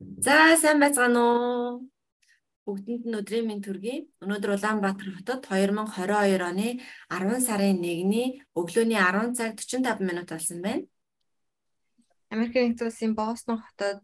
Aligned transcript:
За 0.00 0.56
сайн 0.56 0.80
байцгаана 0.80 1.20
уу? 1.20 1.84
Бүгдэнд 2.64 3.04
нь 3.04 3.18
өдрийн 3.20 3.44
мэнд 3.44 3.64
төргий. 3.68 4.08
Өнөөдөр 4.24 4.56
Улаанбаатар 4.56 5.12
хотод 5.12 5.44
2022 5.44 6.40
оны 6.40 6.80
10 7.12 7.44
сарын 7.44 7.76
1-ний 7.84 8.40
өглөөний 8.56 8.96
10 8.96 9.36
цаг 9.36 9.60
45 9.60 10.00
минут 10.00 10.32
болсон 10.32 10.64
байна. 10.64 10.88
Америкийн 12.32 12.72
нэгдсэн 12.72 12.88
улсын 12.88 13.12
Бостон 13.12 13.60
хотод 13.60 14.00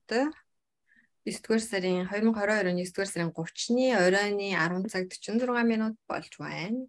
9-р 1.25 1.61
сарын 1.64 2.05
2022 2.13 2.61
оны 2.61 2.85
9-р 2.85 3.09
сарын 3.09 3.33
30-ны 3.33 3.87
оройны 3.97 4.53
10 4.53 4.93
цаг 4.93 5.09
46 5.09 5.65
минут 5.65 5.97
болж 6.05 6.33
байна. 6.37 6.85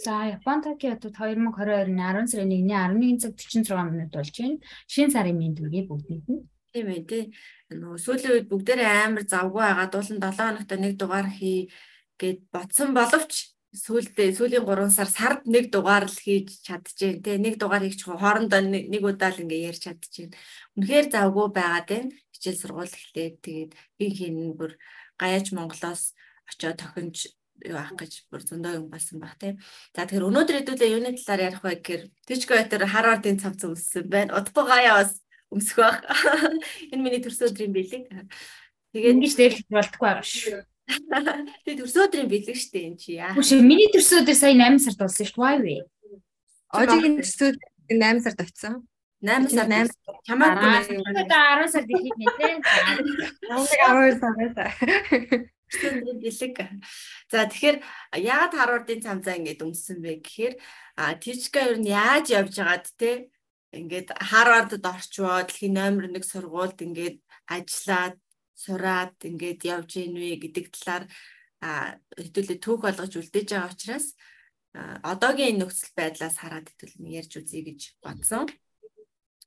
За 0.00 0.24
Япон 0.24 0.64
Токио 0.64 0.96
хотод 0.96 1.12
2022 1.20 1.84
оны 1.84 2.00
10 2.00 2.32
сарын 2.32 2.48
1-ний 2.48 2.80
11 3.12 3.20
цаг 3.20 3.36
46 3.36 3.92
минут 3.92 4.08
болж 4.16 4.32
байна. 4.40 4.56
Шинэ 4.88 5.12
сарын 5.12 5.36
мэнд 5.36 5.60
төргий 5.60 5.84
бүгдэнд 5.84 6.28
нь 6.32 6.48
Тийм 6.72 6.88
ээ 6.92 7.02
тий. 7.08 7.24
Нөгөө 7.72 7.98
сүүлийн 8.04 8.32
үед 8.34 8.48
бүгдээрээ 8.52 8.92
амар 9.08 9.24
завгүй 9.24 9.62
байгаа. 9.64 9.88
Дуулан 9.88 10.20
7 10.20 10.36
хоногт 10.36 10.72
нэг 10.76 10.94
дугаар 11.00 11.28
хий 11.32 11.72
гэд 12.20 12.38
бодсон 12.52 12.92
боловч 12.92 13.32
сүүлдээ 13.72 14.36
сүүлийн 14.36 14.64
3 14.68 14.92
сар 14.92 15.08
сард 15.08 15.40
нэг 15.48 15.72
дугаар 15.72 16.04
л 16.08 16.18
хийж 16.24 16.60
чадчихээн 16.66 17.24
тий. 17.24 17.36
Нэг 17.40 17.56
дугаар 17.56 17.84
хийх 17.84 18.04
хоорондоо 18.04 18.60
нэг 18.64 19.02
удаа 19.04 19.32
л 19.32 19.42
ингээ 19.44 19.68
ярьж 19.72 19.82
чадчихээн. 19.88 20.32
Үнэхээр 20.76 21.06
завгүй 21.12 21.46
байгаад 21.56 21.88
байна. 21.88 22.12
Хичээл 22.32 22.60
сургууль 22.60 22.92
эхлээд 22.92 23.36
тэгээд 23.44 23.72
би 23.96 24.06
хин 24.12 24.36
бүр 24.56 24.76
гаяж 25.20 25.52
Монголоос 25.56 26.16
очиод 26.48 26.80
тохинж 26.80 27.32
юу 27.64 27.76
авах 27.76 27.98
гэж 27.98 28.12
бүр 28.30 28.42
зөндөө 28.46 28.72
юм 28.78 28.86
болсон 28.92 29.18
баг 29.20 29.34
тийм. 29.40 29.58
За 29.92 30.06
тэгэхээр 30.06 30.28
өнөөдөр 30.30 30.56
хэдүүлээ 30.62 30.94
юуны 30.94 31.10
талаар 31.18 31.46
ярих 31.50 31.62
вэ 31.64 31.72
гэхээр 31.82 32.02
Тичко 32.28 32.54
өтер 32.54 32.86
Харвардын 32.86 33.40
цав 33.42 33.58
зөвсөн 33.58 34.06
байна. 34.06 34.38
Удахгүй 34.38 34.64
гаяа 34.64 35.02
бас 35.02 35.18
өмсөх 35.52 35.76
байх. 35.80 35.98
Энэ 36.92 37.02
миний 37.02 37.22
төрсөн 37.24 37.50
өдрийн 37.52 37.72
бэлэг. 37.72 38.04
Тэгээд 38.92 39.14
ингэж 39.16 39.32
дээрлэх 39.36 39.68
болдоггүй 39.68 40.06
байгаа 40.08 40.26
шүү. 40.26 40.60
Тэгээд 41.64 41.80
төрсөн 41.84 42.04
өдрийн 42.08 42.28
бэлэг 42.32 42.56
штэ 42.56 42.80
энэ 42.88 42.98
чи 43.00 43.10
яа. 43.20 43.36
Үгүй 43.36 43.60
миний 43.60 43.88
төрсөн 43.92 44.24
өдөр 44.24 44.36
сая 44.36 44.56
8 44.56 44.80
сард 44.80 44.98
болсон 45.00 45.26
шүү. 45.28 45.40
Why 45.40 45.56
вэ? 45.60 45.76
Одоогийн 46.72 47.20
төрсөн 47.20 47.52
8 47.92 48.24
сард 48.24 48.40
очсон. 48.44 48.74
8 49.20 49.50
сар 49.52 49.66
8 49.66 49.92
чамаа 50.24 50.84
тэгээд 50.86 51.28
10 51.28 51.72
сард 51.74 51.88
ихийг 51.92 52.16
нэ 52.16 52.26
тэ. 52.38 52.48
Намайг 53.50 53.80
10 53.84 54.20
сар 54.20 54.34
байсан. 54.38 54.68
Өдрийн 55.68 56.18
бэлэг. 56.24 56.56
За 57.28 57.44
тэгэхээр 57.44 57.76
яагаад 58.24 58.54
Харвардын 58.56 59.04
цамцаа 59.04 59.36
ингэж 59.36 59.60
өмссөн 59.60 60.00
бэ 60.00 60.24
гэхээр 60.24 60.54
Тичка 61.20 61.68
ер 61.68 61.76
нь 61.76 61.92
яаж 61.92 62.32
явж 62.32 62.56
байгаад 62.56 62.86
те 62.96 63.28
ингээд 63.72 64.08
Харвардд 64.16 64.84
орчвоо 64.84 65.44
дэлхийн 65.44 65.76
номер 65.76 66.08
1 66.08 66.24
сургуульд 66.24 66.78
ингээд 66.80 67.18
ажиллаад 67.52 68.16
сураад 68.56 69.14
ингээд 69.20 69.60
явж 69.68 69.90
гинвэ 69.92 70.40
гэдэг 70.40 70.66
талаар 70.72 71.04
хэдүүлээ 71.60 72.58
түүх 72.64 72.80
болгож 72.86 73.12
үлдээж 73.20 73.48
байгаа 73.52 73.72
учраас 73.72 74.06
одоогийн 75.04 75.58
нөхцөл 75.60 75.92
байдлаас 75.98 76.36
хараад 76.40 76.66
хэдүүл 76.70 77.12
ярьж 77.18 77.32
үзье 77.36 77.60
гэж 77.66 77.80
бодсон. 78.00 78.48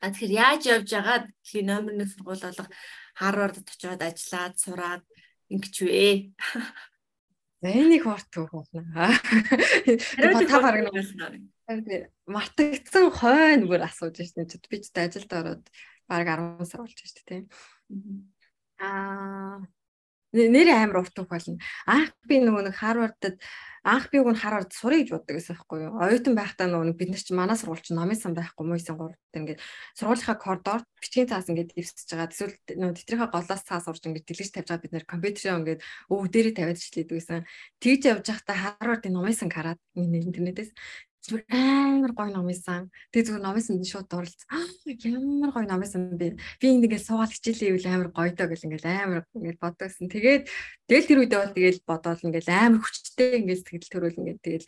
А 0.01 0.09
тэгэхээр 0.09 0.33
яаж 0.33 0.61
явж 0.69 0.89
байгаад 0.93 1.25
дэлхийн 1.29 1.67
номер 1.71 1.93
1 1.97 2.13
сургууль 2.13 2.45
болох 2.45 2.69
Харвардд 3.17 3.67
очиод 3.69 4.01
ажиллаад 4.01 4.55
сураад 4.57 5.03
ингэж 5.49 5.75
вэ? 5.85 6.33
Энийг 7.61 8.03
хорт 8.09 8.25
түүх 8.33 8.49
болно. 8.49 9.13
Та 10.49 10.57
бараг 10.65 10.89
мартагдсан 12.35 13.07
хойно 13.19 13.65
бүр 13.69 13.81
асууж 13.87 14.17
шин 14.21 14.47
чи 14.49 14.57
би 14.69 14.77
ч 14.83 14.91
ажилд 14.95 15.31
ороод 15.39 15.63
баг 16.09 16.27
10 16.27 16.65
сар 16.69 16.81
болж 16.81 16.97
шин 16.99 17.23
тийм. 17.27 17.43
Аа 18.79 19.61
нэр 20.31 20.67
амар 20.71 21.03
урт 21.03 21.19
үг 21.19 21.27
болно. 21.27 21.59
Анх 21.85 22.15
би 22.23 22.39
нөгөө 22.39 22.71
нэг 22.71 22.75
Харвардд 22.79 23.35
анх 23.83 24.07
би 24.11 24.23
нь 24.23 24.39
Харвард 24.39 24.71
сурыг 24.71 25.03
гэж 25.03 25.09
боддог 25.11 25.35
гэсэн 25.35 25.55
байхгүй 25.59 25.79
юу. 25.91 25.99
Оюутан 25.99 26.35
байхдаа 26.39 26.67
нөгөө 26.71 26.95
бид 26.95 27.11
нар 27.11 27.19
чи 27.19 27.35
манай 27.35 27.57
сургууль 27.59 27.83
чи 27.83 27.91
номын 27.91 28.15
сан 28.15 28.31
байхгүй 28.31 28.63
муусын 28.63 28.95
гуравт 28.95 29.19
ингээд 29.35 29.59
сургуулийнхаа 29.99 30.37
коридорт 30.39 30.87
бичгийн 31.03 31.27
цаас 31.27 31.51
ингээд 31.51 31.75
дэвсэж 31.75 32.07
байгаа. 32.15 32.31
Эсвэл 32.31 32.55
нөгөө 32.79 32.95
тэтрийнхээ 32.95 33.27
голоос 33.27 33.63
цаас 33.67 33.85
урж 33.91 34.03
ингээд 34.07 34.27
дэлгэж 34.31 34.49
тавьж 34.55 34.67
байгаа 34.71 34.83
бид 34.87 34.93
нар 34.95 35.05
компьютероо 35.11 35.59
ингээд 35.59 35.81
өвөг 36.07 36.27
дээрээ 36.31 36.55
тавиад 36.55 36.79
ичлээдэг 36.79 37.17
гэсэн. 37.19 37.43
Тэгж 37.83 38.01
явж 38.07 38.25
байхдаа 38.31 38.55
Харвардын 38.79 39.11
номын 39.11 39.35
сан 39.35 39.51
хараад 39.51 39.81
интернетээс 39.99 40.71
зүгээр 41.21 41.45
амар 41.53 42.11
гоё 42.17 42.29
ном 42.33 42.49
исэн. 42.49 42.89
Тэгээ 43.13 43.25
зүгээр 43.29 43.45
номын 43.45 43.61
санд 43.61 43.85
шууд 43.85 44.07
дурлц. 44.09 44.41
Ямар 45.05 45.51
гоё 45.53 45.65
ном 45.69 45.85
исэн 45.85 46.17
бэ? 46.17 46.41
Би 46.57 46.67
ингээд 46.73 47.05
суугаад 47.05 47.29
хичээлээ 47.37 47.69
ивэл 47.77 47.87
амар 47.93 48.09
гоё 48.09 48.33
доо 48.33 48.49
гэл 48.49 48.65
ингээд 48.65 48.85
амар 48.89 49.21
ингээд 49.37 49.61
бодогсон. 49.61 50.09
Тэгээд 50.09 50.43
тэгэл 50.89 51.07
тэр 51.07 51.19
үедээ 51.21 51.39
бол 51.41 51.53
тэгэл 51.53 51.81
бодоол 51.85 52.25
ингээд 52.25 52.49
амар 52.49 52.81
хүчтэй 52.81 53.31
ингээд 53.37 53.61
сэтгэл 53.61 53.93
төрөл 53.93 54.19
ингээд 54.19 54.41
тэгэл 54.41 54.67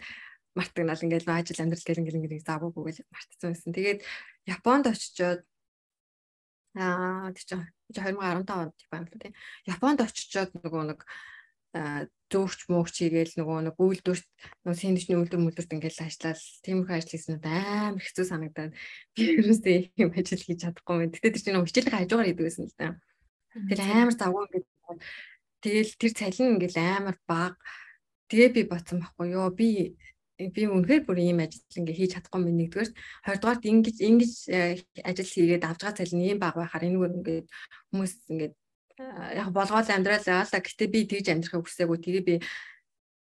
мартагнал 0.54 1.02
ингээд 1.02 1.26
ажил 1.26 1.62
амьдрал 1.66 1.86
гэл 1.90 2.02
ингээд 2.06 2.18
ингээд 2.22 2.46
завгүй 2.46 2.84
гэл 2.86 3.02
мартсан 3.10 3.50
байсан. 3.50 3.72
Тэгээд 3.74 4.00
Японд 4.46 4.86
очичоод 4.94 5.42
аа 6.78 7.34
тийч 7.34 7.50
2015 7.50 8.46
онд 8.54 8.78
юм 8.78 8.90
байна 8.94 9.10
тийм. 9.10 9.34
Японд 9.66 10.00
очичоод 10.06 10.54
нөгөө 10.62 10.84
нэг 10.94 11.02
зөөгч 11.74 12.60
мөөгч 12.70 12.96
хийгээл 13.02 13.34
нөгөө 13.38 13.58
нэг 13.70 13.78
үйлдвэрт 13.78 14.26
нөгөө 14.66 14.78
сэндвичний 14.78 15.18
үйлдвэр 15.18 15.42
мүлдвэрт 15.42 15.74
ингээл 15.74 16.06
ажиллаад 16.06 16.42
тийм 16.62 16.78
их 16.86 16.90
ажил 16.94 17.14
хийсэн 17.14 17.38
амар 17.42 18.02
хэцүү 18.02 18.26
санагдаад 18.30 18.74
би 19.18 19.24
ерөөсөө 19.42 19.78
юм 20.02 20.10
ажил 20.14 20.42
хийж 20.42 20.60
чадахгүй 20.66 20.96
байна. 20.98 21.14
Гэтэ 21.14 21.34
тэр 21.34 21.42
чинь 21.42 21.54
нөгөө 21.58 21.70
хичээлээ 21.70 21.94
хажуугаар 21.98 22.28
хийдэг 22.30 22.46
байсан 22.46 22.66
л 22.70 22.78
да. 22.78 22.88
Тэгэл 23.54 23.90
амар 23.90 24.16
завгүй 24.18 24.44
ингээд 24.50 24.68
тэгэл 25.62 25.94
тэр 25.98 26.14
цалин 26.14 26.54
ингээл 26.58 26.80
амар 26.82 27.18
баг. 27.26 27.58
Тэгээ 28.30 28.50
би 28.54 28.62
бодсон 28.70 28.98
байхгүй 29.02 29.28
юу 29.34 29.50
би 29.54 29.70
би 30.38 30.64
үнэхээр 30.66 31.06
бүр 31.06 31.20
ийм 31.22 31.42
ажил 31.46 31.62
ингээ 31.78 31.98
хийж 31.98 32.12
чадахгүй 32.18 32.42
юм 32.42 32.58
нэгдүгээр 32.58 32.92
хоёрдугаарт 33.26 33.64
ингэж 33.70 33.98
ингэж 34.02 34.34
э, 34.50 34.82
ажил 35.06 35.30
хийгээд 35.30 35.64
авч 35.70 35.80
байгаа 35.86 36.00
цалин 36.02 36.26
ийм 36.26 36.38
баг 36.42 36.58
байхаар 36.58 36.90
энэгээр 36.90 37.18
ингээд 37.22 37.48
хүмүүс 37.94 38.14
ингээд 38.34 38.54
яг 39.38 39.50
болгоол 39.52 39.90
амьдрал 39.90 40.24
байгаа 40.24 40.46
л 40.48 40.54
да. 40.54 40.60
Гэтэ 40.64 40.86
би 40.88 41.00
тэгж 41.08 41.28
амьдрахыг 41.32 41.64
хүсээгүй. 41.66 42.00
Тэгээ 42.04 42.24
би 42.28 42.36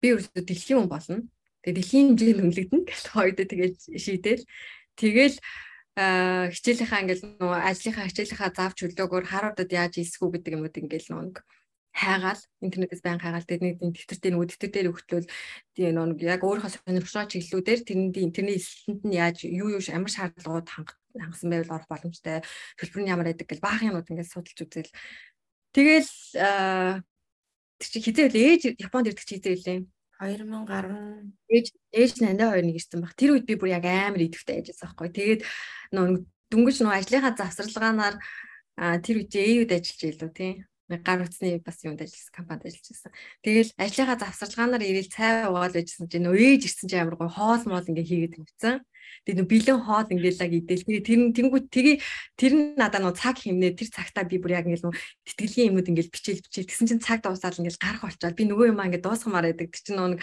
би 0.01 0.07
өөртөө 0.13 0.43
дэлхийн 0.43 0.79
хүн 0.83 0.91
болно. 0.91 1.17
Тэгээ 1.63 1.77
дэлхийн 1.79 2.07
хэмжээнд 2.13 2.43
үнэлэгдэн 2.43 2.81
гэж 2.87 3.03
хоёроо 3.15 3.47
тэгээд 3.47 3.75
шийдэл. 3.95 4.43
Тэгэл 4.99 5.37
хичээлийнхаа 5.93 7.01
ингээл 7.05 7.23
нөгөө 7.37 7.59
ажлынхаа 7.69 8.09
хичээлийнхаа 8.09 8.51
заавч 8.57 8.77
хөлөөгөөр 8.81 9.25
Харвардд 9.29 9.69
яаж 9.69 9.93
ийсгүү 10.01 10.29
гэдэг 10.41 10.53
юмуд 10.57 10.73
ингээл 10.73 11.09
нөгөө 11.13 11.45
хайгаал 11.93 12.41
интернетээс 12.65 13.05
байн 13.05 13.21
хайгаал 13.21 13.45
тэгээд 13.45 13.61
нэг 13.61 13.93
дэвтэртэй 13.93 14.31
нөгөө 14.33 14.47
дэвтэр 14.49 14.71
дээр 14.73 14.89
өгтлөл 14.89 15.29
тийм 15.77 15.93
нэг 15.93 16.19
яг 16.25 16.41
өөрийнхөө 16.41 16.73
сонирхлоо 16.73 17.29
чиглэлүүдээр 17.29 17.81
тэрний 17.85 18.25
интернет 18.25 18.57
эсэлтэнд 18.57 19.01
нь 19.05 19.13
яаж 19.13 19.37
юу 19.45 19.77
юу 19.77 19.81
амар 19.93 20.09
шаардлагууд 20.09 20.67
хангасан 20.73 21.49
байвал 21.53 21.77
орох 21.77 21.89
боломжтой 21.93 22.41
төлбөр 22.81 23.01
нь 23.05 23.11
ямар 23.13 23.29
байдаг 23.29 23.45
гэл 23.45 23.61
баахан 23.61 23.93
юмуд 23.93 24.09
ингээд 24.09 24.33
судалж 24.33 24.57
үзэл 24.57 24.89
Тэгэл 25.73 26.09
тэр 27.81 27.89
чи 27.89 27.99
хизээ 27.99 28.27
үлээ 28.29 28.45
ээж 28.53 28.63
Японд 28.79 29.09
ирдэг 29.09 29.25
чи 29.25 29.35
хизээ 29.41 29.57
үлээ 29.57 29.79
2010 30.21 31.33
ээж 31.49 31.67
ээж 31.91 32.11
нандаа 32.21 32.53
хоёр 32.53 32.65
нэг 32.69 32.77
ирсэн 32.79 33.01
баг. 33.03 33.17
Тэр 33.17 33.35
үед 33.35 33.45
би 33.49 33.57
бүр 33.59 33.75
яг 33.75 33.83
амар 33.83 34.23
идэвхтэй 34.23 34.61
ажилласан 34.61 34.93
байхгүй. 34.93 35.09
Тэгээд 35.11 35.41
нөө 35.91 36.05
дөнгөж 36.53 36.77
нөө 36.79 36.93
ажлынхаа 36.95 37.33
завсарлагаанаар 37.35 38.15
тэр 39.03 39.15
үед 39.19 39.33
ээюуд 39.33 39.71
ажиллаж 39.73 40.01
илүү 40.13 40.31
тийм 40.31 40.55
гар 40.89 41.23
утасны 41.23 41.61
бас 41.63 41.79
юунд 41.83 42.03
ажилласан 42.03 42.33
компанид 42.35 42.67
ажиллаж 42.67 42.87
байсан. 42.91 43.11
Тэгэл 43.43 43.71
ажлынхаа 43.79 44.17
завсарлагаанаар 44.19 44.83
ирээл 44.83 45.13
цай 45.13 45.47
уугаал 45.47 45.75
байжсэн 45.75 46.07
чинь 46.11 46.25
нөө 46.27 46.35
ээж 46.35 46.61
ирсэн 46.67 46.87
чинь 46.91 47.01
амар 47.03 47.15
гоо 47.15 47.31
хоол 47.31 47.63
моол 47.65 47.87
ингээ 47.87 48.09
хийгээд 48.09 48.35
тавьсан. 48.35 48.83
Тэгээ 49.23 49.37
нөө 49.39 49.49
бэлэн 49.51 49.79
хоол 49.79 50.07
ингээл 50.11 50.41
лаг 50.43 50.51
идэл. 50.51 50.83
Тэгээ 50.83 51.07
тэр 51.07 51.19
нь 51.23 51.35
тэнгууд 51.37 51.65
тэгээ 51.71 51.95
тэр 52.35 52.53
нь 52.53 52.63
надаа 52.75 52.99
нөө 52.99 53.15
цаг 53.15 53.35
хэмнээ 53.39 53.71
тэр 53.79 53.89
цагтаа 53.95 54.23
би 54.27 54.35
бүр 54.41 54.59
яг 54.59 54.67
ингээл 54.67 54.91
нөө 54.91 54.95
тэтгэлгийн 55.23 55.69
юмуд 55.71 55.87
ингээл 55.87 56.11
бичээл 56.11 56.43
бичээл 56.43 56.67
тэгсэн 56.67 56.87
чинь 56.91 57.03
цаг 57.03 57.23
дуусаад 57.23 57.59
ингээл 57.63 57.79
гарах 57.79 58.03
болчоод 58.03 58.35
би 58.35 58.43
нөгөө 58.43 58.75
юмаа 58.75 58.87
ингээд 58.91 59.05
дуусгамаар 59.07 59.45
байдаг. 59.55 59.71
Тэр 59.71 59.83
чинь 59.87 59.99
нөө 59.99 60.19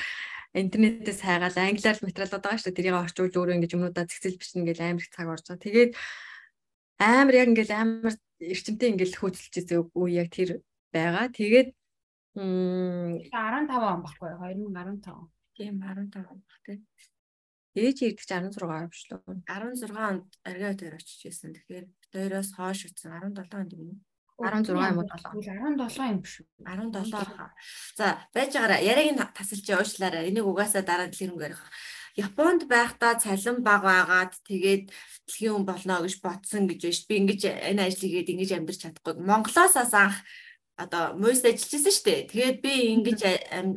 интернетээс 0.53 1.21
хайгаал 1.23 1.57
англиар 1.57 1.99
материалууд 2.03 2.43
байгаа 2.43 2.59
шүү 2.59 2.69
дээ. 2.75 2.79
Тэрийг 2.79 2.97
орчуулж 2.99 3.35
өөрөө 3.39 3.57
ингэж 3.57 3.73
юмнуудаа 3.79 4.05
цэгцэл 4.11 4.37
бичнэ 4.37 4.61
ингээл 4.67 4.83
амар 4.83 5.05
их 5.07 5.15
цаг 5.15 5.29
орж 5.31 5.45
байгаа. 5.47 5.63
Тэгээд 5.63 5.91
амар 7.01 7.35
яг 7.35 7.49
ингээл 7.49 7.73
амар 7.73 8.15
эрчимтэй 8.41 8.93
ингээл 8.93 9.17
хөөцөлж 9.17 9.55
байгаа 9.65 9.89
үе 9.97 10.13
яг 10.21 10.29
тэр 10.29 10.61
байгаа. 10.93 11.33
Тэгээд 11.33 11.69
15 12.37 13.73
он 13.73 14.05
баггүй 14.05 14.31
2015. 14.37 15.33
Тийм 15.57 15.81
15 15.81 16.29
он 16.29 16.39
баг 16.45 16.61
тийм. 16.65 16.85
Ээж 17.75 17.97
ирдэг 18.03 18.21
чи 18.21 18.35
16 18.35 18.69
он 18.69 18.91
шүү 18.93 19.17
дээ. 19.25 19.43
16 19.49 19.97
онд 19.97 20.27
аргаа 20.45 20.73
дээр 20.77 20.95
очиж 21.01 21.21
ирсэн. 21.27 21.57
Тэгэхээр 21.57 21.87
хоёроос 22.13 22.51
хоош 22.55 22.81
утсан 22.87 23.17
17 23.17 23.55
онд 23.55 23.73
юм 23.73 23.97
уу? 23.97 23.99
16 24.41 24.73
юм 24.73 24.99
уу 24.99 25.07
17 25.07 26.11
юм 26.11 26.21
биш 26.21 26.35
үү? 26.41 26.49
17 26.65 27.35
хаа. 27.37 27.55
За 27.97 28.25
байж 28.35 28.51
байгаараа 28.57 28.81
яриаг 28.83 29.09
нь 29.15 29.23
тасалж 29.37 29.67
уушлаарай. 29.71 30.29
Энийг 30.29 30.47
угаасаа 30.49 30.83
дараа 30.83 31.09
дэлгэрэнгээр 31.13 31.55
Японд 32.21 32.69
байхдаа 32.69 33.17
цалин 33.23 33.65
бага 33.65 33.89
байгаад 33.89 34.33
тэгээд 34.49 34.85
дэлхийн 35.27 35.55
хүн 35.55 35.67
болно 35.67 36.03
гэж 36.05 36.15
бодсон 36.21 36.69
гэж 36.69 36.81
байна 36.85 36.97
шүү. 36.97 37.09
Би 37.09 37.17
ингэж 37.21 37.41
энэ 37.71 37.83
ажлыг 37.89 38.29
ингэж 38.31 38.51
амьдрч 38.57 38.79
чадахгүй. 38.85 39.15
Монголоос 39.25 39.77
анх 39.81 40.17
одоо 40.81 41.05
мойс 41.21 41.45
ажиллаж 41.45 41.71
байсан 41.73 41.93
шүү 41.93 42.07
дээ. 42.09 42.21
Тэгээд 42.33 42.59
би 42.65 42.73
ингэж 42.97 43.21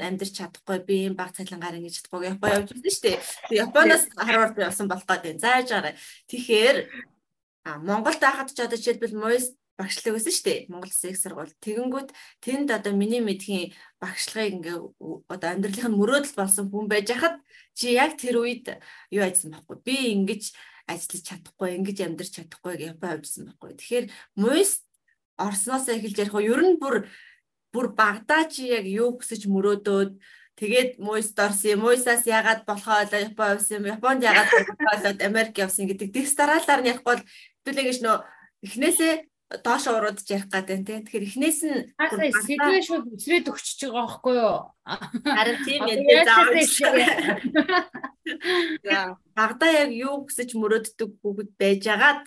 амьдрч 0.08 0.32
чадахгүй, 0.40 0.78
би 0.88 0.96
энэ 1.08 1.20
баг 1.20 1.36
цалингаар 1.36 1.78
ингэж 1.80 1.96
чадахгүй 2.00 2.32
Япон 2.32 2.52
явж 2.56 2.70
байсан 2.72 2.92
шүү 2.96 3.04
дээ. 3.04 3.18
Японоос 3.64 4.04
Харвард 4.16 4.56
явсан 4.58 4.88
болох 4.88 5.08
гэдэг. 5.08 5.44
Зааж 5.44 5.68
гараа. 5.68 5.94
Тэгэхээр 6.32 6.78
Монголд 7.84 8.20
байхад 8.24 8.50
ч 8.56 8.60
одоо 8.64 8.80
жишээлбэл 8.80 9.20
мойс 9.20 9.52
багшлаг 9.78 10.14
байсан 10.16 10.34
шүү 10.34 10.46
дээ. 10.46 10.60
Монгол 10.70 10.92
Улсын 10.92 11.12
их 11.12 11.20
сургууль. 11.20 11.54
Тэгэнгүүт 11.66 12.10
тэнд 12.46 12.70
одоо 12.70 12.94
миний 12.94 13.22
мэдхийн 13.26 13.74
багшлагыг 13.98 14.54
ингээ 14.62 14.78
одоо 15.28 15.50
амьдралын 15.50 15.90
нь 15.92 15.98
мөрөөдөл 15.98 16.38
болсон 16.38 16.70
хүн 16.70 16.86
байж 16.88 17.10
хахад 17.10 17.42
чи 17.74 17.98
яг 17.98 18.16
тэр 18.22 18.38
үед 18.42 18.78
юу 19.10 19.26
ажилласан 19.26 19.58
байхгүй. 19.58 19.78
Би 19.82 19.96
ингэж 20.14 20.44
ажиллаж 20.86 21.22
чадахгүй, 21.26 21.70
ингэж 21.82 21.98
амьдрч 22.06 22.32
чадахгүй 22.38 22.74
гэж 22.78 22.90
Япон 22.94 23.12
явжсан 23.18 23.44
байхгүй. 23.50 23.72
Тэгэхээр 23.80 24.06
муйс 24.38 24.72
Орсноос 25.42 25.90
эхэлж 25.90 26.18
ярих 26.22 26.36
уу 26.38 26.46
ер 26.46 26.62
нь 26.62 26.78
бүр 26.78 27.10
бүр 27.74 27.88
багадаа 27.98 28.46
чи 28.46 28.70
яг 28.70 28.86
юу 28.86 29.18
хүсэж 29.18 29.50
мөрөөдөөд 29.50 30.14
Тэгээд 30.54 31.02
Мойс 31.02 31.34
дорсон, 31.34 31.82
Мойсаас 31.82 32.30
ягаад 32.30 32.62
болохоо 32.70 33.10
Япон 33.10 33.58
явсан, 33.58 33.90
Японд 33.90 34.22
ягаад 34.22 34.54
болохоо 34.54 35.18
Америк 35.18 35.58
явсан 35.58 35.90
гэдэг 35.90 36.14
дэгс 36.14 36.38
дараалаар 36.38 36.82
нь 36.86 36.90
ярихгүй 36.94 37.10
бол 37.18 37.26
хэвлээ 37.66 37.86
гэж 37.90 37.98
нөө 38.06 38.18
эхнээсээ 38.62 39.14
доош 39.62 39.86
уруудж 39.88 40.26
ярих 40.32 40.50
гэдэг 40.50 40.82
тийм. 40.88 41.02
Тэгэхээр 41.06 41.28
эхнээс 41.30 41.60
нь 41.68 41.86
сэтгэлээ 41.98 42.82
шууд 42.82 43.06
үсрээд 43.14 43.52
өгчөж 43.52 43.80
байгаа 43.86 44.06
байхгүй 44.08 44.36
юу? 44.42 44.58
Харин 45.22 45.58
тийм 45.68 45.82
ээ 45.86 46.26
заавал. 46.26 46.66
За 48.82 48.98
багада 49.38 49.68
яг 49.70 49.92
юу 49.94 50.26
хүсэж 50.26 50.50
мөрөөддөг 50.58 51.12
бүгд 51.22 51.52
байжгаад 51.60 52.26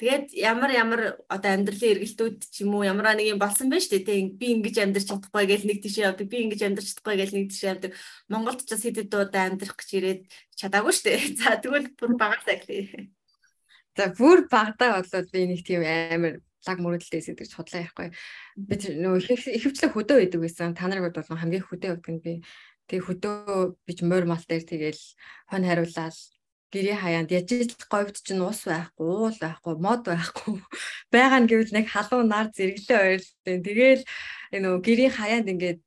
тэгээд 0.00 0.26
ямар 0.34 0.70
ямар 0.72 1.00
одоо 1.28 1.50
амьдралын 1.52 1.92
эргэлтүүд 1.98 2.38
ч 2.48 2.64
юм 2.64 2.74
уу 2.80 2.88
ямар 2.88 3.12
нэг 3.14 3.36
юм 3.36 3.42
болсон 3.42 3.68
байж 3.68 3.86
тээ 3.90 4.02
тийм 4.02 4.34
би 4.40 4.56
ингэж 4.56 4.76
амьдрч 4.82 5.06
чадахгүй 5.10 5.44
гэж 5.46 5.62
нэг 5.68 5.78
тийш 5.84 6.00
явдаг 6.00 6.26
би 6.26 6.48
ингэж 6.48 6.60
амьдрч 6.64 6.86
чадахгүй 6.90 7.16
гэж 7.20 7.30
нэг 7.36 7.44
тийш 7.52 7.62
явдаг 7.68 7.92
Монголд 8.26 8.64
ч 8.64 8.70
бас 8.72 8.82
хэдэд 8.82 9.14
удаа 9.14 9.46
амьдрах 9.46 9.76
гэж 9.78 9.90
ирээд 9.94 10.22
чадаагүй 10.58 10.94
штэ 10.96 11.12
за 11.38 11.60
тэгвэл 11.60 11.94
бүр 11.94 12.12
багасаа 12.18 12.58
гэлээ 12.58 13.12
За 13.96 14.08
бүр 14.16 14.48
багадаа 14.48 15.00
болоод 15.00 15.28
би 15.32 15.40
нэг 15.52 15.60
тийм 15.68 15.84
амар 15.84 16.40
лаг 16.66 16.78
мөрөдөлтэй 16.80 17.20
эсэдэг 17.20 17.46
судлаа 17.50 17.82
яахгүй. 17.82 18.08
Би 18.56 18.74
нөгөө 18.76 19.20
ихэвчлэн 19.58 19.92
хөдөө 19.92 20.16
байдаг 20.22 20.40
байсан. 20.42 20.74
Та 20.74 20.86
нарыг 20.86 21.10
бол 21.10 21.38
хамгийн 21.38 21.66
хөдөө 21.66 21.90
явдаг 21.98 22.12
нь 22.14 22.22
би. 22.24 22.32
Тэгээ 22.88 23.06
хөдөө 23.06 23.36
бич 23.86 23.98
морь 24.02 24.26
мал 24.26 24.44
дээр 24.46 24.64
тэгэл 24.66 25.02
хонь 25.50 25.66
хариулаад 25.66 26.16
гэрээ 26.72 26.96
хаяанд 27.04 27.30
яжиж 27.30 27.76
говьд 27.92 28.16
чинь 28.24 28.40
ус 28.40 28.64
байхгүй, 28.64 29.04
уул 29.04 29.36
байхгүй, 29.36 29.74
мод 29.76 30.02
байхгүй. 30.08 30.56
Байгаа 31.12 31.40
нь 31.44 31.48
гэвэл 31.50 31.76
нэг 31.76 31.86
халуун 31.92 32.32
нар 32.32 32.48
зэрэглээ 32.56 33.20
ойрлоо. 33.20 33.60
Тэгэл 33.68 34.02
нөгөө 34.56 34.80
гэрийн 34.80 35.12
хаяанд 35.12 35.52
ингээд 35.52 35.80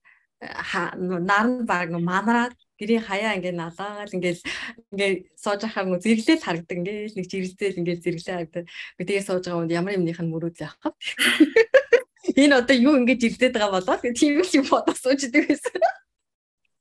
нар 1.25 1.47
нь 1.49 1.65
баг 1.65 1.89
манараад 1.89 2.53
гэрийн 2.79 3.03
хаяа 3.07 3.35
ингээд 3.37 3.57
налаагаал 3.59 4.15
ингээд 4.15 4.39
ингээд 4.91 5.15
сууж 5.39 5.61
ахаар 5.63 5.87
нөө 5.87 6.03
зэрэглээл 6.03 6.45
харагдаг 6.45 6.77
ингээд 6.79 7.15
нэг 7.15 7.27
жирэлцэл 7.31 7.79
ингээд 7.79 8.03
зэрэглээ 8.03 8.35
харагдаг. 8.35 8.65
Тэгээ 8.99 9.23
сууж 9.27 9.43
байгаа 9.47 9.59
хүнд 9.63 9.77
ямар 9.79 9.95
юмных 9.95 10.19
нь 10.19 10.31
мөрөөдөл 10.31 10.65
явах 10.67 10.83
вэ? 10.83 10.93
Энэ 12.41 12.57
одоо 12.59 12.75
юу 12.75 12.99
ингэж 12.99 13.19
жирэлдээд 13.21 13.55
байгаа 13.55 13.73
болоо 13.79 13.97
тийм 14.01 14.43
юм 14.43 14.65
бодож 14.67 14.97
сууждаг 14.99 15.43
байсан. 15.47 15.81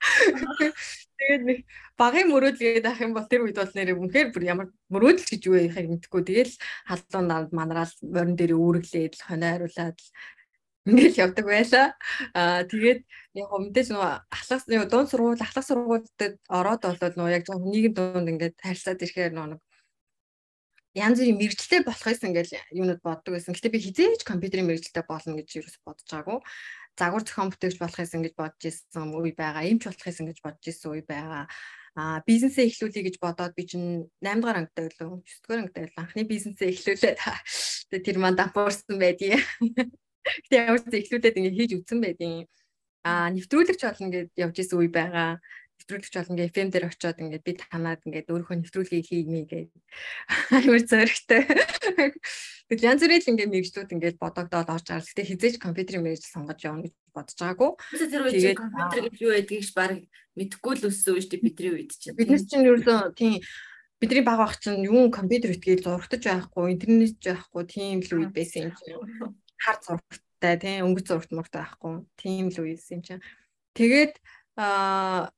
Тэгээд 1.15 1.43
нэг 1.47 1.59
багын 1.97 2.29
мөрөөдөл 2.29 2.59
гэдэг 2.59 2.91
ах 2.91 3.01
юм 3.01 3.15
бол 3.15 3.29
тэр 3.31 3.47
үед 3.47 3.57
бол 3.57 3.71
нэр 3.71 3.95
үнэхээр 3.95 4.29
бүр 4.35 4.45
ямар 4.45 4.69
мөрөөдөл 4.91 5.31
гэж 5.31 5.43
юу 5.47 5.57
яхахыг 5.57 5.91
мэдэхгүй. 5.95 6.23
Тэгэл 6.27 6.55
халуун 6.91 7.27
нанд 7.31 7.51
манараал 7.55 7.93
морин 8.03 8.35
дээр 8.35 8.59
үүрэглээд 8.59 9.15
хонио 9.23 9.49
хариулаад 9.63 9.99
ингээл 10.89 11.21
явдаг 11.25 11.45
байлаа. 11.49 11.87
Аа 12.37 12.63
тэгээд 12.69 13.01
яг 13.41 13.49
өмнөдөөс 13.57 13.89
нөгөө 13.93 14.13
ахлах 14.37 14.63
нөгөө 14.69 14.89
дунд 14.93 15.09
сургууль 15.09 15.45
ахлах 15.45 15.67
сургуульд 15.67 16.19
ороод 16.49 16.83
болоод 16.85 17.15
нөгөө 17.17 17.33
яг 17.33 17.45
нийгэм 17.49 17.95
дунд 17.97 18.29
ингээд 18.33 18.57
харилцаад 18.61 19.01
ирэхээр 19.05 19.33
нөгөө 19.33 19.61
янз 20.95 21.19
бүрийн 21.19 21.39
мэрэгчлээ 21.41 21.83
болох 21.83 22.07
гэсэн 22.07 22.31
ингээл 22.31 22.55
юунууд 22.71 23.03
боддог 23.03 23.35
байсан. 23.35 23.55
Гэтэ 23.57 23.75
би 23.75 23.83
хизээж 23.83 24.23
компьютерийн 24.23 24.69
мэрэгчлээ 24.71 25.05
болно 25.09 25.35
гэж 25.35 25.49
юу 25.59 25.67
ч 25.67 25.83
бодож 25.83 26.07
байгаагүй. 26.07 26.39
Загвар 26.95 27.23
зохион 27.27 27.51
бүтээгч 27.51 27.79
болох 27.83 27.99
гэсэн 27.99 28.23
гэж 28.23 28.35
бодож 28.39 28.63
ирсэн 28.63 29.11
үе 29.11 29.35
байгаа. 29.35 29.67
Эмч 29.67 29.83
болох 29.91 30.07
гэсэн 30.07 30.31
гэж 30.31 30.39
бодож 30.39 30.65
ирсэн 30.71 30.91
үе 30.95 31.03
байгаа. 31.03 31.51
Аа 31.99 32.23
бизнесээ 32.23 32.71
эхлүүлэе 32.71 33.07
гэж 33.11 33.17
бодоод 33.19 33.55
би 33.59 33.67
чинь 33.67 34.07
8 34.23 34.39
дугаар 34.39 34.63
ангитай 34.63 34.87
байлаа. 34.87 35.19
9 35.19 35.43
дугаар 35.43 35.61
ангитай 35.67 35.83
байлаа. 35.83 36.03
Анхны 36.07 36.23
бизнесээ 36.31 36.71
эхлүүлээд 36.71 37.19
тэр 38.07 38.17
манд 38.23 38.39
дампуурсан 38.39 38.95
байдгийг. 38.99 39.43
Гэтэ 40.25 40.55
ямар 40.57 40.81
ч 40.81 40.89
эхлүүлээд 40.89 41.39
ингэ 41.39 41.53
хийж 41.53 41.73
үтсэн 41.79 42.01
байдیں۔ 42.01 42.49
Аа 43.05 43.29
нэвтрүүлэгч 43.37 43.81
болно 43.85 44.09
гэд 44.09 44.31
явж 44.41 44.57
исэн 44.65 44.81
үе 44.81 44.89
байгаа. 44.89 45.37
Нэвтрүүлэгч 45.77 46.15
болно 46.17 46.37
гэ 46.41 46.49
FM 46.49 46.69
дээр 46.73 46.89
очиод 46.89 47.21
ингээд 47.21 47.45
би 47.45 47.53
танаад 47.61 48.01
ингээд 48.09 48.33
өөрийнхөө 48.33 48.57
нэвтрүүлгийг 48.65 49.05
хиймээ 49.05 49.45
гээд 49.45 49.71
амар 50.57 50.83
зөрөгтэй. 50.89 51.43
Тэгэл 52.73 52.89
янз 52.89 53.03
бүрийн 53.05 53.29
ингээд 53.29 53.53
мэрэгчлүүд 53.53 53.93
ингээд 53.93 54.17
бодогдоод 54.17 54.73
орж 54.73 54.87
гарал. 54.89 55.05
Гэтэ 55.05 55.29
хизээч 55.29 55.57
компьютерийн 55.61 56.01
мэрэгжил 56.01 56.33
сонгож 56.33 56.61
явна 56.65 56.89
гэж 56.89 56.95
бодож 57.13 57.37
байгаагүй. 57.37 57.71
Тэр 58.09 58.23
үед 58.25 58.57
компьютер 58.57 59.01
гэж 59.05 59.17
юу 59.21 59.33
байдгийг 59.37 59.69
баг 59.77 59.93
мэдэхгүй 60.33 60.73
л 60.81 60.89
өссөн 60.89 61.21
шүү 61.21 61.31
дээ 61.37 61.45
бидний 61.45 61.73
үед 61.77 61.93
чинь. 61.93 62.17
Бид 62.17 62.33
нар 62.33 62.41
чинь 62.41 62.65
ерөөсөө 62.65 62.99
тийм 63.13 63.35
бидний 64.01 64.25
баг 64.25 64.41
ах 64.41 64.57
чинь 64.57 64.89
юу 64.89 65.13
компьютер 65.13 65.53
итгээл 65.53 65.85
зургатаж 65.85 66.25
байхгүй, 66.25 66.73
интернет 66.73 67.21
байхгүй 67.21 67.63
тийм 67.69 68.01
л 68.01 68.13
үед 68.25 68.33
байсан 68.33 68.73
юм 68.73 68.75
чинь 68.81 68.97
хар 69.61 69.77
зургтай 69.83 70.55
тийм 70.61 70.91
өнгөц 70.91 71.07
зургт 71.09 71.31
муртай 71.33 71.63
байхгүй. 71.65 72.05
Тийм 72.19 72.51
л 72.51 72.59
үесэн 72.63 72.99
юм 72.99 73.03
чинь. 73.03 73.25
Тэгээд 73.75 74.15
аа 74.59 75.33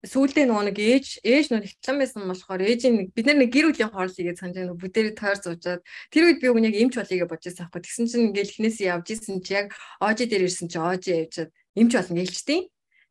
сүүлдээ 0.00 0.48
нөгөө 0.48 0.64
нэг 0.72 0.78
ээж 0.80 1.06
ээж 1.20 1.46
нөгөө 1.52 1.68
хитлан 1.68 1.96
байсан 2.00 2.24
болохоор 2.24 2.64
ээжийн 2.64 2.94
нэг 2.96 3.08
бид 3.12 3.26
нар 3.28 3.36
нэг 3.36 3.52
гэр 3.52 3.68
бүлийн 3.68 3.92
хооллыгээ 3.92 4.32
санаж 4.32 4.56
нөгөө 4.56 4.80
бүдэрээ 4.80 5.12
тойр 5.12 5.38
зуужаад 5.44 5.84
тэр 6.08 6.24
үед 6.24 6.40
би 6.40 6.48
өгн 6.48 6.72
яг 6.72 6.76
эмч 6.80 6.96
болъё 6.96 7.20
гэж 7.20 7.28
бодож 7.28 7.44
байсан 7.44 7.68
байхгүй 7.68 7.84
тэгсэн 7.84 8.06
чинь 8.08 8.26
ингээл 8.32 8.48
эхнээсээ 8.48 8.90
явж 8.96 9.06
исэн 9.12 9.44
чи 9.44 9.52
яг 9.60 9.76
оожи 10.00 10.24
дээр 10.24 10.48
ирсэн 10.48 10.72
чи 10.72 10.78
оожи 10.80 11.12
явжаад 11.28 11.52
эмч 11.76 11.92
болно 11.92 12.16
гэлчтэй 12.16 12.60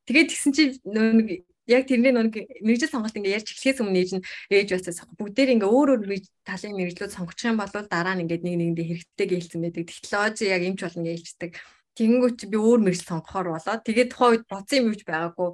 тэгээд 0.10 0.30
тэгсэн 0.34 0.52
чи 0.58 0.64
нөгөө 0.82 1.14
нэг 1.14 1.30
яг 1.70 1.86
тэрний 1.86 2.12
нэг 2.12 2.34
мэрэгжил 2.66 2.90
сонголт 2.90 3.14
ингээ 3.14 3.38
ярьж 3.38 3.54
эхлэхээс 3.54 3.80
өмнө 3.86 4.00
ээж 4.02 4.12
нь 4.18 4.26
ээж 4.50 4.68
байсаас 4.74 5.00
бүгдээр 5.16 5.54
ингээ 5.56 5.70
өөр 5.70 5.90
өөр 6.02 6.20
талын 6.44 6.76
мэрэгжлүүд 6.76 7.14
сонгох 7.14 7.38
юм 7.46 7.62
бол 7.62 7.70
дараа 7.70 8.16
нь 8.18 8.24
ингээ 8.26 8.42
нэг 8.42 8.56
нэгэндээ 8.58 8.88
хэрэгтэй 8.90 9.28
гэлсэн 9.30 9.62
байдаг. 9.62 9.86
Технологи 9.86 10.50
яг 10.50 10.62
юмч 10.66 10.80
болно 10.82 11.06
гэлждэг. 11.06 11.52
Тэнгүүч 11.94 12.40
би 12.50 12.58
өөр 12.58 12.80
мэрэгжил 12.82 13.12
сонгохоор 13.14 13.48
болоод 13.54 13.82
тэгээд 13.86 14.10
тухайн 14.10 14.32
үед 14.34 14.46
боцсон 14.50 14.78
юм 14.82 14.90
юуч 14.92 15.02
байгаагүй. 15.06 15.50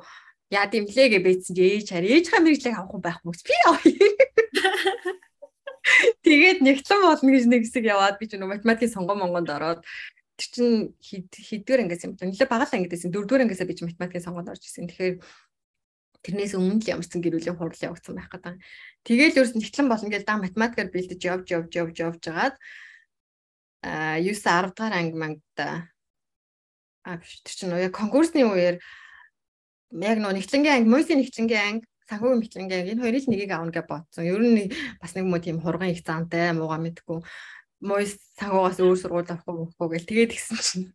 Яа 0.56 0.66
димлээ 0.72 1.08
гэж 1.12 1.22
бийсэн 1.26 1.54
чи 1.58 1.64
ээж 1.66 1.88
хараа 1.92 2.12
ээж 2.16 2.26
ха 2.32 2.40
мэрэгжлийг 2.40 2.76
авах 2.80 2.96
юм 2.96 3.04
байхгүй 3.04 3.34
би 3.44 3.56
авъя. 3.68 4.10
Тэгээд 6.26 6.60
нэгтлэн 6.66 7.02
болно 7.06 7.30
гэж 7.30 7.46
нэг 7.46 7.62
хэсэг 7.66 7.86
яваад 7.86 8.18
би 8.18 8.26
ч 8.26 8.38
нэг 8.38 8.50
математикийн 8.50 8.94
сонгон 8.94 9.22
монгонд 9.22 9.50
ороод 9.54 9.82
тэр 10.36 10.50
чин 10.50 10.70
хэдгээр 11.00 11.86
ангиас 11.86 12.04
юм. 12.04 12.18
Нэлээ 12.18 12.50
багал 12.50 12.74
ангиас 12.74 13.06
юм. 13.06 13.14
Дөрөвдүгээр 13.14 13.44
ангиасаа 13.46 13.70
би 13.70 13.78
ч 13.78 13.86
математикийн 13.86 14.26
сонгонд 14.26 14.50
орж 14.52 14.64
ирсэн. 14.66 14.90
Тэгэхээр 14.90 15.16
тэрнээс 16.26 16.58
өмнө 16.58 16.82
л 16.82 16.92
ямарсан 16.98 17.22
гэрүүлийн 17.22 17.58
хурал 17.58 17.86
явагдсан 17.86 18.18
байх 18.18 18.30
гэдэг. 18.34 18.58
Тэгээл 19.06 19.38
ерөөс 19.38 19.54
нь 19.54 19.62
хэтлэн 19.62 19.90
болно 19.90 20.10
гэж 20.10 20.24
даа 20.26 20.42
математикаар 20.42 20.90
бэлдэж 20.90 21.22
явж 21.22 21.48
явж 21.54 21.72
явж 21.78 21.96
явж 22.02 22.20
жагаад 22.26 22.56
а 23.86 24.18
9 24.18 24.34
10 24.34 24.74
дахь 24.74 24.98
анги 24.98 25.14
мангада 25.14 25.94
а 27.06 27.22
тэр 27.22 27.54
чинь 27.54 27.70
яг 27.78 27.94
конкурсны 27.94 28.42
үеэр 28.42 28.82
яг 29.94 30.18
нөө 30.20 30.34
нэгтлэнгийн 30.34 30.76
анги, 30.82 30.90
мөсийн 30.90 31.22
нэгтлэнгийн 31.22 31.66
анги, 31.70 31.86
санхүүгийн 32.10 32.42
нэгтлэнгийн 32.42 32.80
анги 32.82 32.92
энэ 32.98 33.04
хоёрыг 33.06 33.26
нэгийг 33.30 33.52
аавна 33.54 33.72
гэж 33.72 33.86
бодсон. 33.86 34.26
Ер 34.26 34.42
нь 34.42 34.74
бас 34.98 35.14
нэг 35.14 35.26
муу 35.30 35.38
тийм 35.38 35.62
хурган 35.62 35.94
их 35.94 36.02
заантай 36.02 36.50
мууга 36.58 36.82
мэдгүй. 36.82 37.22
Мөс 37.86 38.18
санхуугаас 38.42 38.82
өөр 38.82 38.98
сургууль 38.98 39.30
авахгүй 39.30 39.54
мөхгүй 39.54 39.88
гэл 39.94 40.10
тэгээд 40.10 40.32
гисэн 40.34 40.58
чинь 40.66 40.86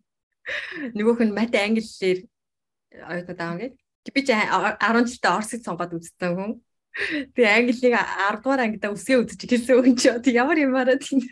нөгөөх 0.98 1.22
нь 1.22 1.36
мат 1.38 1.54
англиэр 1.54 2.18
ойлгоод 2.90 3.40
аав 3.40 3.56
гэж 3.62 3.72
би 4.14 4.20
чи 4.26 4.32
10 4.34 4.78
жилдээ 5.06 5.32
Оросыг 5.32 5.60
сонгоод 5.64 5.96
үзсэн 5.96 6.32
хүн. 6.34 6.52
Тэгээ 7.34 7.56
Английн 7.70 7.96
10 7.96 8.42
дугаар 8.42 8.62
ангидаа 8.66 8.90
үсгээ 8.94 9.20
үзэж 9.22 9.40
хэлсэн 9.46 9.76
хүн 9.78 9.94
чи 9.94 10.08
одоо 10.10 10.32
ямар 10.34 10.58
юмараа 10.58 10.98
тийм 10.98 11.22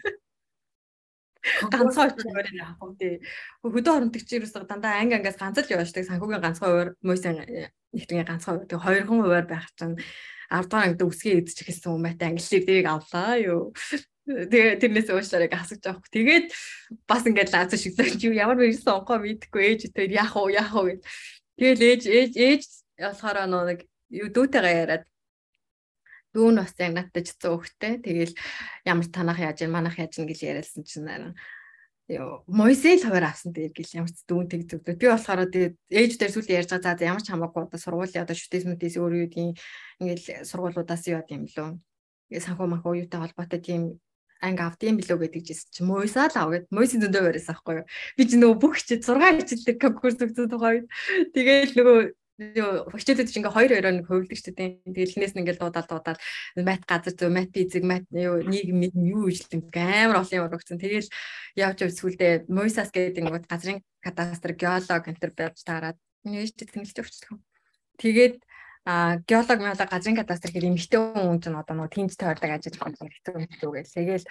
ганцхан 1.71 2.11
очимоор 2.11 2.49
яах 2.55 2.79
вэ? 2.79 3.21
Хөдөө 3.63 3.93
хоронтогч 3.95 4.29
юусаа 4.33 4.67
дандаа 4.67 5.01
анги 5.01 5.15
ангаас 5.19 5.39
ганц 5.39 5.59
л 5.59 5.73
яваачдаг 5.75 6.05
санхүүгийн 6.07 6.43
ганцхан 6.45 6.69
хуваар 6.69 6.91
мөсөн 7.03 7.37
нэгтгэн 7.95 8.27
ганцхан 8.27 8.55
хуваар 8.55 8.69
тэгээ 8.69 8.85
хоёрхан 8.85 9.19
хуваар 9.23 9.47
байх 9.47 9.67
чинь 9.79 9.97
10 10.51 10.67
дугаар 10.67 10.87
ангид 10.87 11.03
үсгээ 11.03 11.39
үзэж 11.43 11.59
хэлсэн 11.63 11.91
хүн 11.93 12.03
мэт 12.03 12.23
англиг 12.23 12.65
тэрийг 12.67 12.89
авлаа 12.89 13.33
юу. 13.39 13.63
Тэгээ 14.29 14.81
тэрнээс 14.81 15.09
уушлаараа 15.09 15.49
асууж 15.57 15.81
байгаа 15.81 15.97
хөөх. 15.97 16.13
Тэгээд 16.13 16.47
бас 17.09 17.23
ингээд 17.25 17.53
лааз 17.53 17.73
шиг 17.81 17.97
юу 18.25 18.35
ямар 18.37 18.61
мэрсэн 18.61 18.93
онгоо 18.93 19.17
мэдхгүй 19.25 19.63
ээж 19.73 19.81
тэр 19.97 20.13
яах 20.13 20.37
вэ 20.37 20.61
яах 20.61 20.73
вэ 20.77 21.01
гэж 21.01 21.01
Тэгэл 21.59 21.83
ээж 21.91 22.03
ээж 22.07 22.33
ээж 22.39 22.63
болохоор 23.03 23.39
нэг 23.51 23.85
юу 24.15 24.29
дүүтэйгээ 24.31 24.77
яриад 24.83 25.05
Дүү 26.35 26.49
нь 26.53 26.61
бас 26.61 26.77
яг 26.77 26.93
надтай 26.93 27.23
ч 27.25 27.33
зөөхтэй. 27.41 28.05
Тэгэл 28.05 28.37
ямар 28.85 29.07
танах 29.09 29.41
яаж 29.41 29.65
ийн 29.65 29.73
манах 29.73 29.97
яаж 29.97 30.21
ийн 30.21 30.29
гэж 30.29 30.41
яриалсан 30.45 30.85
чинь 30.85 31.09
наран 31.09 31.33
ёо 32.09 32.45
Мойсел 32.47 33.01
хоёр 33.01 33.25
авсан 33.25 33.57
тэгээд 33.57 33.75
гэл 33.77 33.97
ямар 34.05 34.13
ч 34.13 34.23
дүүн 34.29 34.47
тэг 34.49 34.63
зөвлөө. 34.69 34.97
Би 35.01 35.07
болохоор 35.09 35.49
тэгээд 35.49 35.75
ээж 35.89 36.13
дээр 36.21 36.33
сүлд 36.33 36.49
ярьж 36.53 36.71
байгаа 36.73 36.97
за 37.01 37.09
ямар 37.09 37.25
ч 37.25 37.29
хамаагүй 37.33 37.63
одоо 37.65 37.81
сургуулийн 37.81 38.25
одоо 38.25 38.37
шүтээс 38.37 38.65
мүтээс 38.69 38.97
өөр 39.01 39.13
юу 39.25 39.29
тийм 39.33 39.49
ингээл 40.01 40.45
сургуулиудаас 40.45 41.05
яваад 41.09 41.29
юм 41.33 41.45
лөө. 41.49 41.69
Ингээ 42.29 42.45
санхүү 42.45 42.67
махуу 42.69 42.95
юутай 42.97 43.21
холбоотой 43.25 43.61
тийм 43.61 43.83
анги 44.41 44.63
авдсан 44.63 44.99
билүү 44.99 45.19
гэдэг 45.19 45.43
жисэн 45.49 45.69
чи 45.75 45.83
Мойсаа 45.83 46.31
л 46.31 46.39
ав 46.39 46.49
гэд 46.55 46.67
Мойсын 46.71 47.03
зөндөө 47.03 47.23
барьсан 47.27 47.55
аахгүй 47.55 47.75
юу. 47.83 47.87
Би 48.17 48.23
ч 48.25 48.31
нөгөө 48.39 48.59
бүх 48.63 48.75
хичээл 48.79 49.19
6 49.19 49.43
хичээлдэг 49.43 49.77
конкурс 49.83 50.19
өгсөн 50.23 50.49
тухай. 50.51 50.87
Тэгээд 51.35 51.75
нөгөө 51.75 51.99
хичээлүүд 52.39 53.29
чинь 53.35 53.43
ингээ 53.43 53.57
хоёр 53.59 53.71
хоёроо 53.75 53.93
нэг 53.99 54.07
хөвлөдөг 54.07 54.39
шүү 54.39 54.55
дээ. 54.55 54.71
Тэгээд 54.87 55.11
эхнээс 55.11 55.35
нь 55.35 55.41
ингээл 55.43 55.59
дуудаал 55.59 55.91
дуудаал 55.91 56.21
мат 56.63 56.83
газар 56.87 57.15
зөв 57.19 57.31
мат 57.35 57.51
физик 57.51 57.83
мат 57.83 58.07
юу 58.15 58.47
нийгэм 58.47 58.95
юу 58.95 59.27
ижилтэн 59.27 59.67
амар 59.75 60.23
олон 60.23 60.39
юм 60.39 60.55
өгсөн. 60.55 60.79
Тэгэл 60.79 61.11
явж 61.59 61.79
явж 61.83 61.95
сүлдээ 61.99 62.47
Мойсас 62.47 62.95
гэдэг 62.95 63.27
нэг 63.27 63.43
газрын 63.51 63.83
кадастр 63.99 64.55
геолог 64.55 65.03
энтер 65.11 65.35
байж 65.35 65.59
таарад 65.67 65.99
нээж 66.23 66.55
тэнэлж 66.63 66.97
өгчлөө. 67.03 67.43
Тэгээд 67.99 68.39
а 68.85 69.19
геолог 69.27 69.59
мэлэг 69.59 69.89
газрын 69.91 70.19
кадастр 70.19 70.51
гэх 70.53 70.69
эмэгтэй 70.69 71.01
хүн 71.01 71.41
чинь 71.43 71.59
одоо 71.59 71.75
нөгөө 71.75 71.95
тэнц 71.95 72.15
тойрдог 72.15 72.51
ажил 72.51 72.77
болсон 72.79 73.09
хэцүү 73.09 73.35
хэцүү 73.49 73.71
гэл. 73.73 73.95
Тэгэл 73.97 74.27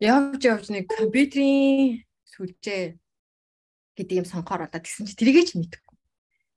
явж 0.00 0.40
явж 0.42 0.66
нэг 0.72 0.84
компьютерийн 0.90 2.02
сүлжээ 2.34 2.98
гэдэг 3.94 4.18
юм 4.18 4.26
сонгохоор 4.26 4.66
одоо 4.66 4.80
тэгсэн 4.82 5.06
чи 5.06 5.14
тэрийгэж 5.14 5.54
мэдв 5.54 5.84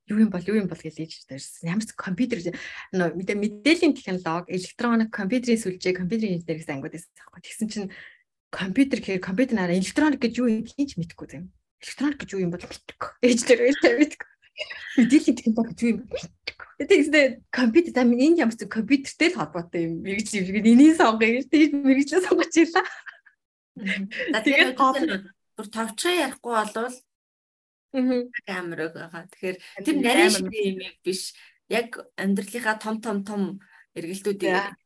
юу 0.08 0.20
юм 0.24 0.30
бол 0.32 0.44
юу 0.48 0.64
юм 0.64 0.68
бол 0.72 0.80
гэж 0.80 0.96
ээж 1.04 1.28
дээрсэн. 1.28 1.68
Ямар 1.68 1.84
ч 1.84 1.92
компьютер 1.92 2.40
мэдээллийн 2.96 3.94
технологи, 3.94 4.56
электроник 4.56 5.12
компьютерийн 5.12 5.60
сүлжээ, 5.60 6.00
компьютерийн 6.00 6.40
инженер 6.40 6.58
гэсэн 6.64 6.76
ангууд 6.80 6.96
байсан 6.96 7.12
байхгүй. 7.12 7.42
Тэгсэн 7.44 7.68
чинь 7.68 7.92
компьютер 8.48 9.00
гэхээр 9.04 9.20
компьютер 9.20 9.56
нараа 9.60 9.76
электроник 9.76 10.24
гэж 10.24 10.34
юу 10.40 10.48
юм 10.48 10.64
хийж 10.64 10.96
мэдэхгүй 10.96 11.28
юм. 11.36 11.52
Электроник 11.84 12.20
гэж 12.24 12.30
юу 12.32 12.44
юм 12.48 12.52
бол 12.56 12.64
мэдэхгүй. 12.64 13.12
Ээж 13.20 13.40
дээр 13.44 13.62
мэдэхгүй. 14.00 14.32
Мэдээллийн 14.98 15.38
технологи 15.38 15.72
гэж 15.74 15.80
юм 15.86 15.98
мэдэхгүй. 16.10 16.86
Тэгсэн 16.88 17.46
компьютер 17.54 17.94
та 17.94 18.04
энэ 18.06 18.42
ямар 18.42 18.56
ч 18.58 18.66
компьютертэй 18.66 19.30
л 19.30 19.38
холбоотой 19.38 19.82
юм. 19.86 19.94
Мэргэж 20.02 20.30
юм. 20.42 20.46
Энийг 20.66 20.98
сонгоё 20.98 21.32
гэж 21.38 21.46
тэгж 21.50 21.72
мэргэжлээ 21.78 22.26
сонгож 22.26 22.54
ирлаа. 22.58 22.86
Тэгээд 24.42 24.78
бүр 25.58 25.68
товчоо 25.70 26.14
ярихгүй 26.14 26.54
болвол 26.54 26.98
камераг 28.46 28.94
байгаа. 28.94 29.24
Тэгэхээр 29.30 29.58
тэр 29.86 29.96
нарийн 30.02 30.34
шиг 30.34 30.50
юм 30.50 30.78
биш. 31.06 31.34
Яг 31.70 31.98
амьдралынхаа 32.18 32.78
том 32.82 33.02
том 33.02 33.18
том 33.26 33.42
эргэлтүүдийг 33.98 34.78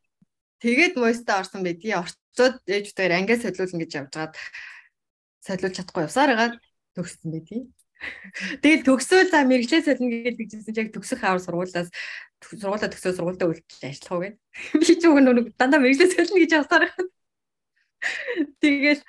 тэгээд 0.63 0.93
мойстаа 0.95 1.41
орсон 1.41 1.61
байдгийг 1.65 1.99
орцоод 1.99 2.61
ээж 2.65 2.93
дээр 2.95 3.17
ангиас 3.17 3.43
солиулна 3.43 3.81
гэж 3.83 3.91
явжгаад 3.99 4.33
солиулж 5.45 5.75
чадахгүй 5.75 6.05
явсаар 6.05 6.29
байгаа 6.31 6.49
төгссөн 6.95 7.29
байдгийг. 7.33 7.65
Тэгэл 8.61 8.85
төгсөөл 8.87 9.29
за 9.29 9.45
мэрэгчлээ 9.45 9.85
солино 9.85 10.09
гэдэг 10.25 10.47
чинь 10.49 10.77
яг 10.77 10.89
төгсөх 10.93 11.21
авар 11.21 11.41
сургуулаас 11.41 11.89
сургуулаа 12.41 12.89
төгсөө 12.89 13.13
сургуультай 13.13 13.47
үлдэж 13.49 13.81
ажиллах 13.85 14.13
уу 14.13 14.21
гэд. 14.25 14.35
Би 14.81 14.93
ч 14.97 15.03
үгүй 15.05 15.21
нүг 15.21 15.47
дандаа 15.57 15.79
мэрэгчлээ 15.81 16.09
солино 16.09 16.41
гэж 16.41 16.51
явсаар 16.57 16.83
байгаа. 16.89 17.07
Тэгэл 18.61 19.01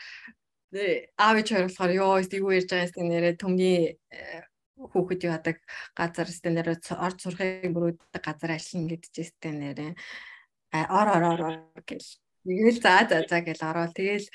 аав 1.17 1.37
ээж 1.41 1.49
хоёр 1.53 1.67
болохоор 1.69 1.93
ёо 1.97 2.15
юу 2.21 2.53
ярьж 2.53 2.69
байгаа 2.69 3.01
юм 3.01 3.09
нэрээ 3.09 3.35
төмний 3.41 3.97
э, 4.13 4.45
хүүхэд 4.77 5.21
яадаг 5.29 5.57
газар 5.97 6.29
өстэн 6.29 6.57
нэрээ 6.57 6.77
орд 6.97 7.19
сурахын 7.21 7.73
бүрөөддөг 7.77 8.23
газар 8.25 8.57
ажиллана 8.57 8.91
гэдчихсэн 8.93 9.57
нэрээ 9.61 9.93
ор 10.73 11.09
ор 11.13 11.25
ор 11.29 11.43
гэл 11.85 12.09
тэгэл 12.45 12.81
за 12.81 13.05
за 13.09 13.17
за 13.29 13.39
гэл 13.45 13.63
ороод 13.63 13.93
тэгэл 13.93 14.27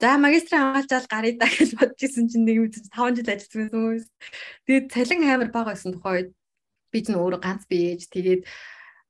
за 0.00 0.18
магистрийн 0.18 0.62
хамгаалчаал 0.62 1.06
гарыг 1.10 1.36
да 1.38 1.46
гэж 1.46 1.70
бодчихсон 1.78 2.26
чинь 2.30 2.46
нэг 2.48 2.58
үз 2.64 2.88
5 2.90 3.18
жил 3.18 3.30
ажилласан 3.30 3.70
хүмүүс 3.70 4.04
тэгээд 4.66 4.86
цалин 4.94 5.22
амар 5.30 5.50
бага 5.54 5.72
байсан 5.72 5.94
тухай 5.94 6.34
би 6.92 6.98
ч 7.02 7.06
нөөрэ 7.10 7.38
ганц 7.38 7.62
биеэж 7.70 8.10
тэгээд 8.10 8.42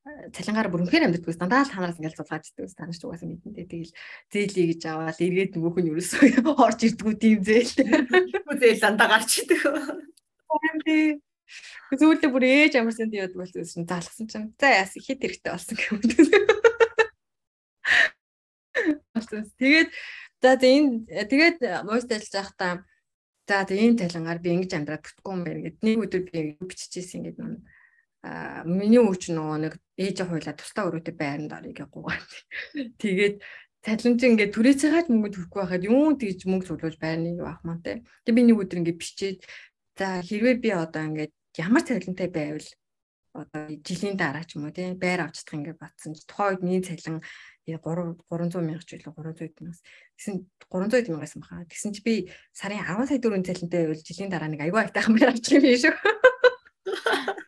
цалингаар 0.05 0.69
бүр 0.69 0.85
үнэхээр 0.85 1.09
амьддаг 1.09 1.33
ус 1.33 1.41
дандаа 1.41 1.65
л 1.65 1.73
танараас 1.73 1.97
ингээл 1.97 2.21
зулгааж 2.21 2.45
иддэг 2.53 2.69
ус 2.69 2.77
танаас 2.77 3.01
ч 3.01 3.09
угаасаа 3.09 3.25
мэдэнтэй. 3.25 3.65
Тэгэл 3.65 3.93
зээлий 4.29 4.67
гэж 4.77 4.83
аваад 4.85 5.17
эргээд 5.17 5.57
нөгөөх 5.57 5.77
нь 5.81 5.89
ерөөсөө 5.89 6.45
орж 6.65 6.81
ирдгүү 6.85 7.15
тийм 7.17 7.41
зээл. 7.41 7.73
Зээл 8.61 8.85
дандаа 8.85 9.09
гарч 9.09 9.31
идэг 9.41 9.65
Зүйлдээ 11.95 12.31
бүр 12.33 12.45
ээж 12.45 12.77
амарсан 12.77 13.09
тийм 13.09 13.25
яд 13.25 13.33
болсон 13.33 13.65
шин. 13.65 13.89
Залгсан 13.89 14.29
чинь. 14.29 14.53
За 14.61 14.69
яас 14.77 14.93
хит 14.93 15.25
хэрэгтэй 15.25 15.53
болсон 15.57 15.77
гэвэл 15.81 16.53
тэгээд 19.15 19.89
за 20.43 20.59
энэ 20.59 20.91
тэгээд 21.31 21.57
мост 21.87 22.11
ажиллаж 22.11 22.35
байхдаа 22.35 22.73
за 23.47 23.75
энэ 23.75 24.01
талангаар 24.03 24.41
би 24.43 24.51
ингэж 24.57 24.73
амьдраад 24.75 25.05
бүтггүй 25.07 25.33
юм 25.33 25.43
байна 25.45 25.61
гэд 25.65 25.79
нэг 25.87 25.99
өдөр 26.05 26.23
би 26.27 26.39
биччихсэн 26.59 27.19
ингээд 27.23 27.39
миний 28.65 29.03
өвч 29.05 29.29
нөгөө 29.31 29.59
нэг 29.69 29.75
ээжээ 30.01 30.27
хуйлаа 30.27 30.57
тусдаа 30.57 30.89
өрөөтэй 30.89 31.15
байранд 31.15 31.53
орё 31.53 31.77
гэж 31.77 31.89
гуйгаад. 31.93 32.31
Тэгээд 32.97 33.37
цалинч 33.85 34.21
ингээд 34.25 34.55
түрээцээгээд 34.57 35.09
мөнгө 35.13 35.31
төрөхгүй 35.37 35.61
байхад 35.61 35.85
юу 35.85 36.17
тэгж 36.17 36.41
мөнгө 36.49 36.67
цуглуулж 36.73 36.97
байрныг 36.97 37.37
авах 37.45 37.61
маань 37.69 37.85
те. 37.85 38.01
Тэгээд 38.25 38.39
би 38.41 38.43
нэг 38.49 38.59
өдөр 38.65 38.81
ингээд 38.81 39.01
бичээд 39.01 39.39
за 40.01 40.25
хэрвээ 40.25 40.57
би 40.65 40.71
одоо 40.73 41.03
ингээд 41.05 41.33
ямар 41.61 41.83
цалинтай 41.85 42.29
байвал 42.33 42.69
одоо 43.37 43.63
жилийн 43.85 44.17
дараа 44.17 44.45
ч 44.49 44.57
юм 44.57 44.65
уу 44.65 44.73
те 44.73 44.97
байр 44.97 45.21
авч 45.21 45.45
чадах 45.45 45.59
ингээд 45.61 45.83
батсан 45.85 46.17
ч 46.17 46.25
тухайн 46.25 46.57
үед 46.57 46.65
миний 46.65 46.83
цалин 46.87 47.21
3 47.73 48.21
300 48.29 48.61
мянга 48.61 48.85
ч 48.85 49.01
илүү 49.01 49.13
300 49.17 49.49
эднээс 49.49 49.81
тэгсэн 50.21 50.35
300 50.69 51.01
эд 51.01 51.09
мянгаас 51.09 51.35
баха. 51.41 51.65
Тэгсэн 51.65 51.93
чи 51.97 52.03
би 52.05 52.15
сарын 52.53 52.85
10 52.85 53.09
сая 53.09 53.19
төгрөгийн 53.19 53.49
цалинтай 53.49 53.81
байвал 53.89 54.05
жилийн 54.05 54.29
дараа 54.29 54.53
нэг 54.53 54.61
аюу 54.61 54.77
айтайхан 54.77 55.17
байр 55.17 55.33
авчих 55.33 55.57
юм 55.57 55.65
биш 55.65 55.85
үү? 55.89 55.97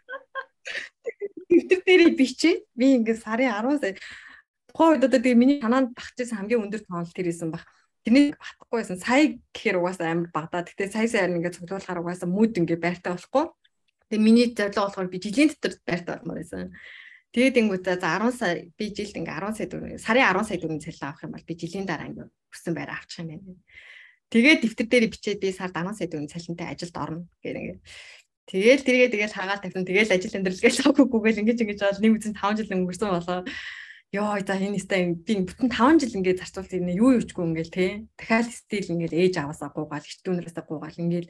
дэвтэр 1.52 1.80
дээрээ 1.84 2.12
бичээ. 2.16 2.54
Би 2.72 2.86
ингээд 2.96 3.20
сарын 3.20 3.52
10 3.52 3.80
сая 3.80 3.94
тухайн 4.72 5.00
үед 5.00 5.04
одоо 5.08 5.20
тэгээ 5.20 5.36
миний 5.40 5.60
санаанд 5.60 5.92
багчсан 5.96 6.36
хамгийн 6.40 6.64
өндөр 6.64 6.82
тоонл 6.84 7.12
тэр 7.12 7.28
исэн 7.32 7.50
баг. 7.52 7.64
Тэрнийг 8.04 8.36
батахгүй 8.36 8.76
байсан. 8.80 8.98
Сая 9.00 9.40
гэхээр 9.52 9.80
угаасаа 9.80 10.12
амар 10.12 10.30
багтаа. 10.30 10.62
Гэтэ 10.68 10.92
сая 10.92 11.08
саяар 11.08 11.32
ингээд 11.32 11.56
цуглуулахаар 11.58 12.00
угаасаа 12.04 12.28
мүд 12.28 12.60
ингээд 12.60 12.80
байртай 12.84 13.12
болохгүй. 13.16 13.44
Тэгээ 14.12 14.22
миний 14.22 14.46
зорилго 14.52 14.86
болохоор 14.86 15.08
би 15.10 15.18
жилийн 15.18 15.50
дотор 15.50 15.74
байртай 15.82 16.12
болмоор 16.20 16.38
байсан. 16.38 16.70
Тэгээд 17.34 17.58
ингүү 17.60 17.78
за 17.82 17.96
10 17.98 18.32
сая 18.32 18.54
би 18.78 18.86
жилд 18.94 19.16
ингээ 19.16 19.38
10 19.42 19.56
сая 19.58 19.68
төгрөг 19.70 19.98
сарын 20.00 20.24
10 20.30 20.46
сая 20.46 20.58
төгрөгийн 20.60 20.84
цалин 20.86 21.04
авах 21.06 21.24
юм 21.24 21.32
бол 21.34 21.48
би 21.48 21.54
жилийн 21.54 21.86
дараа 21.86 22.08
ингээ 22.10 22.28
хүссэн 22.50 22.74
байраа 22.74 22.96
авчих 23.00 23.22
юм 23.22 23.28
байна. 23.28 23.58
Тэгээд 24.30 24.60
дэвтэр 24.62 24.88
дээр 24.88 25.06
бичээд 25.12 25.38
би 25.42 25.50
сард 25.52 25.74
10 25.74 25.96
сая 25.98 26.08
төгрөгийн 26.08 26.32
цалинтай 26.32 26.66
ажилд 26.72 26.96
орно 26.96 27.22
гэх 27.42 27.56
ингээ. 27.56 27.78
Тэгэл 28.46 28.86
тэргээ 28.86 29.10
тэгэл 29.10 29.34
хагаал 29.34 29.58
тавьсан. 29.58 29.82
Тэгэл 29.82 30.14
ажил 30.14 30.38
амьдралгээл 30.38 30.82
авахгүйгээл 30.86 31.40
ингэж 31.42 31.58
ингэж 31.66 31.80
бол 31.82 31.98
нэг 31.98 32.12
үзэн 32.14 32.34
5 32.38 32.58
жил 32.62 32.74
өнгөрсөн 32.78 33.10
болоо. 33.10 33.42
Йоо 34.14 34.38
за 34.38 34.54
энэ 34.54 34.78
нэстэй 34.78 35.02
би 35.18 35.34
бүтэн 35.50 35.66
5 35.66 35.98
жил 36.06 36.16
ингээд 36.22 36.40
зарцуулт 36.46 36.70
ирнэ 36.70 36.94
юу 36.94 37.18
юучгүй 37.18 37.42
ингээл 37.42 37.74
те. 37.74 37.86
Дахиад 38.14 38.46
стил 38.54 38.86
ингээл 38.86 39.18
ээж 39.18 39.34
аваасаа 39.42 39.74
гуугаал, 39.74 40.06
эртүүнээсээ 40.06 40.62
гуугаал 40.62 40.94
ингээл 40.94 41.28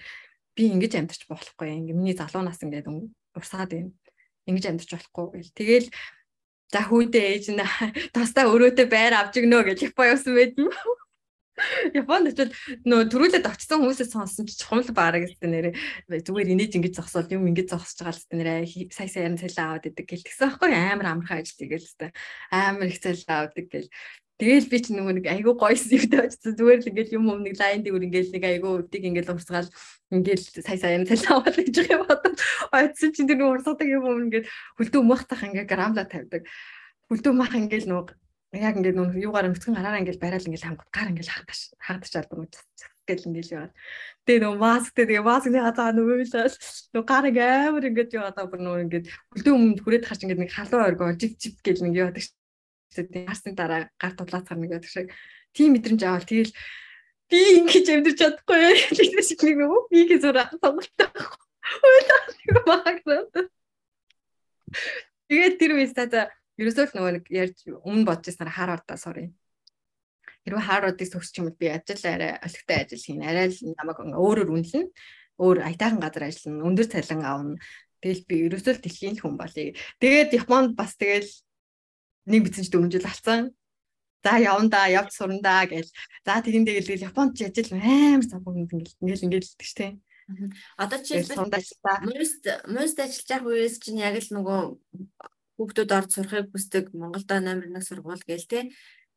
би 0.53 0.63
ингэж 0.77 0.93
амьдрч 1.01 1.25
болохгүй. 1.25 1.73
Ингээ 1.73 1.97
миний 1.97 2.13
залуу 2.13 2.45
нас 2.45 2.61
ингээд 2.61 2.85
урсаад 3.33 3.73
байна. 3.73 3.97
Ингэж 4.47 4.65
амьдрч 4.71 4.91
болохгүй 4.95 5.27
гэл. 5.43 5.57
Тэгэл 5.59 5.89
за 6.73 6.81
хүүдээ 6.87 7.27
ээж 7.35 7.45
нэ 7.55 7.67
тастаа 8.15 8.51
өрөөдөө 8.51 8.87
байр 8.91 9.15
авч 9.15 9.43
игнөө 9.43 9.63
гэж 9.75 9.79
Япон 9.91 10.11
явсан 10.11 10.35
байдсан. 10.35 10.71
Японд 11.97 12.29
очил 12.37 12.53
нөө 12.85 13.09
төрүүлээд 13.09 13.49
очсон 13.49 13.81
хүмүүсээс 13.81 14.13
сонссон 14.13 14.45
чи 14.45 14.61
чухал 14.61 14.85
баараг 14.93 15.25
гэдэг 15.25 15.49
нэрээ 15.49 15.73
зүгээр 16.21 16.53
инээж 16.53 16.77
ингэж 16.77 16.95
зогсоод 17.01 17.33
юм 17.33 17.49
ингэж 17.49 17.73
зогсож 17.73 18.05
байгаа 18.05 18.13
л 18.13 18.37
нэрээ 18.37 18.93
сая 18.93 19.09
саяар 19.09 19.41
цалин 19.41 19.65
аваад 19.65 19.89
идэг 19.89 20.05
гэл. 20.05 20.27
Тэгсэн 20.29 20.53
байхгүй 20.53 20.69
амар 20.77 21.09
амархан 21.17 21.41
ажил 21.41 21.57
тэгэл 21.57 21.89
хэвээр. 21.89 22.13
Амар 22.53 22.89
их 22.93 23.01
цалин 23.01 23.33
авдаг 23.33 23.67
гэл 23.73 23.89
Тэгэл 24.37 24.69
би 24.69 24.79
ч 24.85 24.93
нөгөө 24.93 25.15
нэг 25.17 25.27
айгүй 25.33 25.55
гойсон 25.57 25.97
юмтай 25.97 26.29
очсон. 26.29 26.53
Зүгээр 26.61 26.81
л 26.85 26.91
ингээл 26.93 27.17
юм 27.17 27.25
юм 27.33 27.41
нэг 27.41 27.57
лайн 27.57 27.81
дээгүүр 27.81 28.05
ингээл 28.05 28.35
нэг 28.37 28.45
айгүй 28.45 28.71
өдийг 28.85 29.05
ингээл 29.09 29.33
урсгаал 29.33 29.71
ингээл 30.13 30.45
сая 30.61 30.77
сая 30.77 31.01
цалин 31.09 31.33
аваад 31.33 31.57
гэж 31.57 31.77
байгаа 31.81 32.05
бодод 32.05 32.37
очсон 32.69 33.11
чинь 33.17 33.29
тэр 33.33 33.41
нөгөө 33.41 33.55
урсгадаг 33.57 33.89
юм 33.89 34.05
юм 34.05 34.21
ингээд 34.29 34.47
хөлдөө 34.77 35.03
махтах 35.09 35.41
ингээ 35.41 35.65
грамла 35.65 36.05
тавьдаг. 36.05 36.45
Хөлдөө 37.09 37.33
мах 37.33 37.57
ингээл 37.57 37.89
нөгөө 37.89 38.61
яг 38.61 38.77
ингээд 38.77 38.97
нүн 39.01 39.17
юугаар 39.25 39.49
өмцгөн 39.49 39.73
гараараа 39.73 40.01
ингээд 40.05 40.21
барайл 40.21 40.49
ингээд 40.53 40.67
хангууд 40.69 40.93
гар 40.93 41.09
ингээд 41.17 41.33
хагдаж 41.33 41.61
хагдаж 41.81 42.13
албан 42.21 42.45
гэл 43.09 43.29
ингээд 43.33 43.53
яваад. 43.57 43.73
Тэгээ 44.29 44.43
нөгөө 44.45 44.61
масктэй 44.61 45.05
тэгээ 45.09 45.25
маскны 45.25 45.59
хатаа 45.65 45.97
нөгөө 45.97 46.17
л 46.29 46.53
нөгөө 46.93 47.09
гар 47.09 47.27
амар 47.33 47.89
ингээд 47.89 48.17
яваад 48.21 48.37
бүр 48.37 48.61
нөгөө 48.61 48.85
ингээд 48.85 49.07
хөлдөө 49.33 49.53
өмнө 49.57 49.81
хүрээд 49.81 50.07
харч 50.07 50.21
ингээд 50.29 50.43
нэг 50.45 50.53
халуун 50.53 50.87
оргоо 50.93 51.15
жив 51.17 51.33
жив 51.41 51.55
гэл 51.63 51.85
нэг 51.87 51.95
яваад 51.97 52.19
тэгээ 52.95 53.27
харсны 53.27 53.53
дараа 53.57 53.91
гар 53.99 54.13
тудлаацгаар 54.15 54.59
нэг 54.61 54.71
яваад 54.77 54.87
шиг 54.87 55.11
тийм 55.57 55.75
мэдрэмж 55.75 56.03
аваад 56.07 56.27
тэгэл 56.29 56.53
би 57.31 57.41
ингэж 57.59 57.87
амьдрч 57.91 58.17
чадахгүй 58.21 58.63
тэгээс 58.97 59.29
шиг 59.35 59.41
нэг 59.43 59.57
нөгөө 59.63 59.83
бигээ 59.91 60.21
зураа 60.23 60.47
сонголттой. 60.63 61.11
Нэг 62.47 62.57
багнаа. 62.63 63.47
Тэгээд 65.27 65.55
тэр 65.59 65.73
үе 65.75 65.91
та 65.91 66.31
Ерөөсөө 66.57 66.85
л 66.89 66.95
нөгөө 66.97 67.13
нэг 67.21 67.25
ярьж 67.29 67.59
өмнө 67.69 68.09
бодож 68.09 68.33
ирсэн 68.33 68.49
Харвардаа 68.49 68.97
sorry. 68.97 69.29
Хэрвээ 70.49 70.65
Харвардыг 70.65 71.09
төгсч 71.13 71.37
юм 71.37 71.53
бол 71.53 71.61
би 71.61 71.69
ажил 71.69 72.01
арай 72.09 72.41
олигтой 72.41 72.77
ажил 72.81 73.05
хийн. 73.05 73.21
Арай 73.29 73.53
л 73.53 73.77
намайг 73.77 74.01
өөрөөр 74.01 74.49
үнэлнэ. 74.49 74.89
Өөр 75.37 75.69
аятайхан 75.69 76.01
газар 76.01 76.25
ажиллана. 76.25 76.65
Өндөр 76.65 76.89
цалин 76.89 77.21
авна. 77.29 77.61
Тэгэл 78.01 78.25
би 78.25 78.37
ерөөсөө 78.49 78.73
л 78.73 78.81
дэлхийн 78.81 79.21
хүн 79.21 79.37
болъё. 79.37 79.77
Тэгээд 80.01 80.33
Японд 80.33 80.73
бас 80.81 80.97
тэгэл 80.97 81.29
нэг 82.27 82.41
бицэн 82.45 82.65
ч 82.67 82.69
дөрвөн 82.71 82.93
жил 82.93 83.07
алцсан. 83.07 83.55
За 84.27 84.37
явна 84.43 84.69
да, 84.69 84.87
явж 84.91 85.15
сурна 85.15 85.39
да 85.41 85.63
гэл. 85.71 85.87
За 86.27 86.43
тэгэндээ 86.43 86.83
гэлгээл 86.83 87.07
Японд 87.11 87.39
ч 87.39 87.47
ажил 87.47 87.79
амар 87.79 88.27
завгүй 88.27 88.67
ингээл 88.67 88.99
ингээл 89.03 89.27
ингээл 89.31 89.47
л 89.47 89.59
тэгтэй. 89.63 89.93
Одоо 90.75 90.99
жишээлбэл 90.99 91.71
мост 92.11 92.43
мост 92.67 92.99
ажиллаж 92.99 93.29
явах 93.31 93.55
үеэс 93.55 93.79
чинь 93.79 94.03
яг 94.03 94.19
л 94.19 94.35
нөгөө 94.35 94.61
хүүхдүүд 95.55 95.91
орж 95.95 96.11
сурахыг 96.11 96.51
хүсдэг 96.51 96.91
Монголд 96.91 97.31
номерны 97.31 97.79
сургууль 97.79 98.27
гээл 98.27 98.51
те. 98.51 98.61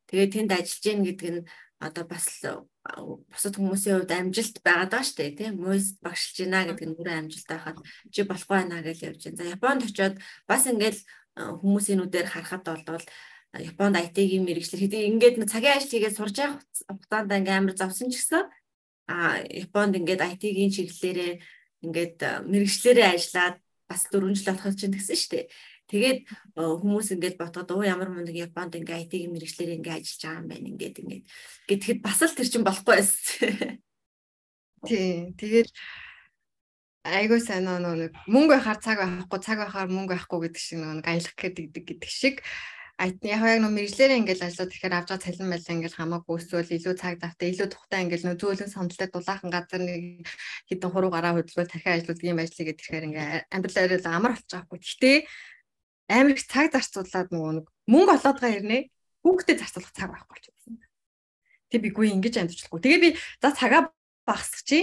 Тэгээд 0.06 0.30
тэнд 0.30 0.50
ажиллаж 0.54 0.82
гин 0.86 1.02
гэдэг 1.02 1.30
нь 1.34 1.42
одоо 1.82 2.04
бас 2.06 2.26
бусад 3.26 3.54
хүмүүсийн 3.58 4.06
хувьд 4.06 4.12
амжилт 4.14 4.56
байгаад 4.62 4.92
байгаа 4.94 5.06
шүү 5.06 5.18
дээ 5.18 5.38
тийм 5.38 5.52
мост 5.58 5.96
багшилж 6.04 6.38
байна 6.46 6.68
гэдэг 6.70 6.86
нь 6.86 6.96
өөрөө 6.98 7.16
амжилт 7.18 7.48
байхад 7.50 7.78
чи 8.14 8.20
болохгүй 8.22 8.56
байна 8.56 8.84
гэж 8.86 8.98
явж 9.10 9.20
байна. 9.26 9.38
За 9.38 9.44
Японд 9.50 9.82
очиод 9.88 10.16
бас 10.46 10.62
ингээл 10.70 11.00
хүмүүсийн 11.36 11.98
нүдээр 12.00 12.28
харахад 12.30 12.64
бол 12.64 13.04
Японд 13.50 13.98
IT-ийн 13.98 14.46
мэрэгчлэр 14.46 14.82
хэдий 14.86 15.10
ингээд 15.10 15.42
цагийн 15.50 15.74
ажил 15.74 15.90
хийгээд 15.90 16.14
сурж 16.14 16.36
явах 16.38 16.62
хугацаанд 16.86 17.34
ингээм 17.34 17.66
амар 17.66 17.74
завсан 17.74 18.06
ч 18.06 18.22
гэсэн 18.22 18.46
а 19.10 19.42
Японд 19.42 19.98
ингээд 19.98 20.22
IT-ийн 20.38 20.70
чиглэлээрээ 20.70 21.32
ингээд 21.82 22.18
мэрэгчлэрээ 22.46 23.06
ажиллаад 23.10 23.56
бас 23.90 24.06
4 24.06 24.22
жил 24.38 24.54
болох 24.54 24.78
чинь 24.78 24.94
гэсэн 24.94 25.18
шүү 25.18 25.30
дээ. 25.34 25.46
Тэгээд 25.90 26.18
хүмүүс 26.54 27.08
ингээд 27.18 27.36
ботоод 27.42 27.74
оо 27.74 27.82
ямар 27.82 28.14
мундаг 28.14 28.38
Японд 28.38 28.78
ингээд 28.78 29.10
IT-ийн 29.10 29.34
мэрэгчлэр 29.34 29.74
ингээд 29.82 29.98
ажиллаж 29.98 30.22
байгаа 30.22 30.38
юм 30.38 30.46
байна 30.46 30.70
ингээд 30.70 30.96
ингээд 31.02 31.24
гэхэд 31.66 31.98
бас 32.06 32.22
л 32.22 32.36
тэр 32.38 32.46
чинь 32.46 32.62
болохгүй 32.62 32.94
байсан. 32.94 33.82
Тий. 34.86 35.34
Тэгээд 35.34 35.68
айгуу 37.04 37.40
сайн 37.40 37.64
нөө 37.64 38.12
мөнгө 38.28 38.52
байхаар 38.60 38.78
цаг 38.84 38.98
байхгүй 39.00 39.40
цаг 39.40 39.58
байхаар 39.62 39.88
мөнгө 39.88 40.12
байхгүй 40.14 40.38
гэдэг 40.44 40.60
шиг 40.60 40.78
нөө 40.84 41.00
аялах 41.08 41.36
гэдэг 41.36 41.66
гэдэг 41.72 42.10
шиг 42.10 42.36
яг 43.00 43.16
яг 43.24 43.40
нөө 43.64 43.72
мэрэгчлэрээ 43.72 44.20
ингээл 44.20 44.44
ажиллаад 44.44 44.74
ихээр 44.76 44.92
авч 44.92 45.08
байгаа 45.08 45.24
цалин 45.24 45.48
байлаа 45.48 45.72
ингээл 45.72 45.96
хамаагүй 45.96 46.36
эсвэл 46.36 46.76
илүү 46.76 46.94
цаг 47.00 47.14
завтай 47.16 47.48
илүү 47.56 47.68
тухтай 47.72 48.00
ингээл 48.04 48.26
нөө 48.28 48.36
зөөлөн 48.36 48.68
сандалтай 48.68 49.08
дулаахан 49.08 49.48
газар 49.48 49.80
нэг 49.80 50.28
хідэн 50.68 50.92
хуруу 50.92 51.08
гараа 51.08 51.32
хөдлөө 51.40 51.64
дахин 51.64 51.96
ажилладаг 51.96 52.28
юм 52.28 52.40
ажлыг 52.44 52.68
гэхээр 52.76 53.08
ингээ 53.08 53.28
амьдрал 53.48 53.78
арай 53.80 54.00
амар 54.04 54.32
болчих 54.36 54.52
жоохгүй. 54.52 54.78
Гэхдээ 54.84 55.16
амар 56.12 56.32
их 56.36 56.44
цаг 56.44 56.66
зарцуулаад 56.76 57.28
нөгөө 57.32 57.52
нэг 57.56 57.66
мөнгө 57.88 58.12
олоод 58.20 58.36
байгаа 58.36 58.52
хэрнээ 58.52 58.82
хүүхдэд 59.24 59.58
зарцуулах 59.64 59.92
цаг 59.96 60.08
байхгүй 60.12 60.34
болчихсон. 60.36 60.74
Тэг 61.72 61.80
би 61.80 61.88
гүй 61.96 62.06
ингэж 62.20 62.34
амьдчлахгүй. 62.36 62.80
Тэгээ 62.84 63.00
би 63.00 63.10
за 63.40 63.48
цагаа 63.56 63.88
багасчих 64.28 64.64
чи. 64.68 64.78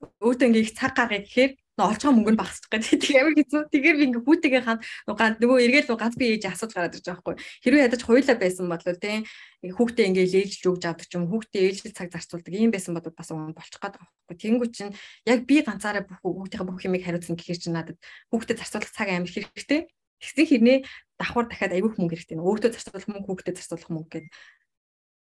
Өөтөө 0.00 0.46
ингээ 0.48 0.64
их 0.64 0.72
цаг 0.76 0.96
гаргая 0.96 1.20
гэхээр 1.24 1.52
олцгоо 1.80 2.12
мөнгө 2.12 2.32
нь 2.36 2.40
багасчих 2.40 2.68
гэдэг. 2.68 3.00
Тэг 3.00 3.16
ямар 3.20 3.34
хэцүү. 3.36 3.60
Тэгэхээр 3.72 3.96
би 3.96 4.04
ингээ 4.08 4.24
хүүтэйгээ 4.24 4.62
хан 4.64 4.78
нөгөө 5.08 5.58
эргээл 5.64 5.96
ганц 5.96 6.16
би 6.16 6.36
ээж 6.36 6.44
асууж 6.52 6.72
гараад 6.76 6.96
ирж 6.96 7.06
байгаа 7.08 7.24
байхгүй. 7.24 7.36
Хэрвээ 7.64 7.86
ядаж 7.88 8.00
хуйлаа 8.04 8.36
байсан 8.36 8.66
бол 8.68 8.80
тийм 8.80 9.24
хүүхдээ 9.64 10.08
ингээ 10.12 10.26
ээлжилж 10.28 10.64
өгч 10.68 10.84
авдаг 10.84 11.06
ч 11.08 11.12
юм 11.16 11.24
хүүхдээ 11.28 11.62
ээлжил 11.64 11.96
цаг 11.96 12.08
зарцуулдаг 12.12 12.52
ийм 12.52 12.70
байсан 12.72 12.92
бол 12.96 13.08
бас 13.08 13.28
уун 13.32 13.56
болчих 13.56 13.80
гээд 13.80 13.96
байгаа 13.96 14.08
байхгүй. 14.08 14.36
Тэнгүү 14.40 14.68
чинь 14.72 14.92
яг 15.24 15.40
би 15.48 15.56
ганцаараа 15.64 16.04
бүх 16.04 16.20
хүүхдийнхээ 16.20 16.68
бүх 16.68 16.84
юмыг 16.84 17.02
хариуцсан 17.04 17.36
гэхээр 17.36 17.60
чинь 17.60 17.76
надад 17.76 17.96
хүүхдэд 18.28 18.60
зарцуулах 18.60 18.92
цаг 18.92 19.08
амар 19.08 19.32
хэрэгтэй. 19.32 19.80
Тэгсэн 20.20 20.48
хэрнээ 20.48 20.78
давхар 21.16 21.48
дахиад 21.48 21.72
аягүй 21.72 21.96
мөнгө 21.96 22.16
хэрэгтэй. 22.16 22.36
Өөртөө 22.36 22.76
зарцуулах 22.76 23.08
мөнгө 23.08 23.28
хүүхдэд 23.28 23.56
зарцуулах 23.56 23.88
мөнгө 23.88 24.12
гэдэг 24.20 24.32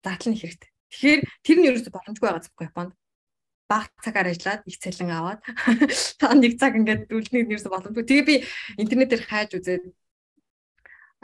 задлан 0.04 0.36
хэрэгтэй. 0.36 0.70
Тэгэхээр 0.92 1.20
тэр 1.40 1.56
нь 1.56 1.68
ерөөсөй 1.72 1.92
боломжгүй 1.92 2.28
байгаа 2.28 2.44
зүггүй 2.44 2.68
Японд 2.68 2.92
баг 3.68 3.88
цагаар 4.04 4.28
ажиллаад 4.30 4.62
их 4.68 4.76
цалин 4.78 5.10
аваад 5.10 5.40
та 6.20 6.34
нэг 6.34 6.60
цаг 6.60 6.76
ингээд 6.76 7.08
үлднийг 7.08 7.48
нэрсэ 7.48 7.72
боломжгүй. 7.72 8.04
Тэгээ 8.04 8.28
би 8.28 8.36
интернетээр 8.82 9.22
хайж 9.24 9.50
үзээд 9.56 9.84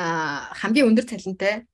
а 0.00 0.48
хамгийн 0.56 0.88
өндөр 0.88 1.04
цалинтай 1.04 1.68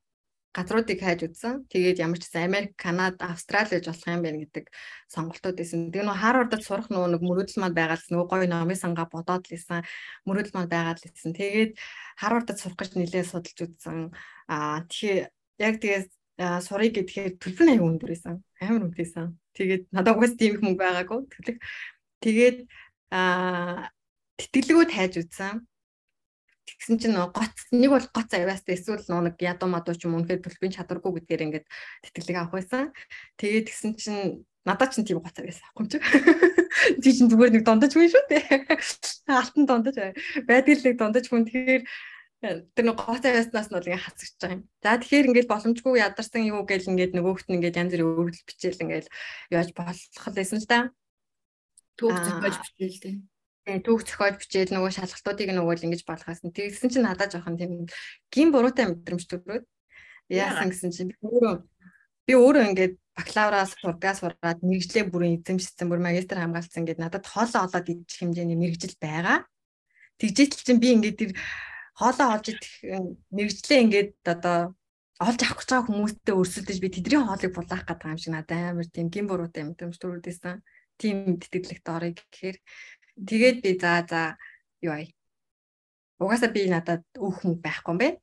газруудыг 0.56 0.98
хайж 1.04 1.20
үзсэн. 1.28 1.68
Тэгээд 1.68 2.00
ямар 2.00 2.18
ч 2.18 2.26
гэсэн 2.26 2.48
Америк, 2.48 2.72
Канада, 2.80 3.28
Австрали 3.28 3.76
гэж 3.76 3.84
болох 3.92 4.08
юм 4.08 4.22
байна 4.24 4.40
гэдэг 4.40 4.64
сонголтууд 5.12 5.56
байсан. 5.60 5.92
Тэгээ 5.92 6.06
нөө 6.08 6.16
Харвардд 6.16 6.62
сурах 6.64 6.88
нөө 6.88 7.06
нэг 7.12 7.22
мөрөөдөл 7.22 7.60
маань 7.60 7.76
байгаа 7.76 8.00
л 8.00 8.08
нөгөө 8.08 8.28
гоё 8.32 8.46
номын 8.48 8.80
сангаа 8.80 9.06
бодоод 9.12 9.44
л 9.46 9.56
исэн. 9.56 9.84
Мөрөөдөл 10.24 10.56
маань 10.56 10.72
байгаа 10.72 10.96
л 10.96 11.06
исэн. 11.06 11.36
Тэгээд 11.36 11.72
Харвардд 12.16 12.56
сурах 12.56 12.78
гэж 12.80 12.90
нэлээд 12.96 13.28
судалж 13.28 13.58
үзсэн. 13.68 13.98
Аа 14.48 14.80
тэгэхээр 14.88 15.28
яг 15.60 15.74
тэгээ 15.76 16.00
сурыг 16.64 16.92
гэхээр 16.96 17.36
төлбөр 17.36 17.64
нь 17.68 17.72
аягүй 17.76 17.88
өндөр 17.92 18.10
байсан. 18.16 18.34
Амар 18.56 18.88
үнэтэйсэн. 18.88 19.45
Тэгээд 19.56 19.88
надад 19.90 20.16
угаас 20.20 20.36
тийм 20.36 20.60
их 20.60 20.62
мөнгө 20.62 20.82
байгаагүй. 20.84 21.20
Тэгэлэг 21.32 21.58
тэгээд 22.20 22.58
аа 23.10 23.88
тэтгэлгүүд 24.36 24.90
хайж 24.92 25.12
үзсэн. 25.24 25.64
Тэгсэн 26.66 26.96
чинь 26.98 27.16
гоц 27.16 27.56
нэг 27.72 27.90
бол 27.94 28.06
гоц 28.12 28.30
авяастай 28.36 28.76
эсвэл 28.76 29.00
нэг 29.08 29.40
ядуу 29.40 29.70
мадуу 29.70 29.96
ч 29.96 30.04
юм 30.04 30.18
үнэхээр 30.20 30.44
төлбөрийн 30.44 30.76
чадваргүй 30.76 31.22
гэдгээр 31.22 31.44
ингээд 31.46 31.66
тэтгэлэг 32.04 32.36
авах 32.36 32.58
байсан. 32.58 32.92
Тэгээд 33.40 33.70
тэгсэн 33.70 33.92
чинь 33.96 34.44
надад 34.66 34.92
ч 34.92 35.00
тийм 35.06 35.22
гоц 35.22 35.38
авяас 35.38 35.62
авахгүй 35.62 35.86
юм 35.86 35.90
чи. 35.90 35.98
Чи 37.02 37.10
чинь 37.16 37.30
зүгээр 37.30 37.54
нэг 37.54 37.64
дундаж 37.64 37.94
хүн 37.94 38.10
шүү 38.10 38.24
дээ. 38.28 38.66
Алтан 39.40 39.64
дундаж 39.64 39.96
байдаг 40.44 40.74
л 40.74 40.84
нэг 40.84 40.96
дундаж 40.98 41.24
хүн. 41.30 41.46
Тэгэхээр 41.46 41.82
тэр 42.74 42.84
нэг 42.86 42.96
гоцоо 42.96 43.32
яснаас 43.32 43.68
нь 43.68 43.76
бол 43.76 43.88
ингээ 43.88 44.04
хасагч 44.04 44.34
байгаа 44.40 44.56
юм. 44.56 44.62
За 44.82 44.98
тэгэхээр 44.98 45.28
ингээд 45.30 45.50
боломжгүй 45.50 45.94
ядарсан 46.00 46.42
юу 46.46 46.62
гэл 46.66 46.90
ингээд 46.90 47.12
нөгөөхт 47.16 47.46
нь 47.48 47.56
ингээд 47.58 47.78
янз 47.80 47.92
бүрийн 47.92 48.10
өргөл 48.12 48.46
бичээл 48.46 48.82
ингээд 48.84 49.06
яаж 49.50 49.68
болох 49.74 50.34
лээсэн 50.36 50.60
л 50.62 50.68
да. 50.70 50.78
Түүх 51.98 52.16
зохиож 52.16 52.56
бичээл 52.62 53.00
дээ. 53.02 53.16
Тэгээ 53.66 53.82
түүх 53.82 54.00
зохиож 54.06 54.34
бичээл 54.38 54.74
нөгөө 54.74 54.92
шалгалтуудыг 54.94 55.50
нөгөө 55.50 55.74
л 55.74 55.86
ингэж 55.90 56.02
болгосон. 56.06 56.50
Тэгсэн 56.54 56.88
чинь 56.92 57.06
надад 57.06 57.32
жоохон 57.34 57.58
тийм 57.58 57.90
гин 58.30 58.48
буруутай 58.54 58.86
мэдрэмж 58.86 59.24
төрөөд 59.26 59.64
яасан 60.30 60.70
гэсэн 60.70 60.90
чинь 60.94 61.10
би 61.10 61.18
өөрөө 61.22 61.54
би 62.26 62.32
өөрөө 62.34 62.64
ингээд 62.70 62.94
бакалавраас 63.16 63.72
сургаас 63.80 64.20
сураад 64.20 64.60
мэрэгжлээ 64.60 65.04
бүрэн 65.08 65.40
эзэмшсэн 65.40 65.88
бүр 65.88 66.02
магистр 66.02 66.36
хамгаалсан 66.42 66.84
гэдэг 66.84 67.00
надад 67.00 67.24
хоолоо 67.24 67.64
олоод 67.64 67.86
идэх 67.86 68.18
хэмжээний 68.18 68.58
мэрэгжил 68.58 68.98
байгаа. 69.00 69.46
Тэгжээтэл 70.20 70.64
чинь 70.66 70.82
би 70.82 70.88
ингээд 70.96 71.16
тэр 71.16 71.30
хоолоо 71.96 72.28
олж 72.36 72.46
идэх 72.52 72.72
мэрэгчлээ 73.32 73.80
ингээд 73.84 74.12
одоо 74.28 74.76
олж 75.16 75.40
авах 75.40 75.64
гэж 75.64 75.68
байгаа 75.72 75.88
хүмүүстэй 75.88 76.34
өрсөлдөж 76.36 76.78
би 76.80 76.88
тэдний 76.92 77.20
хоолыг 77.24 77.52
булаах 77.56 77.84
гэдэг 77.88 78.12
юм 78.12 78.20
шиг 78.20 78.32
надад 78.36 78.60
амар 78.68 78.88
тийм 78.92 79.08
гин 79.08 79.26
буруутай 79.26 79.64
юм 79.64 79.72
юм 79.72 79.92
төрүүлсэн. 79.96 80.60
Тийм 81.00 81.40
тэтгэлэгт 81.40 81.88
орё 81.88 82.12
гэхээр 82.12 82.56
тэгээд 83.16 83.56
би 83.64 83.70
за 83.80 84.04
за 84.04 84.20
юу 84.84 84.92
ай. 84.92 85.16
Угаасаа 86.20 86.52
би 86.52 86.68
надад 86.68 87.04
өөх 87.16 87.48
мөнгө 87.48 87.64
байхгүй 87.64 87.92
юм 87.92 88.00
байна. 88.04 88.18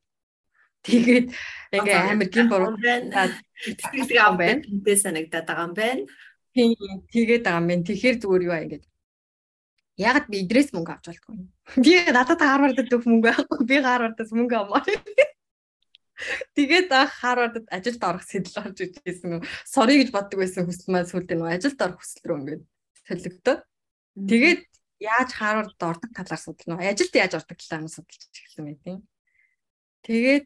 Тэгээд 0.86 1.28
ингээ 1.74 1.98
амар 2.14 2.30
гин 2.30 2.48
буруу 2.54 2.78
тэтгэлэг 2.78 4.20
ам 4.22 4.38
байна. 4.38 4.62
Тэнтэй 4.62 4.98
санагдаад 5.02 5.46
байгаа 5.50 5.66
юм 5.66 5.74
байна. 5.74 6.02
Тэгээд 6.54 7.42
байгаа 7.42 7.62
юм 7.62 7.68
байна. 7.74 7.88
Тэгэхээр 7.90 8.18
зүгээр 8.22 8.46
юу 8.46 8.54
ай 8.54 8.64
ингээд 8.70 8.86
Ягаад 10.00 10.26
би 10.26 10.42
идрээс 10.42 10.74
мөнгө 10.74 10.94
авч 10.96 11.06
болтгүй. 11.12 11.36
Би 11.78 11.94
надад 12.10 12.42
Харвардд 12.42 12.90
өөх 12.90 13.06
мөнгө 13.06 13.30
байхгүй. 13.30 13.66
Би 13.70 13.78
Харвардаас 13.78 14.32
мөнгө 14.34 14.56
авмаар. 14.58 14.90
Тэгээд 16.58 16.90
Харвардд 16.90 17.66
ажилд 17.70 18.02
орох 18.02 18.26
сэтэл 18.26 18.58
орж 18.64 18.78
ижсэн. 19.06 19.46
Сорри 19.66 20.02
гэж 20.02 20.10
боддог 20.10 20.42
байсан 20.42 20.66
хүсэл 20.66 20.90
маань 20.90 21.10
сүлдээ 21.10 21.38
нөгөө 21.38 21.56
ажилд 21.58 21.80
орох 21.86 22.00
хүсэл 22.02 22.26
рүү 22.26 22.38
ингээд 22.42 22.64
солигдоо. 23.06 23.58
Тэгээд 24.18 24.62
яаж 24.98 25.30
Харвардд 25.34 25.82
ордог 25.82 26.12
талаар 26.14 26.42
судална. 26.42 26.82
Ажилд 26.82 27.14
яаж 27.14 27.34
ордог 27.38 27.58
талаар 27.58 27.84
нь 27.86 27.94
судалж 27.94 28.22
эхэлсэн 28.34 28.66
байх 28.66 28.82
тийм. 28.82 29.00
Тэгээд 30.06 30.46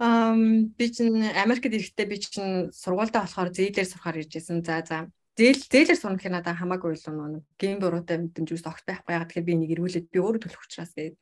ам 0.00 0.72
би 0.74 0.86
чинь 0.90 1.32
Америкт 1.32 1.68
ирэхдээ 1.68 2.06
би 2.08 2.16
чинь 2.18 2.72
сургуультай 2.72 3.24
болохоор 3.24 3.52
зээлээр 3.52 3.88
сурахаар 3.88 4.20
иржсэн. 4.20 4.64
За 4.64 4.80
за 4.84 5.08
зээл 5.40 5.62
зээлэр 5.72 5.96
сурна 5.96 6.20
гэхээр 6.20 6.36
надад 6.36 6.60
хамаагүй 6.60 6.92
л 6.92 7.08
нэг 7.40 7.44
гейм 7.56 7.80
буруутай 7.80 8.20
мэдэмж 8.20 8.48
үс 8.52 8.68
огт 8.68 8.84
байхгүй 8.84 9.16
ягаад 9.16 9.32
тэгэхээр 9.32 9.48
би 9.48 9.54
нэг 9.56 9.70
эргүүлээд 9.72 10.06
би 10.12 10.18
өөрөө 10.20 10.40
төлөх 10.44 10.64
учраас 10.68 10.92
тэгээд 10.92 11.16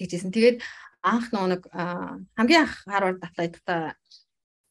тэгжсэн. 0.00 0.32
Тэгээд 0.32 0.58
анх 1.04 1.28
нэг 1.28 1.68
хамгийн 1.68 2.64
анх 2.64 2.74
Харвард 2.88 3.20
аплайдахтаа 3.20 3.92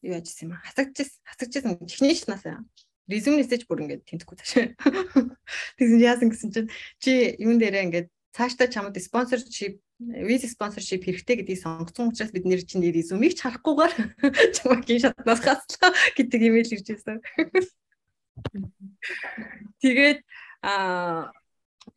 юу 0.01 0.17
яжсэн 0.17 0.49
юм 0.49 0.57
хасагдчихсан 0.65 1.21
хасагдчихсан 1.29 1.73
техникчнаас 1.85 2.43
резюмнээсэж 3.07 3.69
бүр 3.69 3.85
ингээд 3.85 4.07
тэнцэхгүй 4.09 4.37
таашаа. 4.41 4.67
Тэгсэн 5.77 6.01
яасан 6.01 6.29
гэсэн 6.33 6.49
чинь 6.51 6.69
чи 6.99 7.37
юун 7.37 7.59
дээрээ 7.59 7.85
ингээд 7.87 8.07
цаашдаа 8.33 8.67
чамд 8.67 8.97
спонсоршип 8.97 9.77
виз 9.99 10.43
спонсоршип 10.49 11.03
хэрэгтэй 11.05 11.35
гэдгийг 11.43 11.59
сонгосон 11.61 12.11
учраас 12.11 12.31
бид 12.33 12.47
нэр 12.47 12.63
чинь 12.65 12.83
резюмийг 12.83 13.35
ч 13.37 13.43
харахгүйгээр 13.43 13.93
чамайг 14.55 14.83
гин 14.87 15.03
шатнаас 15.03 15.41
хаслаа 15.43 15.91
гэдэг 16.17 16.41
имэйл 16.41 16.73
ирж 16.75 16.87
ирсэн. 16.95 17.19
Тэгээд 19.81 20.19
а 20.63 21.31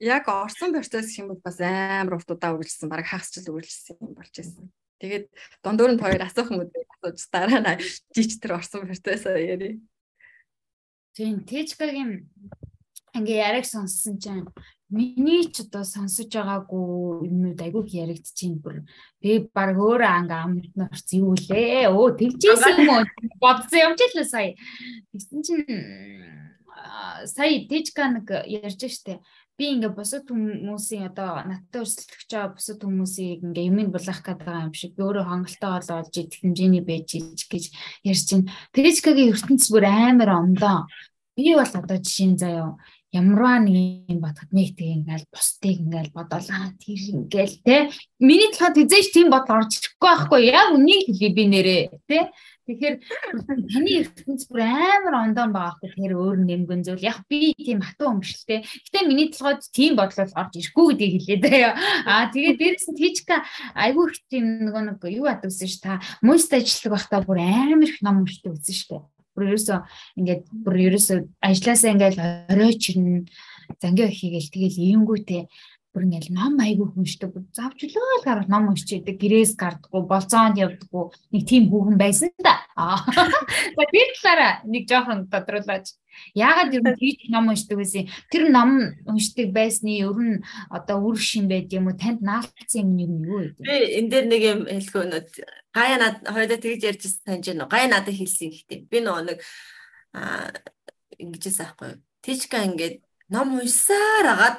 яг 0.01 0.29
орсон 0.29 0.73
процесс 0.73 1.17
бол 1.23 1.41
бас 1.43 1.61
амар 1.61 2.19
урт 2.19 2.31
удаа 2.31 2.55
үргэлжсэн 2.55 2.91
баг 2.91 3.07
хагасчл 3.07 3.47
үргэлжсэн 3.47 3.97
юм 4.03 4.15
болж 4.19 4.35
байсан. 4.35 4.73
Тэгээд 5.01 5.27
дундуур 5.63 5.93
нь 5.95 6.03
хоёр 6.03 6.23
асуух 6.25 6.51
юм 6.51 6.65
уу 6.65 6.71
асууж 6.73 7.19
дараа 7.31 7.61
нь 7.63 7.81
жич 8.15 8.41
тэр 8.41 8.59
орсон 8.59 8.89
процессоо 8.89 9.37
яри. 9.37 9.81
Тийм 11.15 11.45
Тэжкагийн 11.49 12.29
ингээ 13.17 13.39
яриг 13.49 13.65
сонссон 13.65 14.19
чинь 14.21 14.45
миний 14.89 15.51
ч 15.51 15.67
одоо 15.67 15.83
сонсож 15.83 16.31
байгаагүй 16.31 17.27
юмнууд 17.27 17.59
айгүй 17.59 17.85
яригдчихээн 17.91 18.57
бүр. 18.63 18.87
Би 19.19 19.51
баг 19.51 19.75
өөрөө 19.75 20.07
анга 20.07 20.47
амт 20.47 20.71
норц 20.79 21.11
юу 21.11 21.35
лээ 21.35 21.91
өө 21.91 22.15
тэгжсэн 22.15 22.87
юм 22.87 22.95
уу? 22.95 23.03
Бодсон 23.43 23.83
юм 23.83 23.95
ч 23.99 24.07
л 24.15 24.23
сая. 24.23 24.55
Тэгсэн 25.11 25.41
чинь 25.43 25.67
сая 27.27 27.67
Тэжка 27.67 28.07
нэг 28.15 28.31
ярьж 28.47 28.87
штэ. 28.87 29.19
Би 29.57 29.73
ингээ 29.73 29.97
бусад 29.97 30.29
хүмүүсийн 30.29 31.11
одоо 31.11 31.41
надтай 31.49 31.81
өрсөлдөгч 31.81 32.29
байгаа 32.29 32.55
бусад 32.55 32.79
хүмүүсийг 32.85 33.41
ингээ 33.41 33.69
юмыг 33.73 33.89
булаах 33.91 34.21
гэдэг 34.21 34.71
юм 34.71 34.75
шиг 34.77 34.93
би 34.95 35.03
өөрөө 35.03 35.25
хангалттай 35.25 35.71
болоод 35.81 36.13
идэх 36.13 36.41
хэмжээний 36.45 36.85
байж 36.85 37.09
ич 37.17 37.41
гэж 37.49 37.65
ярьж 38.05 38.27
байна. 38.37 38.53
Тэжкагийн 38.77 39.33
ертөнц 39.33 39.65
бүр 39.73 39.85
амар 39.89 40.31
ондоо. 40.45 40.85
Би 41.33 41.57
бол 41.57 41.73
одоо 41.73 41.97
жишээ 41.97 42.37
заяа 42.37 42.77
ямарваа 43.19 43.59
нэг 43.65 44.09
юм 44.13 44.21
бодоход 44.21 44.51
нэг 44.53 44.69
тэг 44.77 44.89
ингээл 44.97 45.27
бусдыг 45.33 45.77
ингээл 45.83 46.17
бодоолаа 46.17 46.73
тэр 46.79 47.01
ингээл 47.17 47.57
те 47.65 47.77
миний 48.21 48.51
талаад 48.53 48.77
хизээч 48.77 49.09
тийм 49.13 49.29
бодол 49.33 49.65
орж 49.65 49.73
ирэхгүй 49.81 50.09
байхгүй 50.09 50.41
яг 50.53 50.69
үнийг 50.77 51.03
хэлээ 51.09 51.33
би 51.37 51.45
нэрээ 51.51 51.83
те 52.09 52.19
Тэгэхээр 52.67 52.99
таны 53.47 53.91
ертөнц 54.03 54.51
бүр 54.51 54.67
амар 54.67 55.15
ондон 55.23 55.55
байгаа 55.55 55.79
хгүй 55.79 56.03
тэр 56.03 56.19
өөр 56.19 56.39
нэмгэн 56.43 56.83
зүйл. 56.83 57.07
Яг 57.07 57.23
би 57.31 57.55
тийм 57.55 57.79
хатуу 57.79 58.19
өмшлтэй. 58.19 58.67
Гэтэ 58.67 59.07
миний 59.07 59.31
толгойд 59.31 59.63
тийм 59.71 59.95
бодлол 59.95 60.35
орж 60.35 60.53
ирэхгүй 60.59 60.99
гэдгийг 60.99 61.23
хэлээ 61.23 61.39
заяа. 61.47 61.73
Аа 62.11 62.27
тэгээд 62.35 62.59
дээрэс 62.59 62.91
нь 62.91 62.99
тийчка 62.99 63.47
айгүй 63.71 64.11
их 64.11 64.19
тийм 64.27 64.67
нөгөө 64.67 64.83
нэг 64.83 64.99
юу 65.15 65.31
адагсан 65.31 65.71
ш 65.71 65.79
та 65.79 66.03
муйст 66.27 66.51
ажиллах 66.51 66.99
байхдаа 66.99 67.23
бүр 67.23 67.39
амар 67.39 67.87
их 67.87 68.03
ном 68.03 68.27
уншдаг 68.27 68.59
үзсэн 68.59 68.75
штэ. 68.75 68.99
Бүр 69.37 69.53
ерөөсөө 69.53 69.79
ингээд 70.17 70.43
бүр 70.65 70.77
ерөөсөө 70.89 71.19
ажилласаа 71.45 71.93
ингээд 71.93 72.17
оройч 72.51 72.83
ирнэ. 72.97 73.29
Зангиа 73.83 74.09
хийгээл 74.09 74.53
тэгэл 74.53 74.79
иймгүүтэй 74.81 75.43
бүр 75.97 76.05
ингээл 76.05 76.37
ном 76.37 76.61
айгүй 76.61 76.93
хүншдэг. 76.93 77.33
Завч 77.57 77.89
лөө 77.89 78.21
л 78.21 78.27
гарах 78.29 78.53
ном 78.53 78.69
уншчихдаг. 78.69 79.17
Гэрээс 79.17 79.57
гардаггүй, 79.57 80.03
болцоонд 80.05 80.61
явдаггүй. 80.61 81.09
Нэг 81.33 81.43
тийм 81.49 81.73
хүүхэн 81.73 81.97
байсан 81.97 82.29
да. 82.45 82.61
Аа. 82.77 83.01
Тэр 83.81 84.09
талаараа 84.21 84.61
нэг 84.69 84.85
жоохон 84.85 85.25
тодруулаач. 85.33 85.97
Яагаад 86.37 86.77
ер 86.77 86.85
нь 86.85 87.01
тийч 87.01 87.33
ном 87.33 87.49
уншдаг 87.49 87.81
байсан? 87.81 88.05
Тэр 88.29 88.53
ном 88.53 88.93
уншдаг 89.09 89.49
байсны 89.57 89.97
ер 90.05 90.13
нь 90.21 90.45
одоо 90.69 91.01
үр 91.01 91.17
шин 91.17 91.49
байд 91.49 91.73
юм 91.73 91.89
уу? 91.89 91.97
Танд 91.97 92.21
наалцсан 92.21 92.93
юм 92.93 93.01
юу 93.01 93.17
юу 93.25 93.41
вэ? 93.41 93.49
Би 93.57 94.05
энэ 94.05 94.11
дээр 94.13 94.27
нэг 94.29 94.43
юм 94.45 94.61
хэлэх 94.69 94.97
өнөө. 95.01 95.23
Гая 95.73 95.97
над 95.97 96.17
хоёулаа 96.29 96.61
тэгж 96.61 96.83
ярьж 96.85 97.05
санаж 97.09 97.45
байна 97.49 97.65
уу? 97.65 97.73
Гая 97.73 97.89
надад 97.89 98.13
хэлсэн 98.13 98.53
гэхдээ 98.53 98.79
би 98.93 98.99
нөгөө 99.01 99.25
нэг 99.33 99.39
аа 100.13 100.53
ингэжээс 101.17 101.65
аахгүй. 101.65 102.01
Тичка 102.21 102.65
ингээд 102.65 103.01
ном 103.33 103.57
уншсаар 103.61 104.27
агаад 104.37 104.57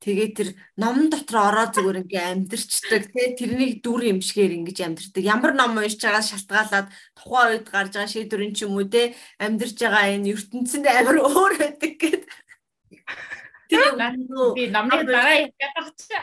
Тэгээд 0.00 0.32
тэр 0.32 0.48
номон 0.80 1.12
дотор 1.12 1.36
ороод 1.52 1.76
зүгээр 1.76 2.08
ингээ 2.08 2.24
амьдэрчдэг 2.32 3.12
тий 3.12 3.28
тэрнийг 3.36 3.84
дүр 3.84 4.00
юмшгээр 4.08 4.56
ингэж 4.56 4.78
амьдэрдэг. 4.80 5.28
Ямар 5.28 5.52
ном 5.52 5.76
уншиж 5.76 6.00
байгаа 6.00 6.24
шалтгаалаад 6.24 6.88
тухайн 7.12 7.60
үед 7.60 7.68
гарч 7.68 7.92
байгаа 7.92 8.08
шийдвэрийн 8.08 8.56
ч 8.56 8.64
юм 8.64 8.80
уу 8.80 8.88
тий 8.88 9.12
амьдэрж 9.44 9.76
байгаа 9.76 10.16
энэ 10.16 10.32
ертөнцөнд 10.32 10.86
амар 10.88 11.16
өөр 11.20 11.52
байдаг 11.60 11.92
гэд. 12.00 12.24
Тэр 13.68 13.92
би 14.56 14.64
номны 14.72 15.04
дараа 15.04 15.36
ятгах 15.44 15.92
чи. 16.00 16.16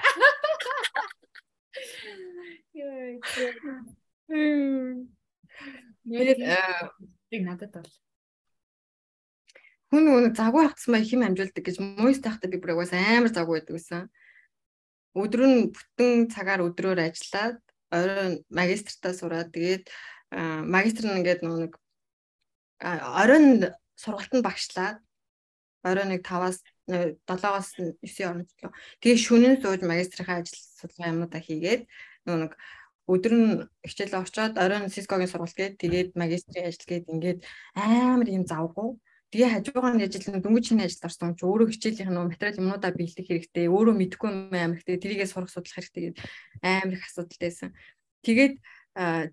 Йой. 2.74 3.22
Хм. 4.26 5.06
Яг 6.10 7.42
надад 7.46 7.72
бол 7.78 7.92
хүн 9.92 10.04
нөгөө 10.04 10.36
загвар 10.36 10.68
хатсан 10.68 10.92
маяг 10.94 11.08
хим 11.08 11.24
амжуулдаг 11.24 11.64
гэж 11.64 11.78
муйс 11.80 12.20
тахта 12.20 12.52
би 12.52 12.60
бүр 12.60 12.76
угаас 12.76 12.92
амар 12.92 13.32
загвар 13.32 13.64
байдаг 13.64 13.76
гэсэн. 13.80 14.12
Өдөр 15.16 15.42
нь 15.48 15.72
бүтэн 15.72 16.28
цагаар 16.28 16.62
өдрөөр 16.68 17.00
ажиллаад 17.08 17.58
оройн 17.96 18.44
магистртаа 18.52 19.14
сураад 19.16 19.50
тэгээд 19.56 19.88
магистр 20.68 21.08
нь 21.08 21.24
ингээд 21.24 21.42
нөгөө 21.44 21.62
нэг 21.64 21.74
оройн 22.84 23.48
сургалтанд 23.96 24.44
багшлаад 24.44 24.98
оройн 25.88 26.10
нэг 26.12 26.22
5-аас 26.28 26.60
7-оос 26.92 27.68
9 28.04 28.28
орно 28.28 28.44
ч 28.44 28.52
лөө. 28.60 28.72
Тэгээд 29.00 29.24
шөнийн 29.24 29.56
сууж 29.64 29.82
магистрийнхаа 29.88 30.44
ажил 30.44 30.60
судалгаа 30.80 31.12
юмудаа 31.16 31.42
хийгээд 31.44 31.88
нөгөө 32.28 32.40
нэг 32.44 32.54
өдөр 33.08 33.34
нь 33.40 33.48
хичээлээ 33.88 34.20
очоод 34.20 34.54
оройн 34.60 34.92
Cisco-гийн 34.92 35.32
сургалт 35.32 35.56
гээд 35.56 35.80
тэгээд 35.80 36.10
магистрийн 36.20 36.68
ажил 36.68 36.88
гээд 36.92 37.06
ингээд 37.08 37.40
амар 37.76 38.28
юм 38.28 38.44
завгүй 38.44 39.00
Тэгээ 39.28 39.50
хажуугаар 39.60 39.96
нь 40.00 40.06
ажиллана 40.08 40.40
дөнгөж 40.40 40.66
шинэ 40.72 40.88
ажилд 40.88 41.08
орсон 41.08 41.36
ч 41.36 41.44
өөрөө 41.44 41.68
хичээлийнх 41.68 42.12
нь 42.16 42.32
материал 42.32 42.60
юмнуудаа 42.64 42.92
биелэх 42.96 43.28
хэрэгтэй. 43.28 43.68
Өөрөө 43.68 43.96
мэдгүй 44.00 44.28
юм 44.32 44.56
амар 44.56 44.80
хэрэгтэй. 44.80 45.04
Тэрийгээ 45.04 45.28
сурах 45.28 45.52
судлах 45.52 45.76
хэрэгтэй 45.76 46.16
гэдэг 46.16 46.24
амар 46.64 46.96
их 46.96 47.04
асуудалтай 47.04 47.48
байсан. 47.52 47.70
Тэгээд 48.24 48.54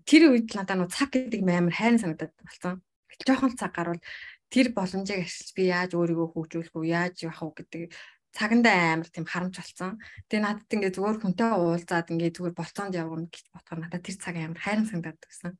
тэр 0.03 0.21
үед 0.35 0.47
надад 0.51 0.77
нуу 0.83 0.91
цаг 0.91 1.15
гэдэг 1.15 1.41
амар 1.47 1.71
хайрын 1.71 2.03
санагдаад 2.03 2.33
болсон. 2.43 2.83
Жохон 3.23 3.55
цаг 3.55 3.71
гарвал 3.71 4.03
тэр 4.51 4.75
боломжийг 4.75 5.23
ашиглаж 5.23 5.49
би 5.55 5.63
яаж 5.71 5.91
өөрийгөө 5.95 6.27
хөгжүүлэх 6.35 6.75
үү, 6.75 6.91
яаж 6.91 7.15
явах 7.23 7.41
уу 7.47 7.55
гэдэг 7.55 7.95
цагандаа 8.35 8.99
амар 8.99 9.07
тийм 9.07 9.23
харамж 9.23 9.55
болсон. 9.55 9.95
Тэгээ 10.27 10.43
надад 10.43 10.67
ингээд 10.75 10.95
зүгээр 10.99 11.17
хүнтэй 11.23 11.51
уулзаад 11.55 12.11
ингээд 12.11 12.35
зүгээр 12.35 12.59
болцоонд 12.59 12.99
явгана 12.99 13.31
гэж 13.31 13.45
бодохоор 13.55 13.79
надад 13.79 14.03
тэр 14.03 14.17
цаг 14.19 14.35
амар 14.35 14.59
хайрын 14.59 14.87
санагдаад 14.91 15.19
байсан. 15.23 15.51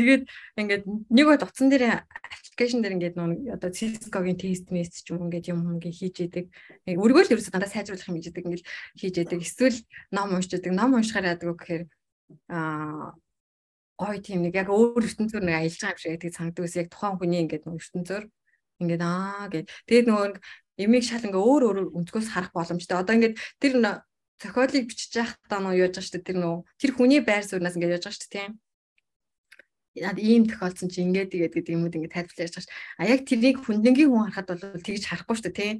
Тэгээд 0.00 0.24
ингээд 0.56 0.84
нэг 0.88 1.26
бод 1.28 1.44
утсан 1.44 1.68
дээр 1.68 2.00
аппликейшн 2.08 2.80
дээр 2.80 2.96
ингээд 2.96 3.16
нөө 3.20 3.60
одоо 3.60 3.68
Cisco-гийн 3.68 4.40
тест 4.40 4.72
мессеж 4.72 5.12
юм 5.12 5.28
ингээд 5.28 5.52
юм 5.52 5.76
ингээд 5.76 5.96
хийж 6.00 6.16
яадаг. 6.24 6.46
Өргөөл 6.88 7.32
ерөөсөө 7.36 7.52
дандаа 7.52 7.68
сайжруулах 7.68 8.08
юм 8.08 8.16
хийж 8.16 8.32
яадаг 8.32 8.44
ингээд 8.48 8.64
хийж 8.96 9.14
яадаг. 9.20 9.40
Эсвэл 9.44 9.78
ном 10.08 10.32
уншиж 10.32 10.56
яадаг. 10.56 10.72
Ном 10.72 10.96
уншихаар 10.96 11.36
яадаг 11.36 11.52
гэхээр 11.52 11.84
аа 12.48 13.12
гой 14.00 14.16
тийм 14.24 14.40
нэг 14.40 14.56
яг 14.56 14.72
өөр 14.72 15.04
ертөнцөөр 15.04 15.44
нэг 15.44 15.56
аялж 15.60 15.76
байгаа 15.76 15.92
юм 15.92 16.00
шиг 16.00 16.12
гэдэг 16.16 16.32
санагддаг 16.32 16.64
ус 16.64 16.76
яг 16.80 16.88
тухайн 16.88 17.16
хүний 17.20 17.40
ингээд 17.44 17.64
нөө 17.68 17.76
ертөнцөөр 17.76 18.24
ингээд 18.80 19.02
аа 19.04 19.52
гэд. 19.52 19.68
Тэгээд 19.84 20.08
нөгөө 20.08 20.28
ямиг 20.80 21.04
шал 21.04 21.26
ингээ 21.28 21.44
өөр 21.44 21.62
өөр 21.68 21.78
өнцгөөс 22.00 22.28
харах 22.32 22.56
боломжтой. 22.56 22.96
Одоо 22.96 23.14
ингээд 23.20 23.36
тэр 23.60 23.72
зохиолыг 24.40 24.88
бичиж 24.88 25.12
байхдаа 25.12 25.60
нөө 25.60 25.76
яаж 25.76 26.00
байгаа 26.00 26.06
шүү 26.08 26.16
дээ. 26.16 26.28
Тэр 26.32 26.38
нөө 26.40 26.56
тэр 26.80 26.90
хүний 26.96 27.20
байр 27.20 27.44
сууриас 27.44 27.76
ингээ 27.76 27.92
яаж 28.00 28.04
байгаа 28.08 28.16
шүү 28.16 28.24
дээ 28.24 28.36
тийм 28.40 28.52
над 29.96 30.18
ийм 30.22 30.46
тохиолдсон 30.46 30.88
чи 30.90 31.02
ингээд 31.02 31.34
тэгээд 31.34 31.54
гэдэг 31.54 31.74
юмуд 31.74 31.94
ингээд 31.96 32.14
тайлбарлаж 32.14 32.40
ярьж 32.46 32.54
байгаа 32.54 32.66
ш. 32.66 32.74
А 33.00 33.02
яг 33.10 33.20
тэрийг 33.26 33.56
хүндэнгийн 33.64 34.10
хүн 34.10 34.30
харахад 34.30 34.48
бол 34.54 34.86
тэгж 34.86 35.02
харахгүй 35.06 35.36
шүү 35.36 35.46
дээ 35.50 35.58
тий. 35.58 35.72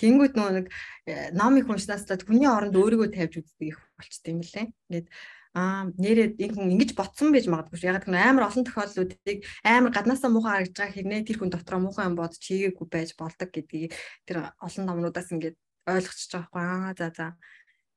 Тэнгүүд 0.00 0.32
нөгөө 0.34 0.52
нэг 0.56 0.66
э, 1.06 1.30
номыг 1.36 1.68
уншнаас 1.68 2.08
та 2.08 2.16
хүний 2.16 2.48
оронд 2.48 2.74
өөрийгөө 2.74 3.12
тавьж 3.12 3.44
үздэг 3.44 3.68
их 3.76 3.78
болчтой 3.94 4.32
юм 4.32 4.40
лээ. 4.40 4.66
Ингээд 4.88 5.06
аа 5.52 5.92
нэрээ 6.00 6.40
энэ 6.40 6.54
хүн 6.56 6.72
ингэж 6.72 6.90
ботсон 6.96 7.28
байж 7.28 7.44
магадгүй. 7.44 7.84
Яг 7.84 8.08
тэр 8.08 8.16
амар 8.16 8.48
олон 8.48 8.64
тохиолдлуудыг 8.64 9.38
амар 9.60 9.92
гаднаасаа 9.92 10.32
муухай 10.32 10.64
харагдж 10.64 10.76
байгаа 10.80 10.96
хэрнээ 10.96 11.22
тэр 11.28 11.38
хүн 11.38 11.52
дотроо 11.52 11.80
муухай 11.84 12.08
юм 12.08 12.16
бодож 12.16 12.40
хийгээгүй 12.40 12.88
байж 12.88 13.10
болдог 13.20 13.48
гэдгийг 13.52 13.92
тэр 14.24 14.56
олон 14.64 14.84
номнуудаас 14.88 15.28
ингээд 15.28 15.56
ойлгочихж 15.92 16.30
байгаа 16.32 16.48
байхгүй 16.48 16.64
аа 16.64 16.92
за 16.96 17.06
за 17.12 17.26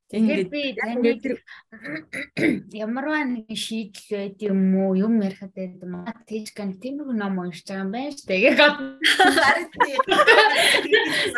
Тэгээд 0.06 0.50
би 0.54 0.78
таныг 0.78 1.42
ямарваа 2.78 3.26
нэг 3.26 3.50
шийдэл 3.58 4.06
байд 4.14 4.38
юм 4.46 4.78
уу 4.78 4.94
юм 4.94 5.18
ярихад 5.18 5.50
байд 5.58 5.82
юм 5.82 6.06
аа 6.06 6.14
тэжгэн 6.30 6.78
тиймэрхүү 6.78 7.18
ном 7.18 7.42
уншиж 7.42 7.66
байгаа 7.66 7.90
юм 7.90 7.92
байна 7.98 8.14
шүү 8.14 8.30
дээ. 8.30 8.54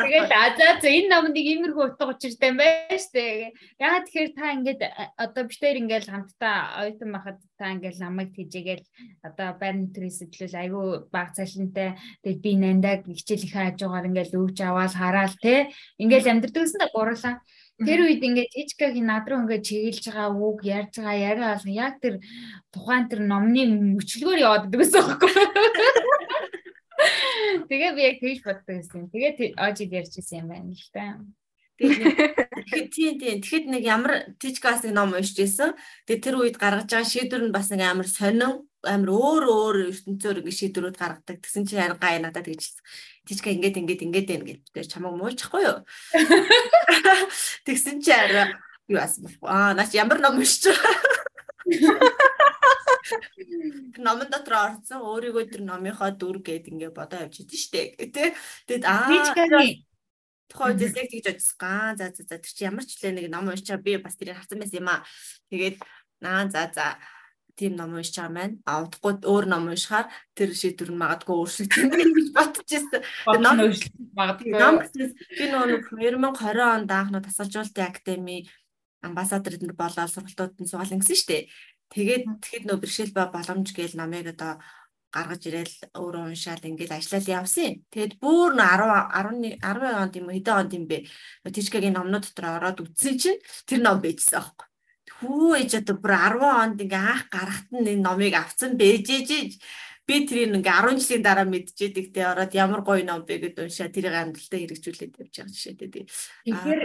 Тэгээд 0.04 0.32
азаа 0.36 0.74
за 0.84 0.90
энэ 0.92 1.08
номд 1.08 1.32
нэг 1.32 1.48
иймэрхүү 1.48 1.84
утга 1.96 2.12
учиртай 2.12 2.52
юм 2.52 2.60
байна 2.60 3.00
шүү 3.00 3.16
дээ. 3.16 3.56
Яагаад 3.80 4.04
тэгэхээр 4.04 4.32
та 4.36 4.46
ингээд 4.52 4.82
одоо 5.16 5.44
битээр 5.48 5.80
ингээд 5.88 6.06
хамтдаа 6.12 6.58
оюутан 6.84 7.10
байхад 7.16 7.40
та 7.56 7.72
ингээд 7.72 8.04
намайг 8.04 8.36
тэжээгээл 8.36 8.84
одоо 9.24 9.48
байрны 9.56 9.96
төрөөс 9.96 10.28
төлөөл 10.28 10.60
айгүй 10.60 10.88
баг 11.08 11.32
цалинтай 11.32 11.96
тэгээд 12.20 12.44
би 12.44 12.52
нандаа 12.60 13.00
хичээлийнхээ 13.00 13.80
хажуугаар 13.80 14.12
ингээд 14.12 14.36
өвж 14.36 14.58
аваад 14.60 14.92
хараал 14.92 15.36
те 15.40 15.72
ингээд 16.04 16.28
амьдрдаг 16.28 16.68
гэсэн 16.68 16.84
та 16.84 16.92
гурлаа. 16.92 17.40
Тэр 17.78 18.10
үед 18.10 18.26
ингээд 18.26 18.58
Ичкагийн 18.58 19.06
над 19.06 19.30
руу 19.30 19.46
ингээд 19.46 19.68
чиглэж 19.70 20.10
байгаа 20.10 20.34
үг 20.34 20.66
ярьж 20.66 20.98
байгаа 20.98 21.18
яриа 21.18 21.54
бол 21.54 21.70
яг 21.70 21.94
тэр 22.02 22.16
тухайн 22.74 23.06
тэр 23.06 23.22
номны 23.22 23.70
мөчлгөөр 24.02 24.40
яваад 24.42 24.66
байдаг 24.74 24.82
гэсэн 24.82 25.02
юм 25.06 25.20
байна. 25.22 26.08
Тэгээ 27.70 27.92
би 27.94 28.02
яг 28.02 28.18
тийж 28.18 28.40
боддог 28.42 28.76
гэсэн. 28.82 29.14
Тэгээ 29.14 29.54
ожид 29.62 29.94
ярьжсэн 29.94 30.42
юм 30.42 30.48
байна 30.50 30.74
л 30.74 30.90
та. 30.90 31.22
Тэгэхээр 31.78 32.88
тийм 32.90 33.14
тийм. 33.22 33.38
Тэгэхэд 33.46 33.66
нэг 33.70 33.84
ямар 33.86 34.14
Тичкас 34.42 34.82
нэг 34.82 34.98
ном 34.98 35.14
уншиж 35.14 35.38
байсан. 35.38 35.78
Тэгээ 36.10 36.24
тэр 36.26 36.36
үед 36.42 36.58
гаргаж 36.58 36.90
байгаа 36.90 37.06
шийдвэр 37.06 37.44
нь 37.48 37.54
бас 37.54 37.70
нэг 37.70 37.86
амар 37.86 38.10
сонин, 38.10 38.66
амар 38.86 39.10
өөр 39.10 39.44
өөр 39.50 39.78
ертөнцөөр 39.90 40.46
ингэ 40.46 40.54
шийдвэрүүд 40.54 40.98
гаргадаг. 40.98 41.42
Тэгсэн 41.42 41.66
чинь 41.66 41.82
харин 41.82 41.98
гай 41.98 42.22
надад 42.22 42.46
тэгж 42.46 42.78
Тичка 43.28 43.52
ингээд 43.52 43.78
ингээд 43.82 44.06
ингээд 44.06 44.30
байна 44.30 44.46
гэж 44.48 44.60
тэр 44.72 44.88
чамаг 44.88 45.14
муучихгүй 45.18 45.64
юу? 45.66 45.82
Тэгсэн 47.68 48.00
чинь 48.00 48.16
харин 48.16 48.56
юу 48.88 49.02
асан 49.02 49.26
бэ? 49.28 49.36
Аа 49.44 49.74
наач 49.74 49.92
ямар 49.98 50.22
ном 50.22 50.38
уншиж 50.38 50.70
байгаа. 50.70 50.94
Номон 53.98 54.30
дотор 54.32 54.78
орсон 54.78 55.02
өөрийгөө 55.04 55.52
тэр 55.52 55.62
номынхоо 55.66 56.14
дүр 56.16 56.40
гээд 56.46 56.70
ингээ 56.72 56.94
бодоо 56.94 57.26
явж 57.28 57.44
идэв 57.44 57.60
штэ 57.60 57.98
тий. 58.14 58.32
Тэгэд 58.70 58.86
аа 58.86 59.10
тухайн 60.48 60.80
үедээс 60.80 60.96
яг 60.96 61.12
тэгж 61.12 61.28
бодсон. 61.28 62.00
За 62.00 62.08
за 62.16 62.24
за 62.24 62.40
тэр 62.40 62.54
чи 62.56 62.64
ямар 62.64 62.88
ч 62.88 62.96
л 63.04 63.12
нэг 63.12 63.28
ном 63.28 63.52
уншчаа 63.52 63.76
би 63.76 64.00
бас 64.00 64.16
тэрийг 64.16 64.40
харсан 64.40 64.64
байсан 64.64 64.80
юм 64.80 64.88
аа. 64.88 65.04
Тэгээд 65.52 65.84
наа 66.24 66.48
за 66.48 66.72
за 66.72 66.96
тийм 67.58 67.74
ном 67.76 67.98
уншиж 67.98 68.16
байгаа 68.22 68.36
маань. 68.38 68.56
А 68.70 68.86
удахгүй 68.86 69.14
өөр 69.26 69.46
ном 69.50 69.68
уншихаар 69.74 70.08
тэр 70.38 70.54
шийдвэр 70.54 70.94
нь 70.94 71.02
магадгүй 71.02 71.36
өөрчлөгдөх 71.36 72.04
юм 72.06 72.14
гэж 72.14 72.28
бодчихсон. 72.38 73.02
Ном 73.42 73.58
магадгүй. 74.14 74.54
Ном 74.54 74.76
гэсэн 74.86 75.10
би 75.10 75.46
нөгөө 75.50 76.38
2020 76.38 76.62
онд 76.78 76.92
анх 76.94 77.10
нөө 77.12 77.26
тасалжуулалтын 77.26 77.90
академи 77.90 78.38
амбассадор 79.02 79.58
эднэр 79.58 79.74
болоод 79.74 80.14
сургалтууд 80.14 80.54
нь 80.62 80.70
суулган 80.70 81.02
гэсэн 81.02 81.18
шүү 81.18 81.30
дээ. 81.34 81.44
Тэгээд 81.94 82.24
тэгэхэд 82.44 82.66
нөө 82.68 82.78
бэрхшээл 82.82 83.18
ба 83.18 83.34
боломж 83.34 83.68
гээл 83.74 83.98
намайг 83.98 84.28
одоо 84.36 84.62
гаргаж 85.16 85.42
ирээл 85.48 85.76
өөрөө 85.96 86.24
уншаал 86.30 86.68
ингээд 86.68 86.92
ажиллаад 86.94 87.28
явсан. 87.40 87.72
Тэгээд 87.90 88.14
бүр 88.20 88.52
10 88.60 89.08
11 89.18 89.58
10 89.64 90.02
онд 90.04 90.14
юм 90.20 90.28
хэдэн 90.30 90.58
онд 90.62 90.72
юм 90.76 90.86
бэ? 90.92 91.08
Тишкагийн 91.48 91.96
номнууд 91.96 92.28
дотор 92.28 92.60
ороод 92.60 92.84
үтсэн 92.84 93.16
чинь 93.16 93.40
тэр 93.64 93.80
ном 93.82 94.04
байжсан 94.04 94.44
аахгүй. 94.44 94.67
Хүү 95.18 95.58
ээж 95.58 95.72
одоо 95.82 95.96
бүр 95.98 96.14
10 96.14 96.46
онд 96.46 96.78
ингээ 96.86 97.02
анх 97.02 97.26
гарахт 97.34 97.70
нь 97.74 97.90
энэ 97.90 98.06
номыг 98.06 98.34
авсан 98.38 98.78
бэжээж 98.78 99.58
би 100.08 100.16
тэрийг 100.24 100.56
ингээ 100.56 100.78
10 100.88 101.04
жилийн 101.04 101.24
дараа 101.26 101.48
мэдчихэдэг 101.50 102.06
те 102.16 102.22
ороод 102.32 102.54
ямар 102.56 102.82
гоё 102.88 103.04
ном 103.04 103.28
бэ 103.28 103.36
гэдээ 103.44 103.66
уншаа. 103.68 103.92
Тэрийг 103.92 104.16
амьдралтаа 104.16 104.60
хэрэгжүүлээд 104.64 105.20
явж 105.20 105.34
байгаа 105.36 105.52
жишээтэй 105.52 105.90
тий. 105.92 106.06
Тэгэхээр 106.48 106.82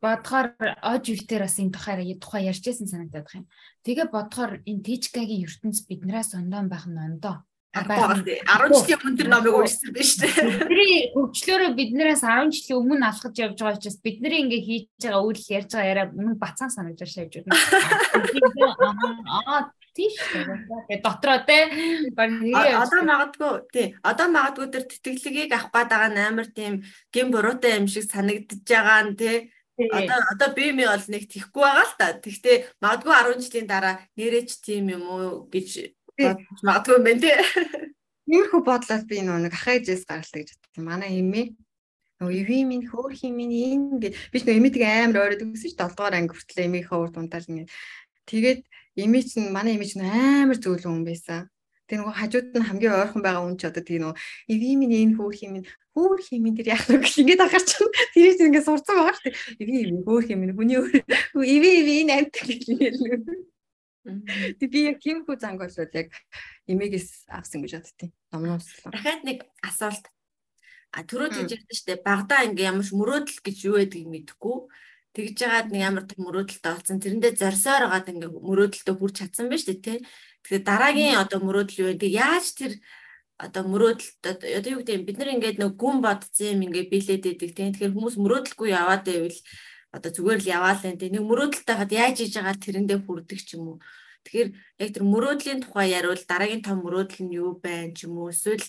бодохоор 0.00 0.46
ож 0.80 1.04
өвтөр 1.12 1.42
бас 1.44 1.56
энэ 1.60 1.74
тухай 1.76 1.94
тухай 2.16 2.42
ярьжсэн 2.48 2.88
санагдаад 2.88 3.26
байна. 3.28 3.50
Тэгээ 3.84 4.06
бодохоор 4.08 4.52
энэ 4.64 4.84
Тичкагийн 4.86 5.44
ертөнц 5.44 5.84
биднээс 5.84 6.30
ондоо 6.40 6.64
байх 6.72 6.88
нь 6.88 6.96
ондоо 6.96 7.44
10 7.74 8.70
жилийн 8.70 9.00
өмнө 9.02 9.18
тэр 9.18 9.28
номыг 9.34 9.54
уншсан 9.58 9.90
шүү 9.90 10.18
дээ. 10.22 10.34
Бидний 10.70 11.10
хөгжлөөрөө 11.10 11.70
биднээс 11.74 12.22
10 12.22 12.54
жилийн 12.54 12.78
өмнө 12.78 13.06
алхаж 13.10 13.34
явж 13.34 13.58
байгаа 13.58 13.78
учраас 13.78 13.98
бидний 13.98 14.46
ингээ 14.46 14.62
хийж 14.62 14.86
байгаа 15.02 15.26
үйл 15.26 15.42
ярьж 15.50 15.70
байгаа 15.74 15.90
яриа 15.90 16.06
мөн 16.14 16.38
бацаан 16.38 16.70
санагдаж 16.70 17.10
шавж 17.10 17.42
байна. 17.42 17.58
Аа 19.50 19.74
тийш 19.94 20.14
тэгээ 20.18 21.02
дотроо 21.02 21.38
те. 21.42 21.58
Одоо 22.14 23.02
магадгүй 23.02 23.52
тий. 23.74 23.86
Одоо 24.02 24.26
магадгүй 24.30 24.66
тэр 24.70 24.84
тэтгэлгийг 24.90 25.50
авах 25.54 25.74
гээд 25.74 25.90
байгаа 25.90 26.26
амар 26.30 26.48
тийм 26.50 26.82
гин 27.10 27.34
буруутай 27.34 27.78
юм 27.78 27.90
шиг 27.90 28.06
санагдаж 28.06 28.62
байгаа 28.62 29.02
нь 29.06 29.18
те. 29.18 29.50
Одоо 29.74 30.18
одоо 30.30 30.48
би 30.54 30.70
ми 30.70 30.86
бол 30.86 31.06
нэг 31.10 31.26
тэхгүй 31.26 31.62
байгаа 31.62 31.86
л 31.86 31.94
та. 31.98 32.06
Тэгтээ 32.22 32.78
магадгүй 32.78 33.14
10 33.34 33.42
жилийн 33.42 33.66
дараа 33.66 33.94
нэрэж 34.14 34.62
тийм 34.62 34.94
юм 34.94 35.02
уу 35.10 35.50
гэж 35.50 35.94
магадгүй 36.18 36.94
юм 36.98 37.04
байна 37.04 37.20
тий. 37.20 37.36
Иймэрхүү 38.24 38.60
бодлоод 38.64 39.04
би 39.10 39.20
нөгөө 39.20 39.42
нэг 39.44 39.54
ахаа 39.54 39.76
ээжээс 39.76 40.06
гаргалтай 40.08 40.40
гэж 40.46 40.50
бодсон. 40.56 40.84
Манай 40.86 41.20
эмээ 41.20 41.46
нөгөө 42.22 42.34
эви 42.40 42.58
минь 42.64 42.86
хөөх 42.88 43.20
юм 43.26 43.34
минь 43.36 43.52
энэ 43.52 44.00
гэж 44.00 44.12
би 44.32 44.36
ч 44.38 44.42
нөгөө 44.46 44.72
тэг 44.72 44.84
амар 44.86 45.18
ойроод 45.26 45.44
өгсөн 45.44 45.74
дээ. 45.74 45.84
7 45.84 45.92
дугаар 45.92 46.14
анги 46.14 46.32
хүртэл 46.32 46.64
эмийнхээ 46.64 46.98
урд 47.02 47.14
унтаал 47.18 47.50
ингэ. 47.50 47.68
Тэгээд 48.30 48.60
эмээ 48.96 49.22
чинь 49.26 49.50
манай 49.50 49.74
эмээ 49.76 49.90
чинь 49.90 50.06
амар 50.06 50.56
зөөлөн 50.56 51.04
хүн 51.04 51.04
байсан. 51.04 51.40
Тэг 51.84 52.00
нөгөө 52.00 52.16
хажууд 52.16 52.48
нь 52.56 52.64
хамгийн 52.64 52.96
ойрхон 52.96 53.20
байгаа 53.20 53.42
хүн 53.44 53.58
ч 53.60 53.62
одоо 53.68 53.82
тэг 53.84 53.98
нөгөө 54.00 54.16
эви 54.48 54.68
минь 54.80 54.94
энэ 54.94 55.16
хөөх 55.20 55.38
юм 55.44 55.52
минь 55.60 55.68
хөөх 55.92 56.24
юм 56.32 56.42
минь 56.48 56.56
тэр 56.56 56.72
яах 56.72 56.88
вэ 56.88 56.96
гэж 57.04 57.14
ингэж 57.20 57.40
ахаар 57.44 57.64
чинь 57.68 57.92
тэр 58.16 58.32
чинь 58.40 58.48
ингэ 58.48 58.62
сурцсан 58.64 58.96
байгаа 58.96 59.20
дээ. 59.20 59.36
Эви 59.60 59.72
эви 59.84 60.00
хөөх 60.00 60.26
юм 60.32 60.38
минь 60.40 60.56
хүний 60.56 60.80
эви 60.80 61.68
эви 61.84 61.92
энэ 62.08 62.12
амт 62.24 62.34
гэж 62.40 62.62
хэлнэ. 62.72 63.52
Тэг 64.04 64.68
би 64.68 64.84
яг 64.84 65.00
тийм 65.00 65.24
хүү 65.24 65.40
занг 65.40 65.64
болоод 65.64 65.92
яг 65.96 66.12
эмээгээс 66.68 67.32
авсан 67.32 67.64
гэж 67.64 67.72
боддتي. 67.80 68.12
Номноос. 68.32 68.68
Дахиад 68.84 69.24
нэг 69.24 69.48
асуулт. 69.64 70.04
А 70.92 71.02
түрүү 71.02 71.32
тийж 71.32 71.56
ярьдэн 71.56 71.74
штэ 71.74 71.94
багада 72.04 72.44
ингээ 72.44 72.70
ямарч 72.70 72.92
мөрөөдөл 72.92 73.40
гэж 73.40 73.56
юу 73.64 73.80
байдгийг 73.80 74.08
мэдэхгүй. 74.12 74.56
Тэгж 75.16 75.34
жагаад 75.40 75.68
нэг 75.72 75.82
ямар 75.82 76.04
том 76.04 76.20
мөрөөдөлтэй 76.28 76.70
болсон. 76.70 77.00
Тэрэндээ 77.00 77.32
зорсоор 77.40 77.90
гаад 77.90 78.12
ингээ 78.12 78.30
мөрөөдөлтөд 78.30 78.98
хүрч 78.98 79.14
чадсан 79.24 79.48
байна 79.50 79.62
штэ 79.64 79.74
тий. 79.80 79.98
Тэгэхээр 80.44 80.62
дараагийн 80.68 81.18
одоо 81.18 81.38
мөрөөдөл 81.42 81.80
юу 81.82 81.88
вэ? 81.96 82.06
Яаж 82.12 82.46
тэр 82.54 82.72
одоо 83.38 83.62
мөрөөдөлт 83.66 84.22
одоо 84.22 84.70
юу 84.70 84.80
гэдэг 84.86 85.06
бид 85.06 85.18
нар 85.18 85.34
ингээд 85.34 85.58
нэг 85.58 85.74
гүн 85.74 85.98
бодсон 85.98 86.54
юм 86.54 86.70
ингээд 86.70 86.92
билээд 86.92 87.24
идэг 87.26 87.50
тийм 87.50 87.74
тэгэхээр 87.74 87.94
хүмүүс 87.94 88.16
мөрөөдөлгүй 88.22 88.68
яваад 88.70 89.02
байвал 89.02 89.38
одоо 89.94 90.10
зүгээр 90.10 90.40
л 90.42 90.52
яваал 90.58 90.82
энэ 90.82 91.14
нэг 91.14 91.24
мөрөөдөлтэй 91.30 91.76
хад 91.78 91.92
яаж 91.94 92.16
хийж 92.18 92.34
байгаа 92.34 92.56
тэрэндээ 92.58 92.98
хүрдэг 93.06 93.40
ч 93.46 93.54
юм 93.54 93.64
уу. 93.74 93.78
Тэгэхээр 94.24 94.48
яг 94.80 94.90
тэр 94.96 95.04
мөрөөдлийн 95.04 95.60
тухай 95.60 95.86
яриул 95.92 96.22
дараагийн 96.24 96.64
том 96.64 96.80
мөрөөдөл 96.80 97.22
нь 97.28 97.36
юу 97.36 97.60
байна 97.60 97.92
ч 97.92 98.08
юм 98.08 98.16
уу 98.18 98.32
эсвэл 98.32 98.64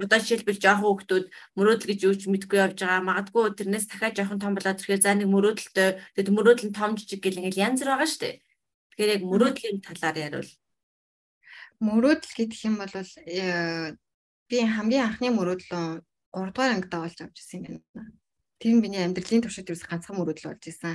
одоо 0.00 0.18
жишээлбэл 0.18 0.64
жоохон 0.64 0.84
хүүхдүүд 0.88 1.26
мөрөөдөл 1.60 1.88
гэж 1.92 2.00
юу 2.08 2.14
ч 2.16 2.22
мэдгүй 2.32 2.58
явж 2.64 2.78
байгаа 2.80 3.04
магадгүй 3.04 3.52
тэрнээс 3.52 3.86
дахиад 3.92 4.16
жоохон 4.16 4.40
том 4.40 4.56
болоод 4.56 4.80
тэгэхээр 4.80 5.04
за 5.04 5.12
нэг 5.12 5.28
мөрөөдөлтэй 5.28 5.88
тэгээд 6.16 6.34
мөрөөдөл 6.36 6.68
нь 6.72 6.78
том 6.80 6.90
жижиг 6.96 7.20
гэл 7.20 7.40
ингээл 7.44 7.64
янз 7.68 7.78
бүр 7.84 7.90
байгаа 7.92 8.08
шүү 8.08 8.20
дээ. 8.24 8.34
Тэгэхээр 8.96 9.12
яг 9.12 9.22
мөрөөдлийн 9.28 9.78
талаар 9.84 10.16
яриул. 10.26 10.50
Мөрөөдөл 11.84 12.34
гэдэг 12.40 12.60
юм 12.64 12.74
бол 12.80 12.94
э, 12.96 13.92
би 14.48 14.56
хамгийн 14.64 15.04
анхны 15.04 15.28
мөрөөдлөө 15.36 15.84
3 16.32 16.48
дугаар 16.48 16.72
ангид 16.72 16.94
олж 16.96 17.18
авч 17.20 17.36
ирсэн 17.44 17.60
юм 17.68 17.76
байна. 17.92 18.21
Тэр 18.62 18.78
нь 18.78 18.82
миний 18.82 19.02
амьдралын 19.02 19.42
туршид 19.42 19.66
ерөөс 19.66 19.90
ганцхан 19.90 20.14
мөрөөдөл 20.14 20.54
болж 20.54 20.62
исэн. 20.70 20.94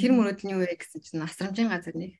Тэр 0.00 0.16
мөрөөдөл 0.16 0.46
нь 0.48 0.54
юу 0.56 0.64
вэ 0.64 0.80
гэсэн 0.80 1.04
чинь 1.04 1.20
асрамжийн 1.20 1.68
газар 1.68 1.92
нэг. 1.92 2.16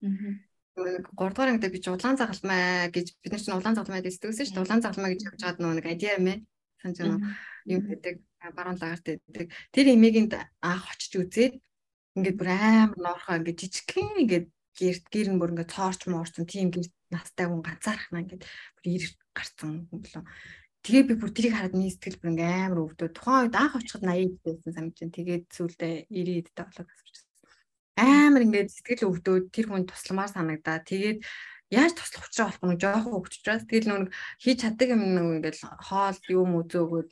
Аа. 0.00 0.40
3 0.72 1.04
дугаар 1.12 1.52
ангид 1.52 1.68
би 1.68 1.80
улаан 1.84 2.16
загалмай 2.16 2.88
гэж 2.88 3.06
бид 3.20 3.32
нар 3.32 3.42
чинь 3.44 3.56
улаан 3.60 3.76
загалмай 3.76 4.00
гэж 4.00 4.16
зүгсэн 4.24 4.46
шүү 4.48 4.54
дээ. 4.56 4.64
Улаан 4.64 4.80
загалмай 4.80 5.10
гэж 5.12 5.20
явж 5.28 5.40
байгаад 5.44 5.60
нэг 5.60 5.86
адиа 5.92 6.16
мэ 6.16 6.34
санаж 6.80 6.98
байна. 6.98 7.36
Юм 7.68 7.80
гэдэг 7.84 8.14
баруун 8.56 8.78
лагарт 8.80 9.04
байдаг. 9.04 9.46
Тэр 9.68 9.86
эмээгийн 9.92 10.28
анх 10.64 10.84
очиж 10.88 11.12
үзээд 11.20 11.54
ингээд 12.16 12.38
бүр 12.40 12.48
амар 12.48 12.98
ноорхоо 12.98 13.36
ингээд 13.36 13.60
жижигхэн 13.60 14.20
ингээд 14.24 14.46
гэрт 14.80 15.04
гэр 15.12 15.28
нь 15.28 15.38
бүр 15.40 15.52
ингээд 15.52 15.74
цоорч 15.76 16.00
моорч 16.08 16.34
тийм 16.48 16.72
гэр 16.72 16.88
настай 17.12 17.46
хүн 17.46 17.60
ганцаархна 17.60 18.24
ингээд 18.24 18.42
бүр 18.48 18.86
ир 18.96 19.04
гарцсан 19.36 19.86
юм 19.92 20.00
болоо. 20.00 20.24
Тэгээ 20.82 21.04
би 21.06 21.14
бүр 21.14 21.30
тэрийг 21.30 21.54
хараад 21.54 21.74
миний 21.78 21.94
сэтгэл 21.94 22.18
бүр 22.18 22.30
ингээм 22.34 22.62
амар 22.66 22.80
өвдөө. 22.90 23.08
Тухайн 23.14 23.46
үед 23.46 23.54
анх 23.54 23.78
очиход 23.78 24.02
80 24.02 24.42
байсан 24.42 24.72
байна. 24.74 25.14
Тэгээд 25.14 25.44
сүүлдээ 25.54 25.94
90 26.10 26.42
эдтэй 26.42 26.64
болоод 26.66 26.90
асуучихсан. 26.90 27.28
Амар 28.02 28.42
ингээд 28.42 28.70
сэтгэл 28.74 29.08
өвдөө 29.14 29.36
тэр 29.54 29.66
хүн 29.70 29.86
тусламаар 29.86 30.30
санагдаа. 30.34 30.82
Тэгээд 30.82 31.22
яаж 31.72 31.92
туслах 31.96 32.28
учраа 32.28 32.46
болохгүй 32.50 32.68
нэг 32.68 32.80
жоохон 32.82 33.12
хөвччихээс 33.16 33.64
тэгэл 33.70 33.88
нүг 33.88 34.10
хийж 34.42 34.58
чаддаг 34.60 34.88
юм 34.92 35.02
нэг 35.16 35.26
ингээд 35.40 35.56
хоол 35.88 36.18
юм 36.28 36.50
үзөөгөөд 36.60 37.10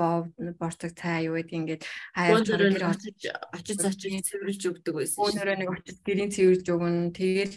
бов 0.00 0.24
борцог 0.56 0.92
цай 0.96 1.28
юу 1.28 1.36
гэдэг 1.36 1.58
ингээд 1.60 1.82
хаяа 2.16 2.40
тэр 2.40 2.88
очиж 2.88 3.20
очиж 3.52 3.78
очиж 3.84 4.10
цэвэрлж 4.24 4.62
өгдөг 4.72 4.94
байсан. 4.96 5.20
Өөрөөр 5.20 5.58
нэг 5.60 5.70
очиж 5.76 5.96
гэрийн 6.00 6.32
цэвэрлж 6.32 6.66
өгнө. 6.72 7.12
Тэгэл 7.12 7.54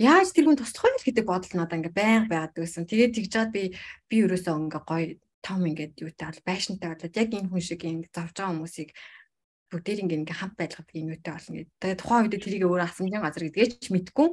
Яаж 0.00 0.32
тэр 0.32 0.48
хүн 0.48 0.56
туслах 0.56 0.96
вэ 0.96 1.12
гэдэг 1.12 1.26
бодол 1.28 1.52
надаа 1.60 1.76
ингээ 1.76 1.92
байнга 1.92 2.32
байгаад 2.32 2.54
байсан. 2.56 2.88
Тэгээд 2.88 3.14
тэгж 3.20 3.28
чад 3.28 3.52
би 3.52 3.76
би 4.08 4.16
ерөөсөө 4.24 4.56
ингээ 4.56 4.82
гоё 4.88 5.20
том 5.44 5.60
ингээд 5.60 6.00
юутай 6.00 6.26
бол 6.32 6.48
байшинтай 6.48 6.88
болоод 6.88 7.18
яг 7.20 7.28
энэ 7.36 7.50
хүн 7.52 7.60
шиг 7.60 7.84
ингээ 7.84 8.08
завж 8.08 8.32
байгаа 8.32 8.52
хүмүүсийг 8.56 8.90
бүгдээр 9.68 10.02
ингээ 10.08 10.20
ингээ 10.24 10.40
хамт 10.40 10.56
байлгах 10.56 10.88
юм 10.96 11.12
юутай 11.12 11.32
болно 11.36 11.52
гэдэг. 11.60 11.76
Тэгээд 11.84 12.00
тухайн 12.00 12.24
үед 12.24 12.36
тэрийг 12.40 12.64
өөрөө 12.64 12.88
асамжийн 12.88 13.24
газар 13.24 13.44
гэдгээ 13.44 13.68
ч 13.76 13.86
мэдгүй 13.92 14.28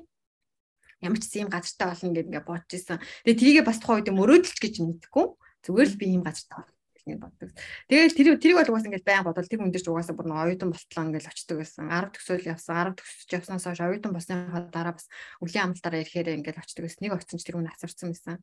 ямар 1.04 1.20
ч 1.20 1.26
ийм 1.36 1.50
газартай 1.52 1.88
болно 1.92 2.10
гэдээ 2.16 2.28
ингээ 2.32 2.48
бодож 2.48 2.72
исэн. 2.72 3.00
Тэгээд 3.28 3.40
тэрийгээ 3.44 3.66
бас 3.68 3.78
тухайн 3.84 3.98
үед 4.02 4.16
мөрөөдөлч 4.16 4.58
гэж 4.64 4.76
мэдгүй. 4.88 5.26
Зүгээр 5.68 5.90
л 5.92 6.00
би 6.00 6.06
ийм 6.16 6.24
газартай 6.24 6.64
гэж 7.08 7.20
боддог. 7.24 7.50
Тэгээд 7.88 8.15
тэр 8.17 8.28
тэрийг 8.38 8.58
бол 8.60 8.72
угаасаа 8.76 8.89
ингээд 8.91 9.08
байн 9.08 9.24
бодвол 9.24 9.48
тэр 9.48 9.60
хүн 9.63 9.72
дээр 9.72 9.84
ч 9.84 9.88
угаасаа 9.88 10.15
бүр 10.17 10.28
нэг 10.28 10.39
оюутан 10.43 10.72
болтлоо 10.76 11.04
ингээд 11.08 11.32
очдөг 11.32 11.58
байсан. 11.63 11.86
10 11.88 12.12
төгсөөл 12.12 12.50
явсан. 12.52 12.76
10 12.76 12.98
төгсөж 13.00 13.30
явснаас 13.38 13.65
хойш 13.65 13.82
оюутан 13.82 14.12
болсныхаа 14.13 14.62
дараа 14.67 14.93
бас 14.96 15.06
өвлийн 15.39 15.65
амлалтаараа 15.72 16.02
ирэхээр 16.04 16.36
ингээд 16.38 16.62
очдөг 16.62 16.84
байсан. 16.86 17.02
Нэг 17.04 17.13
очсон 17.15 17.38
ч 17.39 17.43
тэр 17.48 17.56
хүн 17.58 17.72
асарсан 17.72 18.08
байсан. 18.12 18.38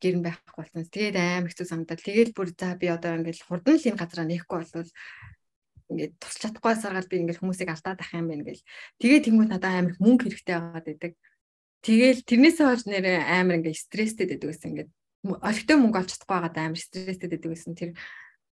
Гэр 0.00 0.14
нь 0.16 0.24
байхгүй 0.24 0.60
болсон. 0.64 0.86
Тэгээд 0.88 1.16
аим 1.20 1.44
хэцүү 1.50 1.66
санагдал. 1.68 2.00
Тэгээд 2.00 2.30
бүр 2.32 2.48
за 2.56 2.72
би 2.78 2.86
одоо 2.88 3.12
ингээд 3.20 3.44
хурдан 3.44 3.76
л 3.76 3.88
энэ 3.90 4.00
газараа 4.00 4.26
нэхгүй 4.26 4.56
болвол 4.64 4.90
ингээд 5.90 6.12
тусч 6.22 6.38
чадахгүй 6.40 6.74
саргаад 6.78 7.10
би 7.10 7.20
ингээд 7.20 7.40
хүмүүсийг 7.42 7.68
алдаад 7.68 8.00
ах 8.00 8.14
юм 8.14 8.30
байна 8.30 8.46
гэл. 8.46 8.64
Тэгээд 9.02 9.24
тэнгуут 9.26 9.50
надад 9.50 9.74
амар 9.74 9.94
мөнгө 9.98 10.30
хэрэгтэй 10.30 10.56
байгаад 10.56 10.86
байдаг. 10.86 11.12
Тэгэл 11.80 12.20
тэрнээсээ 12.28 12.66
хойш 12.68 12.82
нэрээ 12.86 13.18
амар 13.40 13.58
ингээд 13.58 13.82
стресстэй 13.82 14.26
байдаг 14.30 14.48
гэсэн 14.54 14.70
ингээд 14.70 14.90
олигтой 15.24 15.76
мөнгө 15.76 15.98
олж 16.00 16.10
чадахгүй 16.16 16.36
байгаад 16.36 16.56
амар 16.56 16.80
стресстэй 16.80 17.28
байдаг 17.28 17.50
гэсэн 17.52 17.74
тэр 17.76 17.90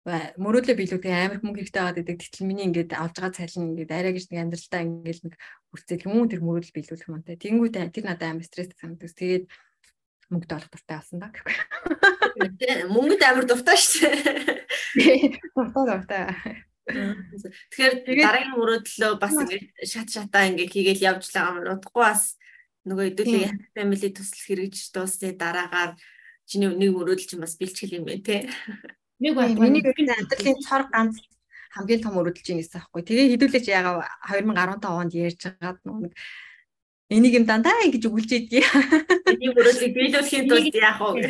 мөрөөдлөө 0.06 0.76
биелүүлэх 0.78 1.14
амар 1.14 1.40
мөнгө 1.42 1.66
хэрэгтэй 1.66 1.82
байгаад 1.82 1.98
байдаг. 1.98 2.16
Тэгтэл 2.22 2.46
миний 2.46 2.66
ингээд 2.70 2.94
авж 2.94 3.14
байгаа 3.18 3.38
цалин 3.38 3.74
ингээд 3.74 3.90
арай 3.90 4.12
гэж 4.14 4.24
нэг 4.30 4.40
амьдралдаа 4.42 4.82
ингээд 4.86 5.20
нэг 5.26 5.34
хүрцэл 5.70 6.06
юм 6.06 6.26
тэр 6.30 6.40
мөрөөдөл 6.46 6.76
биелүүлэх 6.78 7.08
юм 7.10 7.16
аа. 7.18 7.42
Тэнгүүтээ 7.42 7.90
тэр 7.90 8.04
надад 8.06 8.30
амар 8.30 8.46
стресстэй 8.46 8.78
санагдав. 8.78 9.10
Тэгээд 9.18 9.44
мөнгөд 10.30 10.52
олох 10.54 10.70
дуртай 10.70 10.96
болсон 10.98 11.18
да 11.22 11.28
гэхгүй. 11.34 11.54
Мөнгөд 12.94 13.22
амар 13.26 13.46
дуртай 13.46 13.78
шүү 13.78 14.10
дээ. 14.14 15.42
Дуртай 15.54 15.84
дуртай. 15.90 16.22
Тэгэхээр 16.86 17.94
дараагийн 18.06 18.54
мөрөөдлөө 18.54 19.12
бас 19.18 19.34
ингээд 19.34 19.66
шат 19.90 20.06
шатаа 20.10 20.46
ингээд 20.50 20.70
хийгээл 20.70 21.06
явж 21.18 21.34
байгаа 21.34 21.50
юм 21.50 21.62
удахгүй 21.66 22.02
бас 22.06 22.38
нөгөө 22.86 23.06
хэдүүлээ 23.10 23.74
family 23.74 24.08
төсөл 24.14 24.42
хэрэгж 24.46 24.94
дуусны 24.94 25.34
дараагаар 25.34 25.98
чиний 26.46 26.70
нэг 26.70 26.90
мөрөөдөл 26.94 27.26
чинь 27.26 27.42
бас 27.42 27.58
бэлтгэл 27.58 27.98
юм 27.98 28.04
байна 28.06 28.22
те. 28.22 28.46
Нэг 29.22 29.34
байна. 29.34 29.58
Миний 29.58 29.82
амьдралын 29.82 30.62
цор 30.62 30.86
ганц 30.92 31.18
хамгийн 31.76 32.00
том 32.00 32.16
өрөдөлж 32.16 32.46
юм 32.52 32.58
гэсэн 32.60 32.80
аахгүй. 32.80 33.02
Тэгээ 33.04 33.30
хэдүүлээч 33.36 33.66
ягаа 33.68 34.08
2015 34.32 34.86
онд 34.88 35.12
ярьж 35.12 35.40
байгаад 35.44 35.78
нэг 35.84 36.12
энийг 37.12 37.34
юм 37.36 37.44
дандаа 37.44 37.84
ингэж 37.84 38.04
өгүүлж 38.08 38.30
идэгий. 38.32 38.64
Энийг 39.36 39.52
өрөөдлийг 39.60 39.92
биелүүлэхийн 39.92 40.48
тулд 40.48 40.74
яах 40.74 41.00
вэ? 41.00 41.28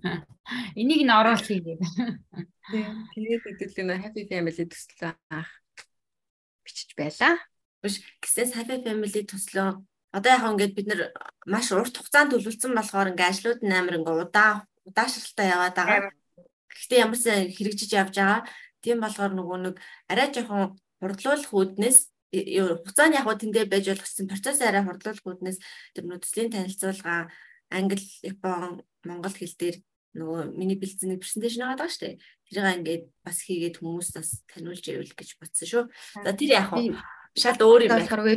Энийг 0.80 1.02
нь 1.04 1.12
оруулахыг 1.12 1.60
гээд. 1.60 1.80
Тэгээд 3.14 3.42
хэдүүлээ 3.44 4.02
happy 4.02 4.22
family 4.26 4.64
төслөө 4.64 5.12
анх 5.30 5.50
бичиж 6.64 6.90
байлаа. 6.96 7.36
Биш 7.84 8.00
гэсээс 8.24 8.56
happy 8.56 8.80
family 8.80 9.22
төслөө 9.28 9.84
одоо 10.16 10.30
яг 10.32 10.44
ингээд 10.48 10.76
бид 10.76 10.86
нэр 10.88 11.00
маш 11.44 11.68
урт 11.76 11.92
хугацаанд 12.00 12.32
төлөвлөсөн 12.32 12.72
болохоор 12.72 13.12
ингээд 13.12 13.30
ажлууд 13.30 13.60
нь 13.60 13.76
амар 13.76 14.00
ингээд 14.00 14.22
удаа 14.24 14.64
удаашралтай 14.88 15.46
яваад 15.52 15.76
байгаа. 15.76 16.10
Гэхдээ 16.72 17.04
ямарсан 17.04 17.52
хэрэгжиж 17.52 17.90
явж 17.92 18.14
байгаа. 18.16 18.40
Тийм 18.80 19.04
болохоор 19.04 19.32
нөгөө 19.36 19.58
нэг 19.60 19.76
арай 20.08 20.28
жоохон 20.32 20.80
хурдлуулах 21.00 21.52
үүднээс 21.52 21.98
хугацааны 22.32 23.16
яг 23.20 23.28
тэндээ 23.28 23.64
байж 23.68 23.84
болох 23.92 24.06
гэсэн 24.08 24.30
процесс 24.30 24.60
арай 24.64 24.82
хурдлуулах 24.84 25.26
үүднээс 25.26 25.58
тэр 25.94 26.04
нүдслийн 26.08 26.52
танилцуулга 26.52 27.28
англи, 27.70 28.02
япон, 28.22 28.82
монгол 29.04 29.34
хэл 29.36 29.56
дээр 29.58 29.76
нөгөө 30.16 30.56
миний 30.56 30.78
бэлдсэн 30.80 31.18
презентацийн 31.20 31.66
байгаа 31.66 31.90
шүү 31.92 32.02
дээ. 32.02 32.14
Тэрийг 32.48 32.76
ингээд 32.80 33.04
бас 33.20 33.38
хийгээд 33.44 33.76
хүмүүст 33.82 34.14
бас 34.16 34.30
таниулж 34.48 34.84
ивэл 34.88 35.12
гэж 35.12 35.28
бодсон 35.36 35.66
шүү. 35.68 35.84
За 36.24 36.32
тэр 36.32 36.50
яг 36.56 36.72
шал 37.36 37.60
өөр 37.60 37.84
юм 37.84 37.92
байна. 37.92 38.32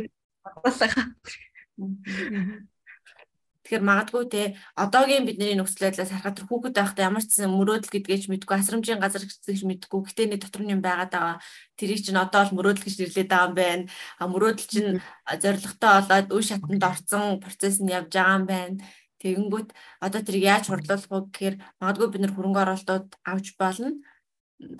Тэгэхээр 3.70 3.86
магадгүй 3.86 4.24
те 4.34 4.42
одоогийн 4.74 5.22
бидний 5.28 5.54
нөхцөл 5.54 5.86
байдлаас 5.94 6.10
харахад 6.10 6.42
хүүхэд 6.42 6.74
байхдаа 6.74 7.06
ямар 7.06 7.22
ч 7.22 7.38
зэн 7.38 7.54
мөрөөдөл 7.54 7.92
гэдгийг 7.94 8.20
ч 8.24 8.26
мэдгүй 8.26 8.56
асрамжийн 8.58 8.98
газар 8.98 9.22
гэж 9.22 9.62
мэдгүй 9.62 10.00
гэтээ 10.10 10.26
нэг 10.26 10.40
дотор 10.42 10.62
нь 10.66 10.74
юм 10.74 10.82
байгаад 10.82 11.12
байгаа. 11.14 11.36
Тэрийг 11.78 12.02
чинь 12.02 12.18
одоо 12.18 12.50
л 12.50 12.56
мөрөөдөл 12.56 12.82
гэж 12.82 12.96
нэрлээд 12.98 13.30
байгаа 13.30 13.46
юм 13.46 13.54
байна. 13.54 13.84
А 14.18 14.22
мөрөөдөл 14.26 14.68
чинь 14.74 14.90
зоригтой 15.38 15.92
болоод 16.02 16.28
үе 16.34 16.42
шатанд 16.42 16.82
орсон 16.82 17.38
процесс 17.38 17.78
нь 17.78 17.94
явж 17.94 18.10
байгаа 18.10 18.38
юм 18.42 18.46
байна. 18.50 18.76
Тэгэнгүүт 19.22 19.68
одоо 20.02 20.20
тэрийг 20.26 20.44
яаж 20.50 20.64
хурлуулах 20.66 21.06
вэ 21.06 21.18
гэхээр 21.30 21.56
магадгүй 21.78 22.08
бид 22.10 22.22
нэр 22.26 22.34
хөрөнгө 22.34 22.62
оруулалтууд 22.64 23.06
авч 23.22 23.46
болно. 23.60 23.94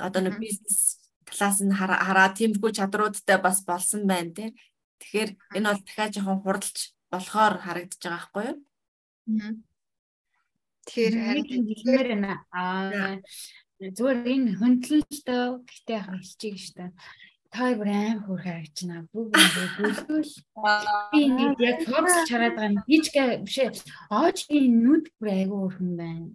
Одоо 0.03 0.21
нэг 0.25 0.35
бизнес 0.43 0.99
талаас 1.31 1.63
нь 1.63 1.77
хараа 1.79 2.29
тиймэрхүү 2.35 2.71
чадруудтай 2.75 3.39
бас 3.39 3.63
болсон 3.63 4.03
байна 4.11 4.33
тий. 4.35 4.51
Тэгэхээр 5.01 5.31
энэ 5.57 5.69
бол 5.69 5.83
дахиад 5.85 6.13
жоохон 6.15 6.39
хурдалж 6.45 6.79
болохоор 7.11 7.55
харагдаж 7.65 8.01
байгаа 8.01 8.17
байхгүй 8.21 8.45
юу? 8.51 8.59
Тэгэхээр 10.87 11.15
харин 11.25 11.47
хэлмээр 11.69 12.09
байна. 12.13 12.33
Аа 12.53 13.19
зүгээр 13.81 14.19
энэ 14.35 14.57
хөндлөлтөө 14.61 15.45
гэхдээ 15.65 16.01
хэлчихье 16.05 16.53
гэж 16.53 16.67
та. 16.77 16.85
Та 17.51 17.75
бүр 17.75 17.89
аим 17.91 18.19
хөөр 18.29 18.41
харагдана. 18.45 19.09
Бүгд 19.11 19.35
бүлгүүл. 19.81 20.33
Би 21.11 21.21
нэг 21.35 21.59
яг 21.59 21.79
фокус 21.89 22.17
чараад 22.31 22.55
байгаа 22.55 22.71
юм. 22.71 22.85
Хичгээ 22.87 23.29
биш 23.43 23.57
ээ. 23.59 23.73
Оожгийн 24.13 24.75
нүд 24.85 25.05
бүр 25.19 25.29
айгүй 25.35 25.59
өрхөн 25.67 25.93
байна. 25.99 26.29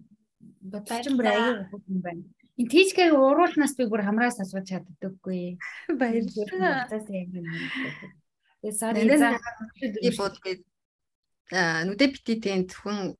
Батарын 0.73 1.15
бүр 1.15 1.27
айгүй 1.31 1.53
өрхөн 1.71 1.99
байна. 2.03 2.23
Энэ 2.59 2.71
тийчгээ 2.71 3.11
уруулнаас 3.15 3.73
би 3.77 3.83
бүр 3.87 4.03
хамраас 4.03 4.41
асууж 4.43 4.65
чаддаггүй. 4.67 5.55
Баярлалаа. 5.99 6.87
Тэгээ 8.65 8.81
сарын 8.81 9.13
за 9.21 9.29
бодгээд 10.17 10.61
нүдэ 11.85 12.05
бити 12.09 12.33
тэнд 12.41 12.73
хүн 12.73 13.13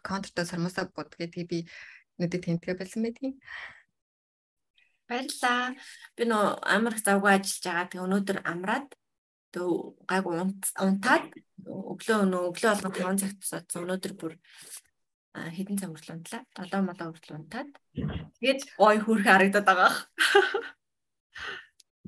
контртой 0.00 0.48
сармасаа 0.48 0.88
бод 0.88 1.12
гэдгийг 1.20 1.48
би 1.52 1.58
нүдэ 2.16 2.40
тентгээ 2.40 2.80
болсон 2.80 3.04
байдгийг. 3.04 3.36
Баярлаа. 5.04 5.76
Би 6.16 6.24
нөө 6.24 6.64
амар 6.64 6.96
их 6.96 7.04
завгүй 7.04 7.28
ажиллаж 7.36 7.60
байгаа. 7.60 7.88
Тэгээ 7.92 8.06
өнөөдөр 8.08 8.38
амраад 8.40 8.88
тэг 9.52 9.68
гайг 10.08 10.24
унтаад 10.24 11.28
өглөө 11.68 12.18
өнөө 12.24 12.42
өглөө 12.48 12.72
болгон 12.80 13.20
5 13.20 13.20
цагт 13.20 13.36
босоодсон. 13.36 13.84
Өнөөдөр 13.84 14.12
бүр 14.16 14.32
хэдэн 15.36 15.76
цаг 15.76 15.92
хүртэл 15.92 16.16
унтлаа. 16.16 16.42
7 16.56 16.88
молоо 16.88 17.12
хүртэл 17.12 17.36
унтаад. 17.36 17.68
Тэгээд 18.40 18.60
ой 18.80 18.96
хүрх 19.04 19.28
харагдаад 19.28 19.66
байгаа. 19.68 19.92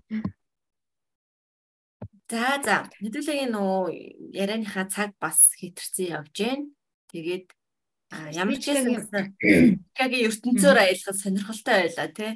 За 2.33 2.57
за 2.65 2.89
хэдүүлээ 2.97 3.53
нөө 3.53 3.93
ярианыхаа 4.33 4.89
цаг 4.89 5.13
бас 5.21 5.53
хэтэрсэн 5.61 6.17
явж 6.17 6.33
байна. 6.33 6.65
Тэгээд 7.13 7.47
ямар 8.33 8.57
ч 8.57 8.73
гэсэн 8.73 9.29
Чикагийн 9.93 10.25
ертөнцөөр 10.33 10.79
аялахад 10.81 11.21
сонирхолтой 11.21 11.77
байлаа 11.93 12.09
тий. 12.09 12.33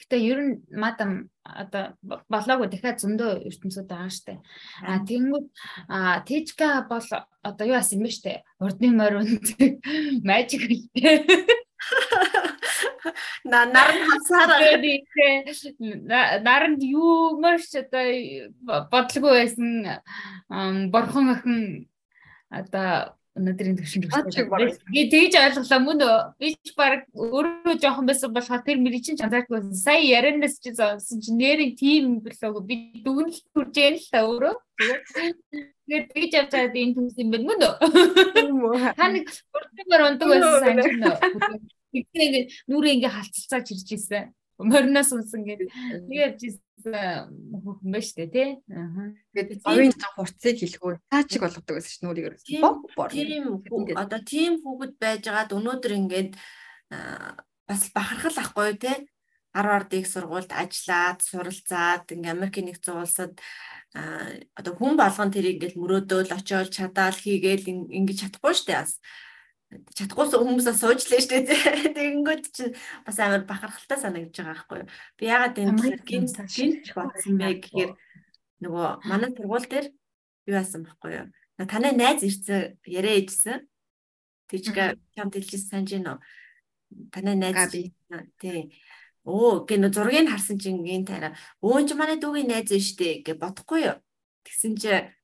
Гэтэ 0.00 0.16
ер 0.16 0.40
нь 0.40 0.54
мадам 0.72 1.28
одоо 1.44 1.92
болоогүй 2.32 2.72
дахиад 2.72 3.04
зөндөө 3.04 3.44
ертөнцүүд 3.52 3.84
байгаа 3.84 4.08
штэ. 4.08 4.40
А 4.80 5.04
тэгэнгүүт 5.04 5.46
а 5.92 6.24
Тижка 6.24 6.88
бол 6.88 7.04
одоо 7.44 7.64
юу 7.68 7.76
асан 7.76 8.00
юм 8.00 8.08
бэ 8.08 8.16
штэ. 8.16 8.40
Урдны 8.64 8.96
морь 8.96 9.20
үнтэй 9.20 9.76
мажик 10.24 10.64
хэлтэй. 10.64 11.20
На 13.44 13.64
наран 13.66 14.02
хасаараа 14.10 14.76
наранд 16.40 16.82
юу 16.82 17.40
маш 17.40 17.70
одоо 17.74 18.84
бодлого 18.90 19.30
байсан 19.38 20.00
борхон 20.90 21.32
охин 21.34 21.88
одоо 22.50 23.16
өнөөдрийн 23.38 23.76
төвшин 23.78 24.02
төгсгөл. 24.04 24.74
Би 24.90 25.06
тэгж 25.10 25.36
ойлголоо 25.38 25.80
мөн? 25.86 26.02
Би 26.40 26.52
ч 26.58 26.74
баг 26.76 27.06
өөрөө 27.14 27.78
жоохон 27.78 28.06
байсан 28.10 28.34
болохоор 28.34 28.62
тэр 28.66 28.82
мэрий 28.82 29.00
чинь 29.00 29.22
анзаардаг 29.22 29.54
байсан. 29.54 29.74
Сая 29.74 30.02
ярианаас 30.02 30.58
чи 30.58 30.74
сонсон 30.74 31.22
чи 31.22 31.30
нэрийн 31.32 31.76
тим 31.78 32.18
билүү 32.24 32.62
би 32.66 32.76
дүгнэлт 33.06 33.46
хүрж 33.54 33.74
яана 33.78 33.98
л 34.02 34.10
та 34.10 34.20
өөрөө. 34.26 34.54
Тэгээд 35.86 36.06
тэгж 36.10 36.32
явж 36.42 36.50
байгаад 36.50 36.76
энэ 36.82 36.94
төс 36.98 37.16
юм 37.22 37.30
байна 37.30 37.46
мөн 37.48 37.60
үү? 37.64 37.74
Та 38.98 39.06
нэг 39.14 39.26
бүртгэмээр 39.30 40.02
ундаг 40.10 40.26
байсан 40.26 40.58
санаж 40.60 40.86
байна. 40.98 41.79
Тэгтээ 41.90 42.68
нүрээ 42.70 42.94
ингээ 42.98 43.12
халцалцааж 43.12 43.66
ирж 43.74 43.88
ирсэн. 43.94 44.24
Мориноос 44.60 45.10
унсан 45.16 45.42
гэдэг. 45.42 45.68
Тэг 46.06 46.18
явж 46.20 46.40
ирсэн 46.46 46.68
хөхөн 47.64 47.90
байж 47.92 48.08
тээ 48.16 48.28
тий. 48.28 48.48
Аа. 48.72 49.12
Тэгээд 49.32 49.64
овын 49.64 49.92
цаг 49.96 50.12
хурцыг 50.16 50.56
хэлэхүү 50.60 50.92
цаа 51.08 51.22
чиг 51.24 51.40
болгодог 51.44 51.74
байсан 51.76 51.92
ш 51.92 51.98
нь 52.00 52.04
нүрийг 52.08 52.26
ерөөсөн. 52.28 52.48
Тийм 52.48 53.96
одоо 53.96 54.20
тийм 54.24 54.52
хүүхэд 54.60 54.94
байжгаад 55.00 55.50
өнөөдөр 55.56 55.92
ингээд 55.96 56.32
бас 57.68 57.82
бахархал 57.92 58.38
ахгүй 58.40 58.76
тий. 58.80 58.98
10 59.50 59.66
ард 59.66 59.90
их 59.98 60.06
сургуульд 60.06 60.54
ажиллаад, 60.54 61.26
суралцаад, 61.26 62.06
ингээ 62.14 62.34
Америкийн 62.38 62.70
нэгдсэн 62.70 63.02
улсад 63.02 63.34
одоо 64.54 64.72
хүн 64.78 64.94
болгон 64.94 65.34
тэрийг 65.34 65.58
ингээл 65.58 65.80
мөрөөдөөл 65.82 66.30
очиол 66.38 66.70
чадаал 66.70 67.18
хийгээл 67.18 67.90
ингэж 67.90 68.30
чадахгүй 68.30 68.54
штэ 68.54 68.78
бас 68.78 69.02
чадахгүйс 69.70 70.34
хүмүүсээ 70.34 70.74
суужлаа 70.74 71.20
шүү 71.22 71.46
дээ. 71.46 71.94
Тэгэнгүүт 71.96 72.44
чинь 72.50 72.74
бас 73.06 73.18
амар 73.22 73.46
бахархалтай 73.46 73.98
санагдаж 74.02 74.34
байгаа 74.34 74.54
байхгүй 74.58 74.78
юу. 74.82 74.88
Би 75.14 75.24
ягаад 75.30 75.58
энэ 75.62 75.78
тэгэхээр 75.78 76.02
гинт 76.10 76.36
гинт 76.50 76.86
бодсон 76.90 77.34
бэ 77.38 77.48
гэхээр 77.62 77.92
нөгөө 78.66 78.88
манай 79.06 79.30
сургууль 79.30 79.70
дээр 79.70 79.86
юу 80.50 80.56
яасан 80.58 80.82
байхгүй 80.82 81.12
юу. 81.22 81.26
Танай 81.70 81.94
найз 81.94 82.26
ирсэн 82.26 82.82
яриа 82.82 83.14
ээжсэн. 83.22 83.62
Тэжгээ 84.50 84.98
чамд 85.14 85.38
хэлжсэн 85.38 85.86
санаж 85.86 85.88
гинөө. 85.94 86.18
Танай 87.14 87.36
найз 87.38 87.70
тий. 88.42 88.74
Оо 89.22 89.62
гэнэ 89.62 89.94
зургийг 89.94 90.26
харсан 90.34 90.58
чинь 90.58 90.82
гин 90.82 91.06
тараа. 91.06 91.38
Өө 91.62 91.86
чи 91.86 91.94
манай 91.94 92.18
дүүгийн 92.18 92.50
найз 92.50 92.74
штэ 92.74 93.22
гэж 93.22 93.38
бодохгүй 93.38 93.86
юу. 93.86 94.02
Тэгсэн 94.42 94.74
чинь 94.74 95.14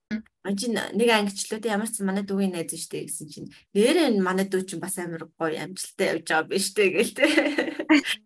чи 0.54 0.70
нэг 0.70 1.10
ангичлуудаа 1.10 1.74
ямар 1.74 1.90
ч 1.90 1.98
манай 2.06 2.22
дүүгийн 2.22 2.54
найз 2.54 2.70
штэ 2.76 3.10
гэсэн 3.10 3.26
чинь 3.26 3.50
нэрээ 3.74 4.14
манай 4.22 4.46
дүү 4.46 4.62
чинь 4.68 4.82
бас 4.84 4.94
амар 5.02 5.26
гоё 5.34 5.58
амжилттай 5.58 6.14
явж 6.14 6.26
байгаа 6.30 6.46
биш 6.46 6.70
үү 6.70 6.88
гээл 6.94 7.16
тэ. 7.18 7.24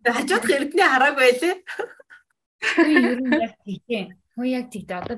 Хажуудах 0.05 0.53
эрдний 0.53 0.85
хараагүй 0.85 1.17
байлээ. 1.25 1.57
Ер 2.93 3.19
нь 3.25 3.41
яг 3.41 3.55
тийм. 3.65 4.07
Хөө 4.37 4.47
яг 4.53 4.67
тийм. 4.69 4.85
Одоо 4.91 5.17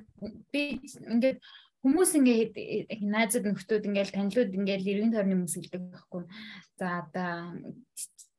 би 0.54 0.78
ингээд 1.10 1.38
хүмүүс 1.82 2.10
ингээд 2.18 2.54
найзууд 3.02 3.44
нөхдүүд 3.50 3.88
ингээд 3.90 4.14
танилуд 4.14 4.54
ингээд 4.54 4.86
эргэн 4.86 5.12
тойрны 5.14 5.34
хүмүүс 5.34 5.54
хэлдэг 5.58 5.82
байхгүй. 5.90 6.22
За 6.78 7.02
одоо 7.02 7.58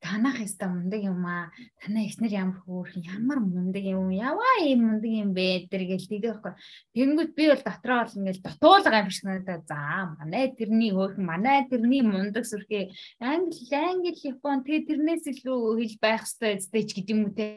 танах 0.04 0.38
яста 0.43 0.68
мундаг 0.68 0.99
юм 0.99 1.24
аа. 1.24 1.47
Танаа 1.80 2.04
ихнэр 2.04 2.34
ямар 2.36 2.60
хөөрхөн 2.68 3.08
ямар 3.08 3.39
мундаг 3.39 3.84
юм 3.88 4.12
яваа 4.12 4.56
ийм 4.68 4.84
мундаг 4.84 5.08
юм 5.08 5.32
бэ 5.32 5.72
тэр 5.72 5.88
гэл 5.88 6.10
тийдэг 6.12 6.43
байхгүй. 6.43 6.54
Тэнгүүд 6.91 7.32
би 7.32 7.43
бол 7.47 7.64
дотроо 7.64 7.99
бол 8.04 8.18
ингээл 8.20 8.43
дутуулга 8.43 8.99
юм 8.99 9.10
шиг 9.16 9.26
надад 9.32 9.64
за 9.64 9.80
манай 10.20 10.51
тэрний 10.51 10.91
хөөрхөн 10.91 11.24
манай 11.24 11.64
тэрний 11.72 12.04
мундаг 12.04 12.43
сүрхээ 12.43 12.91
англи 13.24 13.72
англи 13.72 14.12
япон 14.28 14.60
тэгээ 14.68 14.88
тэрнээс 14.91 15.24
илүү 15.32 15.60
хэл 15.80 15.97
байх 16.04 16.24
хэвээр 16.28 16.60
зтэй 16.60 16.84
ч 16.84 16.89
гэдэг 16.99 17.16
юм 17.16 17.22
уу 17.24 17.34
те. 17.39 17.47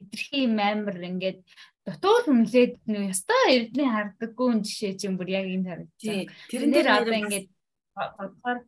Хитрхи 0.00 0.48
юм 0.48 0.56
амар 0.56 0.96
ингээд 0.96 1.44
дутуул 1.84 2.26
үнлээд 2.32 2.72
нөө 2.88 3.12
ястаа 3.12 3.44
эрдний 3.52 3.90
хардаггүй 3.90 4.64
жишээ 4.64 4.92
чинь 4.96 5.18
бүр 5.20 5.28
яг 5.28 5.46
энэ 5.50 5.68
харагдсан. 5.68 6.30
Тэрнээр 6.48 6.88
одоо 6.88 7.16
ингээд 7.20 7.46
бодохоор 7.92 8.58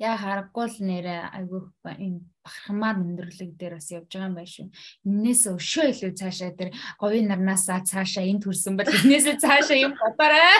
яа 0.00 0.16
харахгүй 0.16 0.66
л 0.66 0.78
нэрээ 0.80 1.20
айгүй 1.36 1.60
энэ 1.84 2.24
бахархмаар 2.40 2.96
өндөрлөг 3.04 3.52
дээр 3.60 3.76
бас 3.76 3.92
явж 3.92 4.08
байгаа 4.08 4.32
юм 4.32 4.36
байна 4.40 4.48
шүү. 4.48 4.66
Иннээс 5.04 5.42
өшөө 5.52 5.84
илүү 5.92 6.12
цаашаа 6.16 6.56
тэр 6.56 6.72
говийн 6.96 7.28
нарнаасаа 7.28 7.84
цаашаа 7.84 8.24
энд 8.24 8.48
хүрсэн 8.48 8.80
бол 8.80 8.88
иннээсээ 8.88 9.36
цаашаа 9.44 9.76
юм 9.76 9.92
бодоорой. 10.00 10.56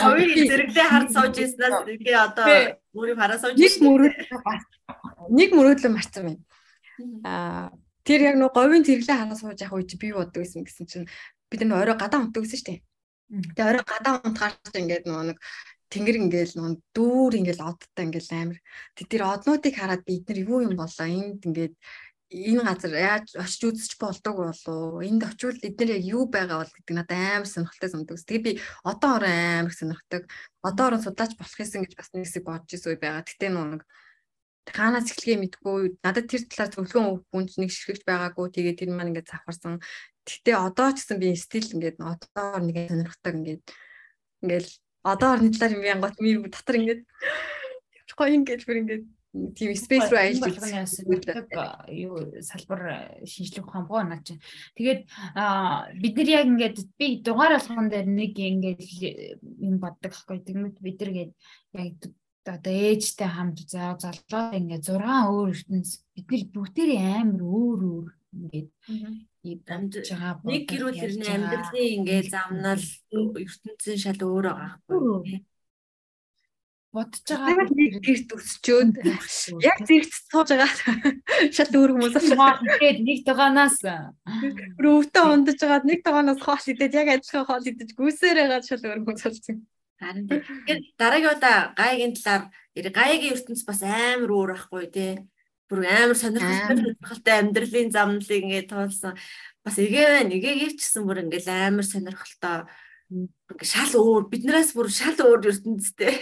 Говийн 0.00 0.48
зэрэглээ 0.48 0.88
хард 0.88 1.10
сууж 1.12 1.36
ирснээс 1.36 1.76
тэгээ 1.84 2.16
одоо 2.16 2.48
өөрийг 2.96 3.18
хараа 3.20 3.36
сууж 3.36 3.56
нэг 3.60 3.74
мөрөдлөө 3.84 4.40
нэг 5.36 5.50
мөрөдлөө 5.52 5.92
марцсан 5.92 6.22
байна. 6.24 6.40
Аа 7.28 7.68
тэр 8.08 8.20
яг 8.32 8.36
нөгөө 8.40 8.56
говийн 8.56 8.84
зэрэглээ 8.88 9.20
хараа 9.20 9.36
сууж 9.36 9.60
явах 9.60 9.76
үед 9.76 9.92
би 10.00 10.08
боддог 10.16 10.40
гэсэн 10.40 10.64
гэсэн 10.64 10.86
чинь 10.88 11.06
бид 11.52 11.60
нар 11.68 11.84
орой 11.84 12.00
гадаа 12.00 12.24
унтдаг 12.24 12.48
гэсэн 12.48 12.58
шүү 12.64 12.68
дээ. 12.72 12.80
Тэгээ 13.26 13.70
орой 13.70 13.84
гадаа 13.84 14.22
унтахаар 14.22 14.78
ингээд 14.78 15.04
нөгөө 15.04 15.26
нэг 15.34 15.38
тэнгэр 15.92 16.16
ингээл 16.26 16.54
нун 16.58 16.74
дүүр 16.96 17.32
ингээл 17.40 17.62
одтой 17.62 18.04
ингээл 18.06 18.30
амир 18.34 18.58
тэд 18.96 19.06
тэр 19.10 19.22
однуудыг 19.26 19.74
хараад 19.76 20.02
бид 20.02 20.26
нар 20.26 20.38
юу 20.42 20.60
юм 20.66 20.74
болоо 20.74 21.06
энд 21.06 21.46
ингээд 21.46 21.74
энэ 22.30 22.62
газар 22.66 22.90
яаж 22.90 23.26
очиж 23.38 23.62
үзэж 23.70 23.92
болдог 24.02 24.34
болоо 24.34 24.98
энд 24.98 25.22
очивол 25.22 25.62
эдгээр 25.62 25.94
яг 25.94 26.04
юу 26.10 26.26
байгаа 26.26 26.58
бол 26.58 26.74
гэдэг 26.74 26.94
надад 26.98 27.14
амар 27.14 27.46
сонирхолтой 27.46 27.90
санагдав. 27.90 28.18
Тэгээ 28.18 28.42
би 28.42 28.52
одоо 28.82 29.10
орон 29.22 29.30
амар 29.30 29.74
сонирхдаг. 29.78 30.22
Одоо 30.66 30.84
орон 30.90 31.02
судлаач 31.06 31.38
болох 31.38 31.60
юмсан 31.62 31.86
гэж 31.86 31.94
бас 31.94 32.10
нэг 32.10 32.26
хэсэг 32.26 32.42
бодож 32.42 32.70
ирсэн 32.74 32.90
үе 32.90 32.98
байгаа. 32.98 33.22
Гэтэ 33.22 33.46
нэг 33.54 33.82
хаанаас 34.74 35.06
эхлэхээ 35.14 35.38
мэдгүй 35.38 35.78
надад 36.02 36.26
тэр 36.26 36.42
талаар 36.50 36.70
зөвлөгөө 36.74 37.02
өгөх 37.14 37.26
хүн 37.30 37.44
нэг 37.62 37.70
ширхэгч 37.70 38.02
байгаагүй 38.02 38.46
тэгээ 38.50 38.74
тэр 38.74 38.90
маань 38.90 39.10
ингээд 39.14 39.30
завхарсан. 39.30 39.78
Гэтэ 40.26 40.50
одоо 40.58 40.90
ч 40.90 41.06
гэсэн 41.06 41.18
би 41.22 41.30
стил 41.38 41.70
ингээд 41.70 42.02
одоо 42.02 42.58
нэг 42.58 42.90
сонирхдаг 42.90 43.34
ингээд 43.38 43.62
ингээл 44.42 44.70
одоо 45.12 45.28
орны 45.34 45.50
талаар 45.54 45.76
юм 45.78 45.84
янгот 45.94 46.16
мэр 46.20 46.50
дотор 46.50 46.76
ингээд 46.80 47.02
гоё 48.16 48.32
ингээд 48.34 48.66
бүр 48.66 48.80
ингээд 48.82 49.04
тийм 49.56 49.72
space 49.76 50.08
руу 50.08 50.20
аялж 50.20 50.40
үздэг 50.40 51.52
юу 51.92 52.40
салбар 52.40 52.80
шинжлэх 53.28 53.68
ухаан 53.68 53.86
боо 53.86 54.02
наа 54.02 54.20
чинь. 54.24 54.40
Тэгээд 54.76 55.00
бид 56.00 56.14
нар 56.16 56.28
яг 56.40 56.46
ингээд 56.48 56.78
би 56.96 57.20
дугаар 57.20 57.60
болгон 57.60 57.92
дээр 57.92 58.08
нэг 58.08 58.32
ингээд 58.32 58.82
юм 59.60 59.76
боддог 59.76 60.12
байхгүй. 60.12 60.40
Тэгмэд 60.40 60.76
бид 60.80 60.96
нар 61.00 61.12
гээд 61.12 61.32
яг 61.76 62.00
одоо 62.46 62.72
ээжтэй 62.72 63.28
хамт 63.28 63.58
заа 63.68 63.98
залуу 64.00 64.56
ингээд 64.56 64.88
6 64.88 65.04
өөр 65.04 65.52
ертөнц 65.52 65.90
бид 66.14 66.26
нар 66.30 66.44
бүгдээрээ 66.54 67.02
амар 67.20 67.42
өөр 67.42 67.80
өөр 67.92 68.06
ингээд 68.36 69.68
амьдж 69.74 70.06
байгаа 70.12 70.34
нэг 70.44 70.64
гэрүүл 70.70 71.00
хэрнээ 71.00 71.32
амьдралын 71.36 71.94
ингээл 71.96 72.32
замнал 72.34 72.84
ертөнцийн 73.44 74.00
шал 74.04 74.20
өөр 74.26 74.46
байгаа 74.50 74.70
байхгүй 74.88 75.44
бодож 76.96 77.28
байгаа 77.28 77.68
нэг 77.76 77.94
гэрт 78.06 78.30
өсчөөд 78.36 78.92
яг 79.68 79.78
зэрэгт 79.84 80.14
сууж 80.32 80.48
байгаа 80.56 80.70
шал 81.56 81.72
өөр 81.76 81.90
хүмүүс 81.92 82.16
тэгээд 82.24 82.98
нэг 83.04 83.18
тогаанаас 83.28 83.76
өвтө 84.80 85.20
ундаж 85.34 85.58
байгаа 85.60 85.84
нэг 85.84 86.00
тогаанаас 86.06 86.40
хоол 86.40 86.66
идээд 86.72 86.96
яг 86.96 87.08
адилхан 87.12 87.44
хоол 87.48 87.66
идэж 87.68 87.90
гүйсээр 88.00 88.36
байгаа 88.40 88.64
шал 88.64 88.86
өөр 88.88 89.00
хүмүүс 89.04 89.22
болсон 89.28 89.56
харин 90.00 90.24
тэгээд 90.28 90.84
дараагийн 91.00 91.32
удаа 91.36 91.58
гайгийн 91.76 92.12
талаар 92.16 92.42
гайгийн 92.72 93.32
ертөнц 93.36 93.62
бас 93.68 93.80
амар 93.84 94.30
өөр 94.32 94.50
байхгүй 94.56 94.86
тий 94.96 95.12
бүр 95.66 95.86
амар 95.86 96.18
сонирхолтой 96.18 97.34
амьдралын 97.42 97.90
замналыг 97.90 98.42
ингээд 98.42 98.70
туулсан. 98.70 99.14
Бас 99.64 99.76
эгээ 99.82 100.06
байна. 100.06 100.34
Эгээгээр 100.34 100.74
ч 100.74 100.80
гэсэн 100.82 101.04
бүр 101.06 101.22
ингээд 101.26 101.46
амар 101.50 101.86
сонирхолтой 101.86 102.70
ингээд 103.10 103.66
шал 103.66 103.92
өөр 103.98 104.30
биднээс 104.30 104.70
бүр 104.74 104.88
шал 104.90 105.18
өөр 105.18 105.50
ертөнцтэй. 105.50 106.14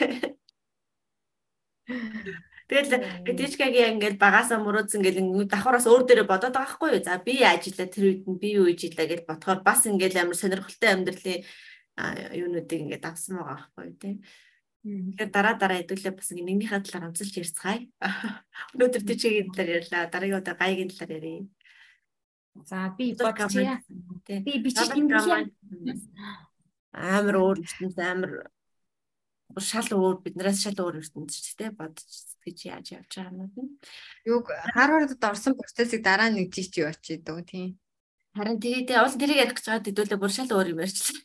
Тэгэл 2.65 3.25
Гэдичкагийн 3.29 4.01
ингээд 4.01 4.17
багасаа 4.17 4.57
мөрөөдсөн 4.65 5.05
гэл 5.05 5.21
давхараас 5.45 5.85
өөр 5.85 6.09
дээрээ 6.09 6.25
бодоод 6.25 6.57
байгаа 6.57 6.73
хгүй 6.73 6.91
юу. 6.97 7.05
За 7.05 7.21
би 7.21 7.45
ажиллаа 7.45 7.89
тэр 7.93 8.05
үед 8.09 8.23
нь 8.25 8.41
би 8.41 8.57
юу 8.57 8.73
хийж 8.73 8.89
илаа 8.89 9.05
гэж 9.05 9.21
бодохоор 9.29 9.61
бас 9.61 9.85
ингээд 9.85 10.17
амар 10.17 10.33
сонирхолтой 10.33 10.91
амьдралын 10.97 11.45
юунуудыг 12.33 12.81
ингээд 12.89 13.05
авсан 13.05 13.37
байгаа 13.37 13.69
хгүй 13.69 13.85
юу 13.85 13.97
тийм. 14.01 14.17
Тэгэхээр 14.85 15.31
дараа 15.33 15.57
дараа 15.57 15.81
хэдүүлээ 15.81 16.13
бас 16.13 16.29
нэгнийхээ 16.29 16.85
талаар 16.85 17.09
онцолж 17.09 17.33
ярьцгаая. 17.41 17.89
Өнөөдөр 18.77 19.03
тийчгийн 19.09 19.49
талаар 19.49 19.81
ярьлаа. 19.81 20.13
Дараагийн 20.13 20.41
удаа 20.45 20.57
гайгийн 20.61 20.93
талаар 20.93 21.13
ярив. 21.17 21.49
За 22.69 22.93
би 22.93 23.17
бодчихъя. 23.17 23.81
Би 24.29 24.53
ингэлээ. 25.01 25.49
Амар 26.93 27.37
өөр 27.41 27.59
ертөнц 27.65 27.97
амар 27.97 28.53
шал 29.57 29.89
өөр 29.89 30.21
биднээс 30.21 30.63
шал 30.63 30.79
өөр 30.79 31.01
ертөнц 31.01 31.33
ч 31.33 31.57
тийм 31.57 31.73
бодож 31.81 32.05
гэж 32.45 32.59
яаж 32.69 32.87
явж 32.95 33.13
байгаа 33.19 33.41
юм 33.41 33.51
бэ? 33.57 33.63
Юг 34.29 34.53
Харвардд 34.77 35.23
орсон 35.25 35.57
процессыг 35.57 36.05
дараа 36.05 36.31
нэг 36.31 36.53
жич 36.53 36.79
юу 36.79 36.93
очие 36.93 37.19
дөө 37.19 37.43
тийм. 37.43 37.81
Харин 38.35 38.59
тэгээд 38.59 38.91
уул 38.99 39.15
тэрийг 39.15 39.39
ярих 39.47 39.55
гэж 39.55 39.67
байгаа 39.71 39.87
хэдүүлээ 39.87 40.19
бүр 40.19 40.33
шал 40.35 40.51
өөр 40.51 40.75
юм 40.75 40.83
ярьчлаа. 40.83 41.23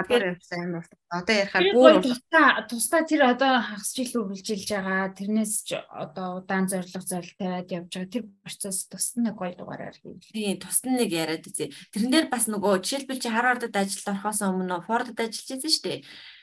Гадуур 0.00 0.24
ярьсан 0.32 0.60
амар. 0.64 0.86
Одоо 1.12 1.34
ярихаар 1.44 1.64
бүр 1.76 1.94
тусдаа 2.00 2.48
тусдаа 2.64 3.02
тэр 3.04 3.22
одоо 3.28 3.52
хагас 3.60 3.92
жил 3.92 4.12
үргэлжилж 4.24 4.68
байгаа. 4.72 5.12
Тэрнээс 5.12 5.54
ч 5.68 5.76
одоо 5.76 6.40
удаан 6.40 6.64
зориг 6.72 7.04
зориг 7.04 7.36
тавиад 7.36 7.68
явж 7.68 7.92
байгаа. 7.92 8.08
Тэр 8.16 8.24
процесс 8.40 8.88
тусна 8.88 9.28
нэг 9.28 9.36
гоё 9.36 9.52
дугаараар 9.60 9.92
хийв. 10.00 10.24
Тийм, 10.24 10.56
тусна 10.56 10.96
нэг 10.96 11.12
яриад 11.12 11.44
үзье. 11.44 11.68
Тэрэн 11.92 12.12
дээр 12.16 12.26
бас 12.32 12.48
нөгөө 12.48 12.80
жишээлбэл 12.80 13.20
чи 13.20 13.28
Харвардд 13.28 13.76
ажилд 13.76 14.08
орохоос 14.08 14.40
өмнө 14.40 14.88
Фордд 14.88 15.20
ажиллаж 15.20 15.48
байсан 15.52 15.68
шүү 15.68 15.84
дээ. 15.84 16.00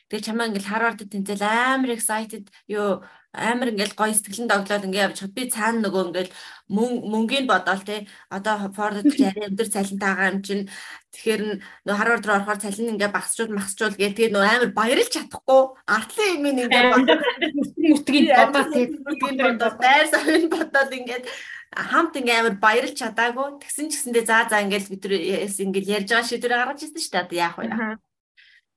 Тэгээ 0.10 0.26
чамаа 0.26 0.48
ингээл 0.54 0.70
Харвардд 0.70 1.10
тэнцэл 1.10 1.42
амар 1.42 1.98
excited 1.98 2.46
юу 2.70 3.02
амар 3.36 3.74
ингээл 3.74 3.98
гоё 4.00 4.14
сэтгэлэн 4.14 4.48
доглоод 4.48 4.86
ингээ 4.88 5.06
явж 5.12 5.20
би 5.36 5.50
цаана 5.52 5.84
нөгөө 5.84 6.04
ингээл 6.08 6.32
мөнгөний 6.70 7.44
бодоол 7.50 7.84
те 7.84 8.08
одоо 8.30 8.72
Фордд 8.72 9.12
арай 9.12 9.50
өндөр 9.50 9.68
цалинтай 9.70 10.10
байгаа 10.14 10.32
юм 10.32 10.40
чинь 10.46 10.64
тэгэхээр 11.14 11.42
нөгөө 11.84 11.98
Харвард 12.00 12.26
руу 12.26 12.36
орохоор 12.38 12.60
цалин 12.64 12.94
ингээ 12.96 13.12
багасчул 13.12 13.52
махсчул 13.52 13.94
гээ 13.98 14.16
тэгээ 14.16 14.34
нөгөө 14.34 14.50
амар 14.56 14.72
баярлж 14.78 15.10
чадахгүй 15.10 15.62
артлын 15.90 16.32
юм 16.38 16.46
ингээ 16.54 16.84
бодоод 16.96 17.22
мөртгийн 17.90 18.28
бодоод 18.40 18.70
те 18.72 18.82
байр 19.82 20.06
савын 20.14 20.46
бодоод 20.54 20.92
ингээд 20.96 21.26
хамт 21.76 22.14
ингээ 22.16 22.40
амар 22.40 22.56
баярлж 22.62 22.96
чадаагүй 22.96 23.48
тэгсэн 23.60 23.92
ч 23.92 23.94
гэсэндээ 24.00 24.26
за 24.26 24.48
за 24.48 24.64
ингээл 24.64 24.92
бид 24.94 25.04
нар 25.04 25.14
ингээл 25.50 25.94
ярьж 25.98 26.10
байгаа 26.14 26.30
шийдвэр 26.30 26.56
гаргаж 26.56 26.80
ирсэн 26.88 27.02
шүү 27.04 27.26
дээ 27.28 27.42
яах 27.44 27.58
вэ 27.60 27.68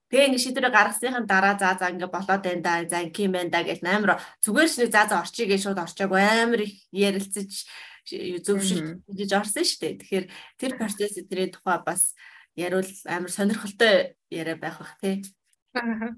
Тэгээ 0.08 0.26
ингэ 0.32 0.40
шийдвэрээ 0.40 0.72
гаргасныхын 0.72 1.26
дараа 1.28 1.54
за 1.60 1.76
за 1.76 1.92
ингэ 1.92 2.08
болоод 2.08 2.40
байна 2.40 2.64
да. 2.64 2.72
За 2.88 3.04
ингэ 3.04 3.28
юм 3.28 3.32
байна 3.36 3.52
да 3.52 3.60
гэж 3.60 3.84
амар 3.84 4.16
зүгээр 4.40 4.68
шнийг 4.72 4.90
за 4.92 5.04
за 5.04 5.20
орчие 5.20 5.46
гэж 5.52 5.60
шууд 5.68 5.84
орчоогүй 5.84 6.22
амар 6.24 6.64
их 6.64 6.80
ярилцаж 6.96 7.68
зөвшөлт 8.08 9.04
хийж 9.04 9.32
орсон 9.36 9.64
шүү 9.68 9.80
дээ. 9.84 10.00
Тэгэхээр 10.00 10.26
тэр 10.56 10.72
процесс 10.80 11.20
эдрийн 11.20 11.52
тухай 11.52 11.78
бас 11.84 12.16
яриул 12.56 12.88
амар 13.04 13.28
сонирхолтой 13.28 14.16
яриа 14.32 14.56
байх 14.56 14.80
бах 14.80 14.96
тий. 15.04 15.28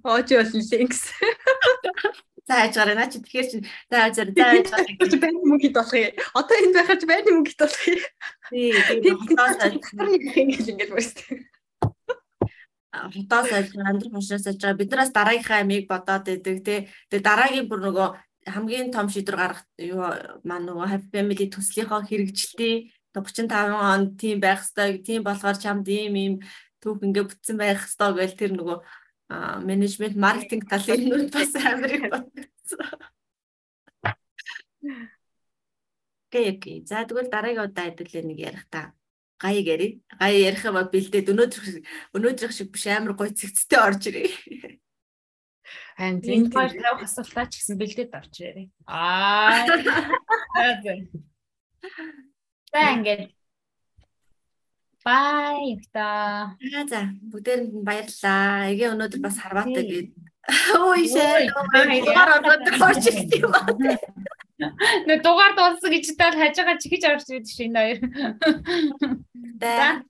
Ооч 0.07 0.29
бол 0.31 0.55
линкс. 0.55 1.11
За 2.47 2.63
хайж 2.63 2.75
гараа 2.79 2.95
наа 2.95 3.11
чи 3.11 3.19
тэгэхээр 3.19 3.47
чи 3.51 3.59
за 3.91 3.99
за 4.15 4.23
за 4.23 4.39
хайж 4.39 4.71
гараа 4.71 5.19
байна 5.19 5.39
мөнгөд 5.51 5.75
болох 5.75 5.99
юм. 5.99 6.15
Одоо 6.39 6.57
энд 6.63 6.75
байхад 6.79 7.03
байна 7.11 7.31
мөнгөд 7.35 7.59
болох 7.59 7.85
юм. 7.91 8.01
Тий. 8.55 8.71
Тэгээд 8.71 9.19
ингэж 10.39 10.67
ингэж 10.71 10.89
байна 10.95 11.50
хотоос 12.91 13.51
аж 13.55 13.69
амьдрах 13.79 14.13
машинаас 14.13 14.47
аж 14.51 14.59
байгаа 14.59 14.81
биднээс 14.81 15.13
дараагийнхаа 15.15 15.63
амийг 15.63 15.87
бодоод 15.87 16.27
идэг 16.27 16.59
тий. 16.67 16.81
Тэгээ 17.11 17.27
дараагийн 17.29 17.67
бүр 17.71 17.81
нөгөө 17.87 18.09
хамгийн 18.51 18.91
том 18.91 19.07
шийдвэр 19.07 19.39
гаргах 19.39 19.65
юу 19.79 20.03
маань 20.43 20.67
нөгөө 20.67 20.87
happy 20.91 21.09
family 21.15 21.47
төслийнхөө 21.55 22.01
хэрэгжилтийн 22.11 22.91
35 23.15 23.75
он 23.75 24.03
тийм 24.19 24.39
байх 24.43 24.67
хэвээр 24.67 24.99
тийм 25.07 25.21
болохоор 25.23 25.57
чамд 25.63 25.87
ийм 25.87 26.15
ийм 26.19 26.35
түүх 26.83 26.99
ингээ 27.07 27.29
бүтсэн 27.31 27.57
байх 27.59 27.79
хэвээр 27.79 28.15
гэл 28.19 28.39
тэр 28.41 28.53
нөгөө 28.59 28.79
менежмент 29.63 30.17
маркетинг 30.19 30.67
талын 30.67 31.03
нүд 31.07 31.31
бас 31.31 31.55
амар 31.55 31.91
их 31.95 32.05
бодсон. 32.11 32.91
Окей 36.31 36.47
окей. 36.55 36.77
За 36.87 37.07
тэгвэл 37.07 37.31
дараагийн 37.31 37.67
удаа 37.71 37.87
хэдүүлээ 37.91 38.25
нэг 38.27 38.39
ярих 38.39 38.67
та 38.71 38.95
гаяг 39.41 39.67
ярив. 39.67 39.93
Гая 40.21 40.37
ярих 40.37 40.63
юм 40.69 40.77
бэлдээд 40.77 41.33
өнөөдөр 41.33 41.65
өнөөдрийнх 42.15 42.55
шиг 42.55 42.69
биш 42.71 42.85
амар 42.93 43.17
гоё 43.17 43.33
цэгцтэй 43.33 43.81
орж 43.81 44.03
ирээ. 44.13 44.29
Харин 45.97 46.21
энэ 46.21 46.53
хоёр 46.53 46.73
тавих 46.77 47.05
асуултаа 47.09 47.49
ч 47.49 47.61
гэсэн 47.61 47.77
бэлдээд 47.81 48.13
авчирээ. 48.13 48.69
Аа. 48.85 49.65
За 52.73 52.81
ингээд 52.95 53.33
Бай 55.05 55.81
та. 55.93 56.57
За 56.89 57.01
бүгдээрэнд 57.33 57.73
нь 57.73 57.85
баярлалаа. 57.89 58.69
Эгэ 58.69 58.93
өнөөдөр 58.93 59.21
бас 59.25 59.37
харваатай 59.41 59.85
гээд. 59.89 60.09
Ой 60.77 61.09
шээ. 61.09 61.49
Дугаар 62.05 62.31
ороод 62.37 62.69
орж 62.69 63.05
ирсэн 63.09 63.41
юм 63.41 63.53
аа. 63.57 63.65
Нэ 65.07 65.15
дугаар 65.25 65.53
дууссан 65.57 65.91
гэж 65.95 66.07
тал 66.21 66.35
хажигаа 66.37 66.77
чихэж 66.83 67.03
орж 67.11 67.25
ирдэг 67.33 67.53
шин 67.57 67.73
хоёр. 67.77 67.99
За. 69.61 70.05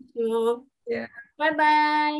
Бай 1.39 1.53
бай. 1.61 2.15